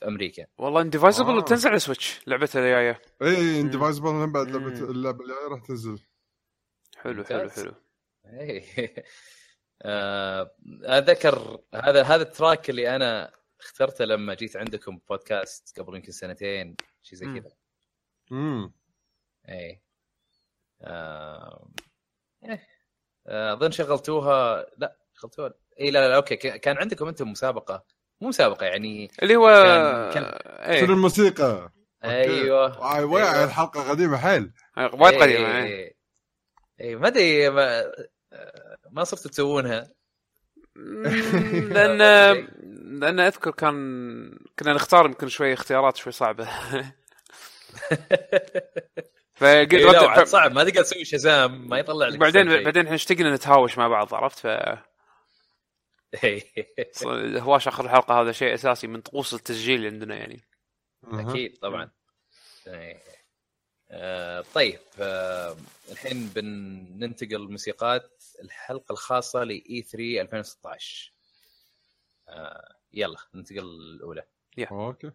[0.00, 1.40] في أمريكا والله Indivisible آه.
[1.40, 4.46] بتنزل على Switch لعبتها الجايه إيه Indivisible هم بعد.
[4.50, 5.98] لعبه اللعبة اللي راح تنزل
[6.96, 7.50] حلو حلو.
[7.50, 7.74] حلو
[8.26, 8.64] إيه.
[9.82, 16.12] آه، اتذكر هذا هذا ال track اللي أنا اخترته لما جيت عندكم بودكاست قبل يمكن
[16.12, 17.40] سنتين شيء زي.
[17.40, 17.50] كذا
[18.32, 18.72] امم
[19.48, 19.82] اي
[20.82, 21.70] آه،
[22.44, 22.66] إيه.
[23.26, 27.84] آه، أظن شغلتوها لا شغلتوها اي لا لا أوكي كان عندكم أنتم مسابقة
[28.20, 29.48] مو مسابقة يعني اللي هو
[30.12, 30.38] كان- كان-
[30.70, 30.80] إيه.
[30.80, 31.70] شنو الموسيقى؟
[32.04, 32.66] أيوه.
[32.78, 33.44] آه، أيوة.
[33.44, 34.52] الحلقة قديمة حيل.
[34.76, 35.64] وايد إيه، قديمة إيه، إيه.
[35.64, 35.94] إيه.
[36.80, 37.92] اي ما أدري ما,
[38.90, 39.88] ما صرتوا تسوونها.
[40.76, 41.98] لأن
[43.00, 43.74] لأن أذكر كان
[44.58, 46.48] كنا نختار يمكن شوي اختيارات شوي صعبة.
[49.34, 52.64] فقلت إيه، صعب ما تقدر تسوي شزام ما يطلع لك بعدين شيء.
[52.64, 54.46] بعدين إحنا اشتقنا نتهاوش مع بعض عرفت؟ ف
[56.24, 56.44] إيه.
[57.04, 60.40] الهواش آخر الحلقة هذا شيء أساسي من طقوس التسجيل عندنا يعني.
[61.04, 61.90] أكيد طبعا
[62.66, 63.02] إيه.
[63.90, 65.56] آه، طيب آه،
[65.90, 71.12] الحين بننتقل موسيقات الحلقة الخاصة ل اي 3 2016
[72.28, 74.24] آه، يلا ننتقل الأولى
[74.70, 75.10] أوكي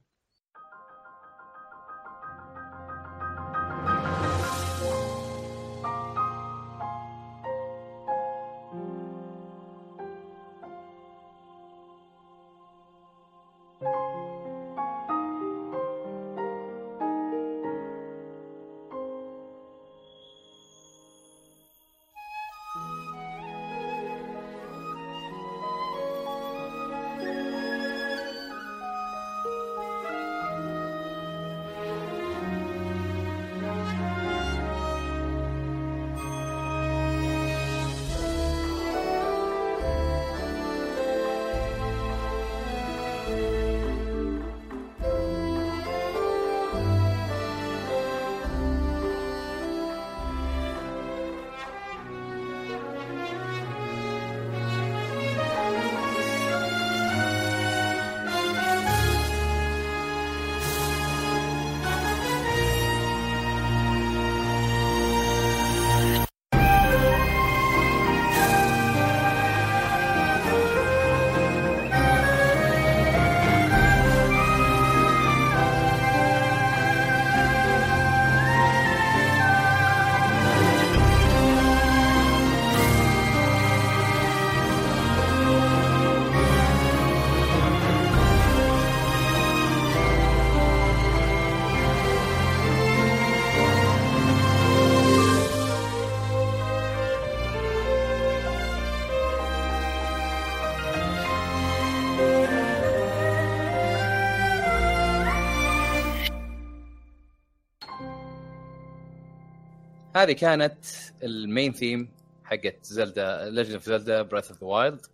[110.26, 110.86] هذه كانت
[111.24, 112.12] ال main theme
[112.44, 115.06] حقت Zelda Legend of Zelda Breath of the Wild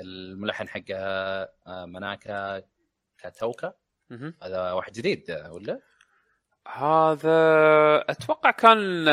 [0.00, 2.62] الملحن حقها آه، ماناكا
[3.18, 3.74] كاتاوكا.
[4.42, 5.80] هذا واحد جديد آه، ولا؟
[6.68, 7.38] هذا
[8.10, 9.06] أتوقع كان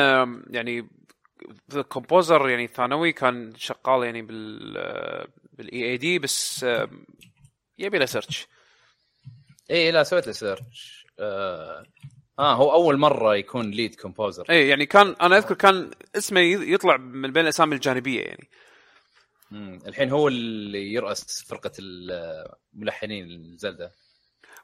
[0.50, 0.88] يعني
[1.74, 4.74] ال composer يعني ثانوي كان شغال يعني بال
[5.52, 6.66] بال EAD بس
[7.78, 8.46] يبي له search
[9.70, 11.06] اي لا سويت له search
[12.38, 16.96] آه هو أول مرة يكون lead composer اي يعني كان أنا أذكر كان اسمه يطلع
[16.96, 18.48] من بين الأسامي الجانبية يعني
[19.50, 19.78] مم.
[19.86, 23.90] الحين هو اللي يرأس فرقة الملحنين Zelda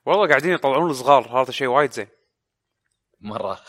[0.07, 2.09] والله قاعدين يطلعون الصغار هذا شيء وايد زين
[3.20, 3.61] مرة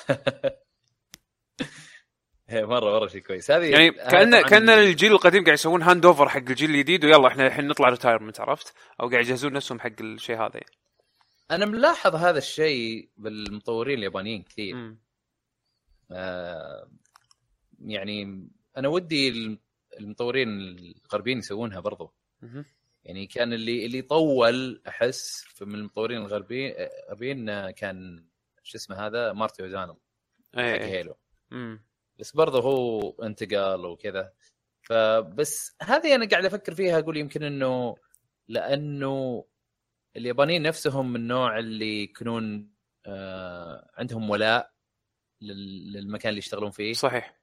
[2.50, 6.30] إيه، مرة مرة شيء كويس هذه يعني كأن كأن الجيل القديم قاعد يسوون hand over
[6.30, 10.36] حق الجيل الجديد ويلا إحنا الحين نطلع retirement عرفت؟ أو قاعد يجهزون نفسهم حق الشيء
[10.36, 10.83] هذا يعني.
[11.52, 15.00] أنا ملاحظ هذا الشيء بالمطورين اليابانيين كثير مم.
[16.12, 16.90] آه
[17.80, 18.48] يعني
[18.78, 19.58] أنا ودي
[20.00, 20.50] المطورين
[21.06, 22.66] الغربيين يسوونها برضو مهم.
[23.04, 28.26] يعني كان اللي اللي طول أحس من المطورين الغربيين الغربيين آه، كان
[28.64, 29.94] شو اسمه هذا مارتي أوزانو
[30.54, 31.16] حق إيه إيه هيلو
[31.52, 31.84] مم.
[32.20, 34.34] بس برضه هو انتقال وكذا
[34.82, 37.96] فبس هذه أنا قاعد أفكر فيها أقول يمكن إنه
[38.48, 39.46] لأنه
[40.18, 42.70] اليابانيين نفسهم من النوع اللي يكونون
[43.06, 44.72] آه عندهم ولاء
[45.42, 47.36] لل- للمكان اللي يشتغلون فيه صحيح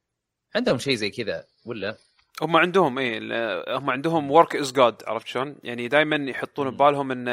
[0.55, 1.97] عندهم شيء زي كذا ولا
[2.42, 6.70] هم عندهم ال- هم عندهم work is God عرفت شلون؟ يعني دائما يحطون.
[6.70, 7.28] ببالهم إن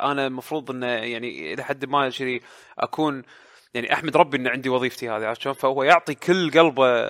[0.00, 2.42] أنا المفروض إن يعني إلى حد ما شيء
[2.78, 3.22] أكون
[3.78, 7.02] يعني أحمد ربي ان عندي وظيفتي هذه عرفت شلون؟ فهو يعطي كل قلبه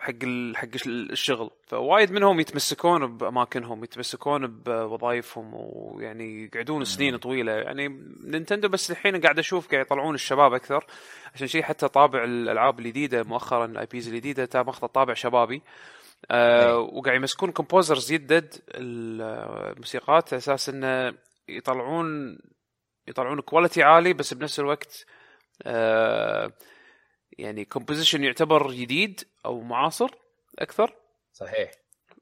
[0.00, 0.12] حق
[0.54, 1.50] حق الشغل.
[1.66, 7.52] فوايد منهم يتمسكون بأماكنهم يتمسكون بوظائفهم ويعني يقعدون سنين طويلة.
[7.52, 7.88] يعني
[8.24, 10.84] Nintendo بس الحين قاعد أشوف قاعد يطلعون الشباب أكثر.
[11.34, 15.62] عشان شيء حتى طابع الألعاب الجديدة مؤخرا ال IPs الجديدة تا- ماخذة طابع شبابي.
[16.30, 16.72] آه أي.
[16.72, 21.14] وقاعد يمسكون composers جدد الموسيقات على أساس إنه
[21.48, 22.38] يطلعون
[23.08, 25.25] يطلعون quality عالي بس بنفس الوقت آه
[27.38, 30.10] يعني composition يعتبر جديد أو معاصر
[30.58, 30.94] أكثر.
[31.32, 31.70] صحيح.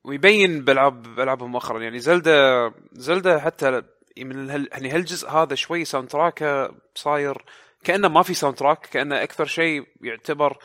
[0.04, 1.80] ويبين بالعاب بألعابهم مؤخرا.
[1.80, 3.82] يعني Zelda Zelda حتى
[4.18, 7.44] من هال يعني هالجزء هذا شوي soundtrack صاير
[7.84, 10.58] كأنه ما في soundtrack كأنه أكثر شيء يعتبر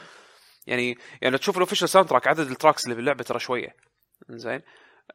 [0.68, 3.76] يعني يعني تشوف ال official soundtrack عدد ال tracks اللي باللعبة ترى شوية.
[4.30, 4.62] زين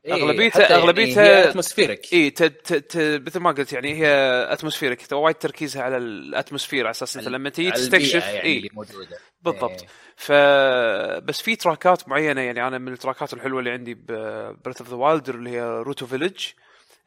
[0.08, 4.06] أغلبيتها- أغلبيتها- هي atmospheric اي ت- ت- ت- مثل ما قلت يعني هي
[4.52, 8.42] atmospheric وايد تركيزها على ال atmosphere على أساس انت لما تيجي على البيئة تستكشف يعني
[8.42, 9.88] اي اللي موجودة بالضبط إيه.
[10.16, 10.32] ف
[11.24, 13.94] بس في تراكات معينة يعني أنا من التراكات الحلوة اللي عندي
[14.64, 16.46] Breath of the Wild اللي هي Rito Village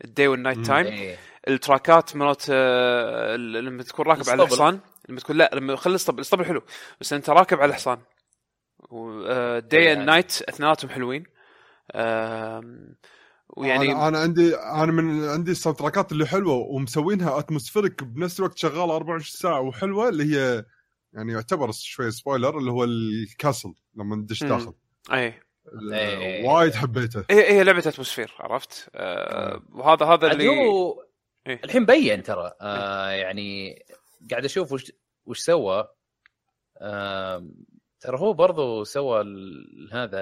[0.04, 0.60] ال day وال night.
[0.66, 1.18] time إيه.
[1.48, 4.44] التراكات مرات آه، لما تكون راكب على الاسطبل.
[4.44, 6.62] الحصان لما تكون لا لما خلي الاسطبل الاسطبل حلو
[7.02, 7.98] بس أنت راكب على الحصان
[8.92, 9.94] يعني.
[9.94, 11.24] and night أثنيناتهم حلوين
[13.58, 18.58] ويعني أنا أنا عندي أنا من عندي ال soundtrackات اللي حلوة ومسوينها atmospheric بنفس الوقت
[18.58, 20.66] شغاله 24 ساعة وحلوة اللي هي
[21.14, 24.44] يعني يعتبر شوية spoiler اللي هو ال castle لما ندش.
[24.44, 24.74] داخل.
[25.14, 25.34] أي.
[25.94, 26.48] إيه.
[26.48, 27.26] وايد حبيته.
[27.30, 31.04] هي هي لعبة atmosphere عرفت؟ آه، وهذا هذا اللي هو
[31.48, 31.62] إيه.
[31.64, 32.52] الحين بين ترى.
[32.62, 33.80] آه يعني
[34.32, 34.92] قاعد أشوف وش
[35.26, 35.88] وش سوى.
[36.78, 37.50] آه
[38.00, 40.22] ترى هو برضو سوى ال- هذا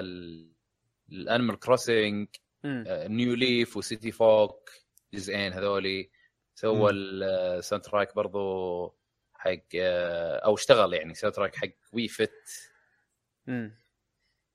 [1.12, 2.28] ال Animal Crossing.
[2.64, 4.70] New Leaf و City Folk
[5.14, 6.10] جزئين هذولي
[6.54, 6.90] سوى.
[6.92, 8.86] ال soundtrack برضو
[9.34, 12.32] حق آه، أو اشتغل يعني soundtrack حق Wii Fit
[13.46, 13.76] مم.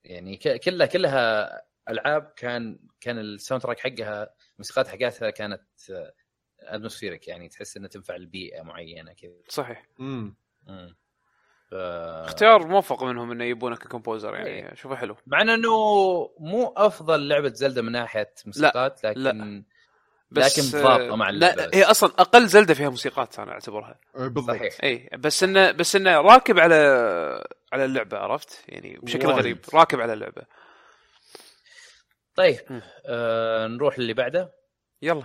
[0.03, 5.63] يعني ك- كلها كلها ألعاب كان كان ال soundtrack حقها الموسيقات حقتها كانت
[6.59, 10.35] atmospheric يعني تحس إنها تنفع لبيئة معينة كذا صحيح امم.
[11.73, 14.49] اختيار موفق منهم إنه يبونك ككومبوزر يعني.
[14.49, 14.73] إيه.
[14.75, 15.15] شوفه حلو.
[15.27, 15.69] مع إنه
[16.39, 19.63] مو أفضل لعبة زلدة من ناحية موسيقات لكن لا.
[20.31, 21.65] بس لكن ضابطة مع اللعبة.
[21.65, 23.99] لا هي أصلا أقل زلدة فيها موسيقات أنا أعتبرها.
[24.15, 24.55] بالضبط.
[24.55, 24.73] صحيح.
[24.83, 26.75] اي بس انه بس إنه راكب على
[27.73, 29.39] على اللعبة عرفت؟ يعني بشكل وايد.
[29.39, 30.41] غريب راكب على اللعبة.
[32.35, 32.81] طيب.
[33.05, 34.53] آه نروح اللي بعده.
[35.01, 35.23] يلا.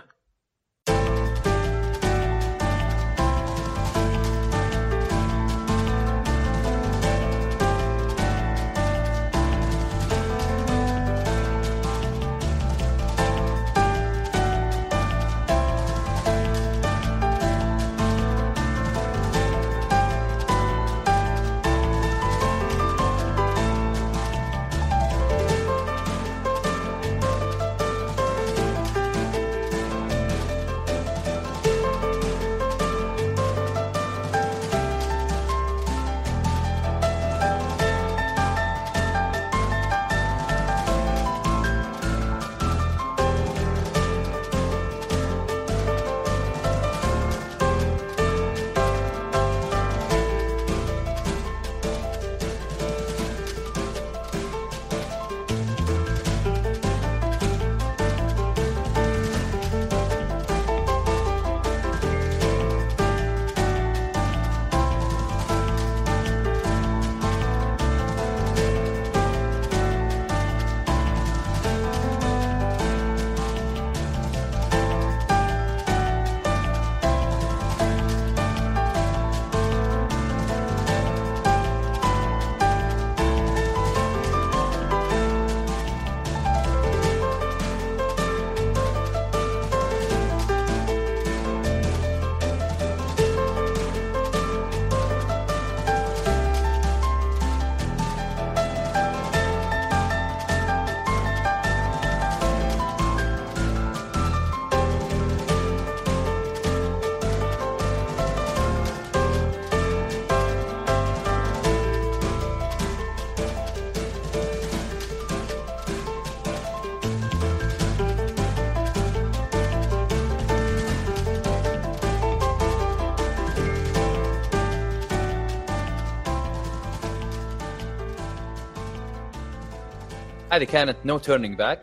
[130.56, 131.82] هذه كانت No Turning Back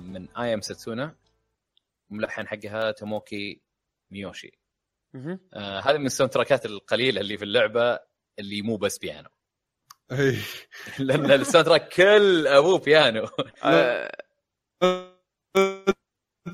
[0.00, 1.14] من I Am Setsuna
[2.10, 3.60] ملحن حقها توموكي
[4.10, 4.58] ميوشي.
[5.54, 7.98] آه هذه من ال soundtrackات القليلة اللي في اللعبة
[8.38, 9.28] اللي مو بس بيانو.
[10.98, 13.26] لأن ال soundtrack كل أبوه بيانو.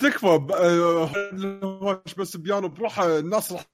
[0.01, 3.65] تكفى ب- آه، بس بيانو بروحه الناس راح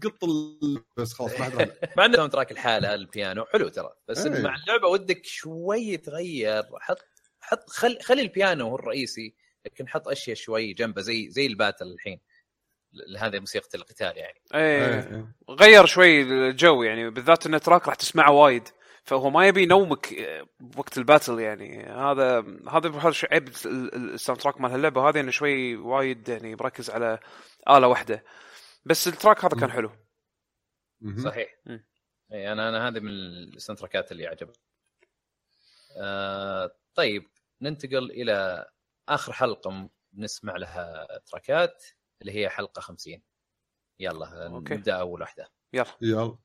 [0.00, 3.90] تقط ال- بس خلاص ما حد مع إنه ال soundtrack لحاله البيانو حلو ترى.
[4.08, 4.42] بس إيه.
[4.42, 6.62] مع اللعبة ودك شوي تغير.
[6.80, 6.98] حط
[7.40, 9.34] حط خل خلي البيانو هو الرئيسي
[9.66, 12.20] لكن حط أشياء شوي جنبه زي زي ال battle الحين.
[13.18, 14.40] هذه موسيقى القتال يعني.
[14.54, 14.98] إيه.
[14.98, 15.34] إيه.
[15.50, 17.10] غير شوي الجو يعني.
[17.10, 18.68] بالذات إن track راح تسمعه وايد.
[19.04, 21.84] فهو ما يبي ينومك آه، بوقت ال battle يعني.
[21.86, 22.88] هذا هذا
[23.32, 25.08] عيب ال- ال- ال soundtrack مال هاللعبة.
[25.08, 27.18] هذه إنه شوي وايد يعني مركز على
[27.70, 28.24] آلة واحدة.
[28.84, 29.90] بس ال track هذا كان حلو.
[31.18, 31.56] صحيح.
[32.32, 34.60] إي أنا أنا هذه من ال soundtrackات اللي عجبت
[35.96, 37.30] آه طيب
[37.60, 38.66] ننتقل إلى
[39.08, 41.84] آخر حلقة م- نسمع لها trackات
[42.20, 43.22] اللي هي حلقة 50
[44.00, 44.74] يلا أوكي.
[44.74, 45.48] نبدأ أول واحدة.
[45.72, 45.86] يلا.
[46.02, 46.38] يلا.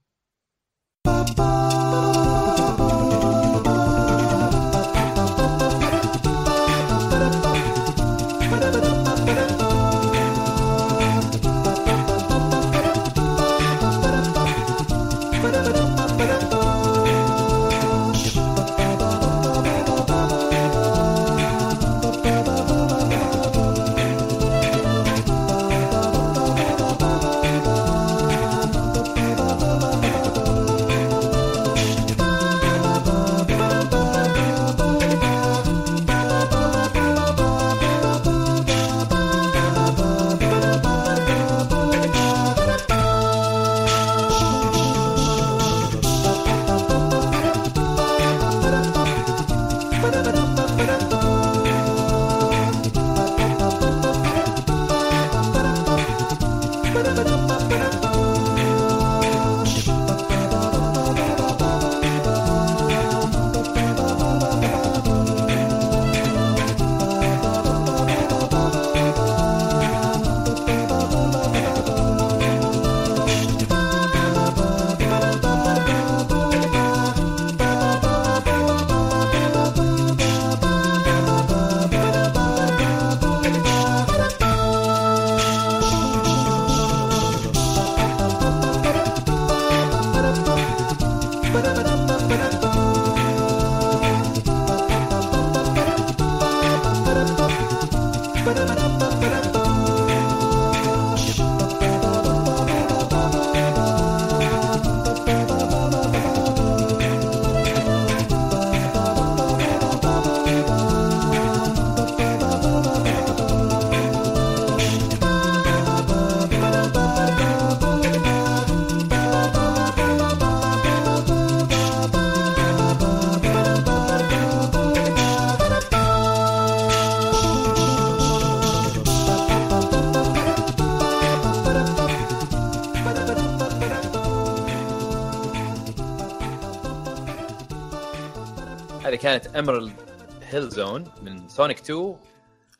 [139.21, 139.93] كانت Emerald
[140.41, 142.19] Hill Zone من Sonic 2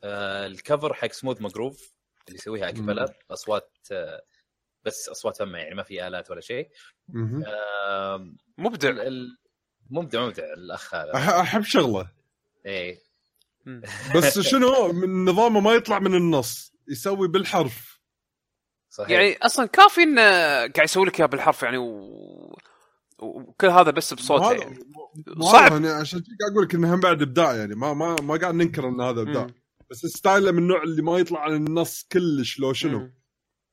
[0.04, 1.92] آه ال cover حق Smooth McGroove
[2.28, 4.22] اللي يسويها a cappella أصوات آه
[4.84, 6.70] بس أصوات فمه يعني ما في آلات ولا شيء.
[7.46, 8.90] آه مبدع.
[9.90, 11.40] مبدع مبدع الأخ هذا.
[11.40, 12.10] أحب شغله.
[12.66, 12.98] إيه.
[14.16, 18.00] بس شنو من نظامه ما يطلع من النص يسوي بالحرف.
[18.90, 19.10] صحيح.
[19.10, 20.22] يعني أصلا كافي انه
[20.60, 22.58] قاعد يسوي لك إياه بالحرف يعني و...
[23.18, 24.78] وكل هذا بس بصوته يعني.
[25.40, 25.72] صعب.
[25.72, 28.54] يعني عشان كذا قاعد أقول لك إنه هم بعد إبداع يعني ما ما ما قاعد
[28.54, 29.54] ننكر إن هذا إبداع مم.
[29.90, 33.10] بس ستايله من النوع اللي ما يطلع عن النص كلش لو شنو.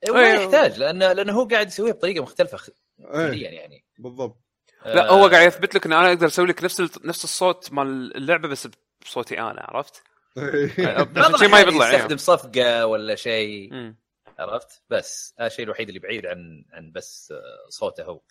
[0.04, 0.42] إيه، وما أيوه.
[0.44, 2.58] يحتاج لأنه لأنه هو قاعد يسويها بطريقة مختلفة
[3.00, 4.38] إيه فعليا يعني بالضبط
[4.86, 8.18] لا آه، هو قاعد يثبت لك إن أنا أقدر أسوي لك نفس نفس الصوت مال
[8.18, 8.68] اللعبة بس
[9.02, 10.04] بصوتي أنا عرفت؟
[10.38, 11.04] إيه.
[11.04, 11.96] بعض شيء ما يطلع يعني.
[11.96, 13.94] يستخدم صفقة ولا شيء.
[14.40, 18.22] عرفت بس هذا الشيء الوحيد اللي بعيد عن عن بس آه، صوته هو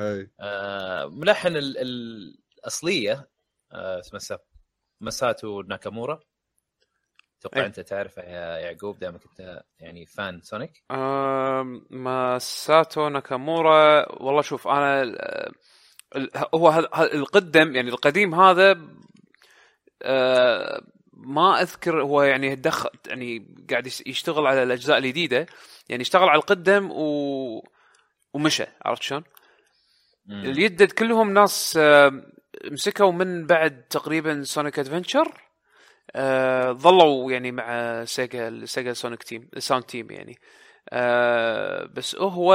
[0.00, 0.32] إيه.
[0.40, 3.28] آه، ملحن ال- ال- الاصليه
[3.72, 4.38] آه، اسمه ما-
[5.00, 6.20] ماساتو ناكامورا
[7.40, 7.66] أتوقع إيه.
[7.66, 10.82] أنت تعرفه يا يعقوب دائما كنت يعني fan Sonic
[11.90, 18.80] ماساتو ناكامورا والله شوف أنا ال- هو القدم يعني القديم هذا
[20.02, 20.82] آه،
[21.12, 25.46] ما أذكر هو يعني دخل يعني قاعد يشتغل على الأجزاء الجديدة
[25.88, 27.62] يعني اشتغل على القدم و
[28.34, 29.24] ومشى عرفت شلون؟
[30.30, 32.22] اليدد كلهم ناس آه،
[32.72, 35.32] مسكوا من بعد تقريبا Sonic Adventure
[36.16, 40.38] آه ظلوا يعني مع Sega Sega Sonic Team sound team يعني.
[40.90, 42.52] آه بس هو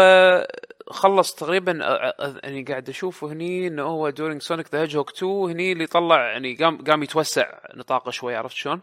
[0.89, 5.31] خلص تقريبا آه، آه، يعني قاعد اشوفه هني إنه هو during Sonic the Hedgehog 2
[5.31, 8.81] هني اللي طلع يعني قام قام يتوسع نطاقه شوي عرفت شلون؟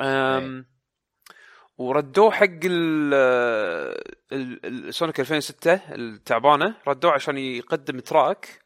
[0.00, 0.66] آم،
[1.78, 3.14] وردوه حق ال-
[4.32, 8.62] ال- ال- Sonic 2006 التعبانة ردوه عشان يقدم track.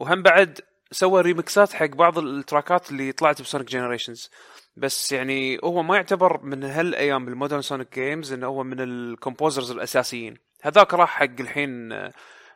[0.00, 0.60] وهم بعد
[0.92, 4.30] سوى remixات حق بعض ال trackات اللي طلعت ب Sonic Generations
[4.76, 8.89] بس يعني هو ما يعتبر من هالأيام بال modern Sonic games إنه هو من ال
[8.89, 10.34] composers الأساسيين.
[10.62, 11.92] هذاك راح حق الحين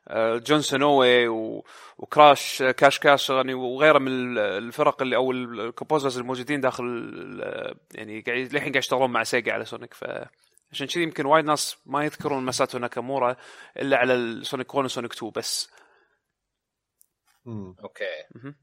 [0.09, 1.29] آه، جون سنوي
[1.99, 6.19] و Crush كاش Cash Cash يعني وغيره من ال- الفرق اللي أو ال- ال composers
[6.19, 6.85] الموجودين داخل
[7.95, 9.95] يعني قاعد للحين قاعد يشتغلون مع Sega على Sonic.
[9.95, 10.05] ف
[10.73, 13.37] عشان كذي يمكن وايد ناس ما يذكرون ماساتو ناكامورا
[13.79, 15.71] إلا على ال Sonic 1 و Sonic 2 بس.
[17.45, 17.77] مم.
[17.85, 18.25] أوكي.
[18.35, 18.57] مهم.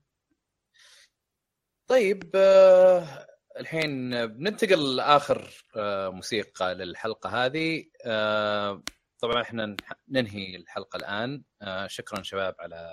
[1.87, 3.27] طيب آه،
[3.59, 7.85] الحين بننتقل لآخر آه، موسيقى للحلقة هذه.
[8.05, 8.83] آه،
[9.19, 9.75] طبعا إحنا
[10.07, 11.43] ننهي الحلقة الآن.
[11.61, 12.89] آه، شكرا شباب على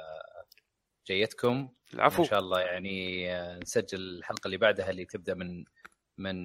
[1.06, 2.22] جيتكم العفو.
[2.22, 5.64] ان شاء الله يعني آه، نسجل الحلقة اللي بعدها اللي تبدأ من
[6.18, 6.36] من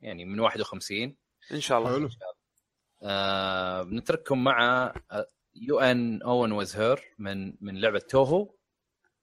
[0.00, 1.16] يعني من 51
[1.52, 1.90] إن شاء الله.
[1.98, 2.08] حلو.
[3.02, 4.92] آه بنترككم مع
[5.54, 6.22] U.N.
[6.22, 8.42] Owen Was Her من من لعبة توهو.
[8.42, 8.55] آه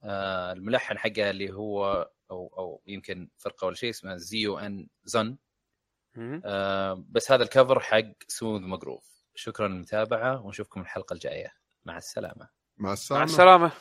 [0.03, 5.37] الملحن حقها اللي هو أو أو يمكن فرقة ولا شيء اسمها ZUN أن ZUN.
[6.45, 9.23] آه بس هذا ال cover حق Smooth McGroove.
[9.35, 11.53] شكرا للمتابعة ونشوفكم الحلقة الجاية.
[11.85, 12.49] مع السلامة.
[12.77, 13.71] مع مع السلامه السلامة.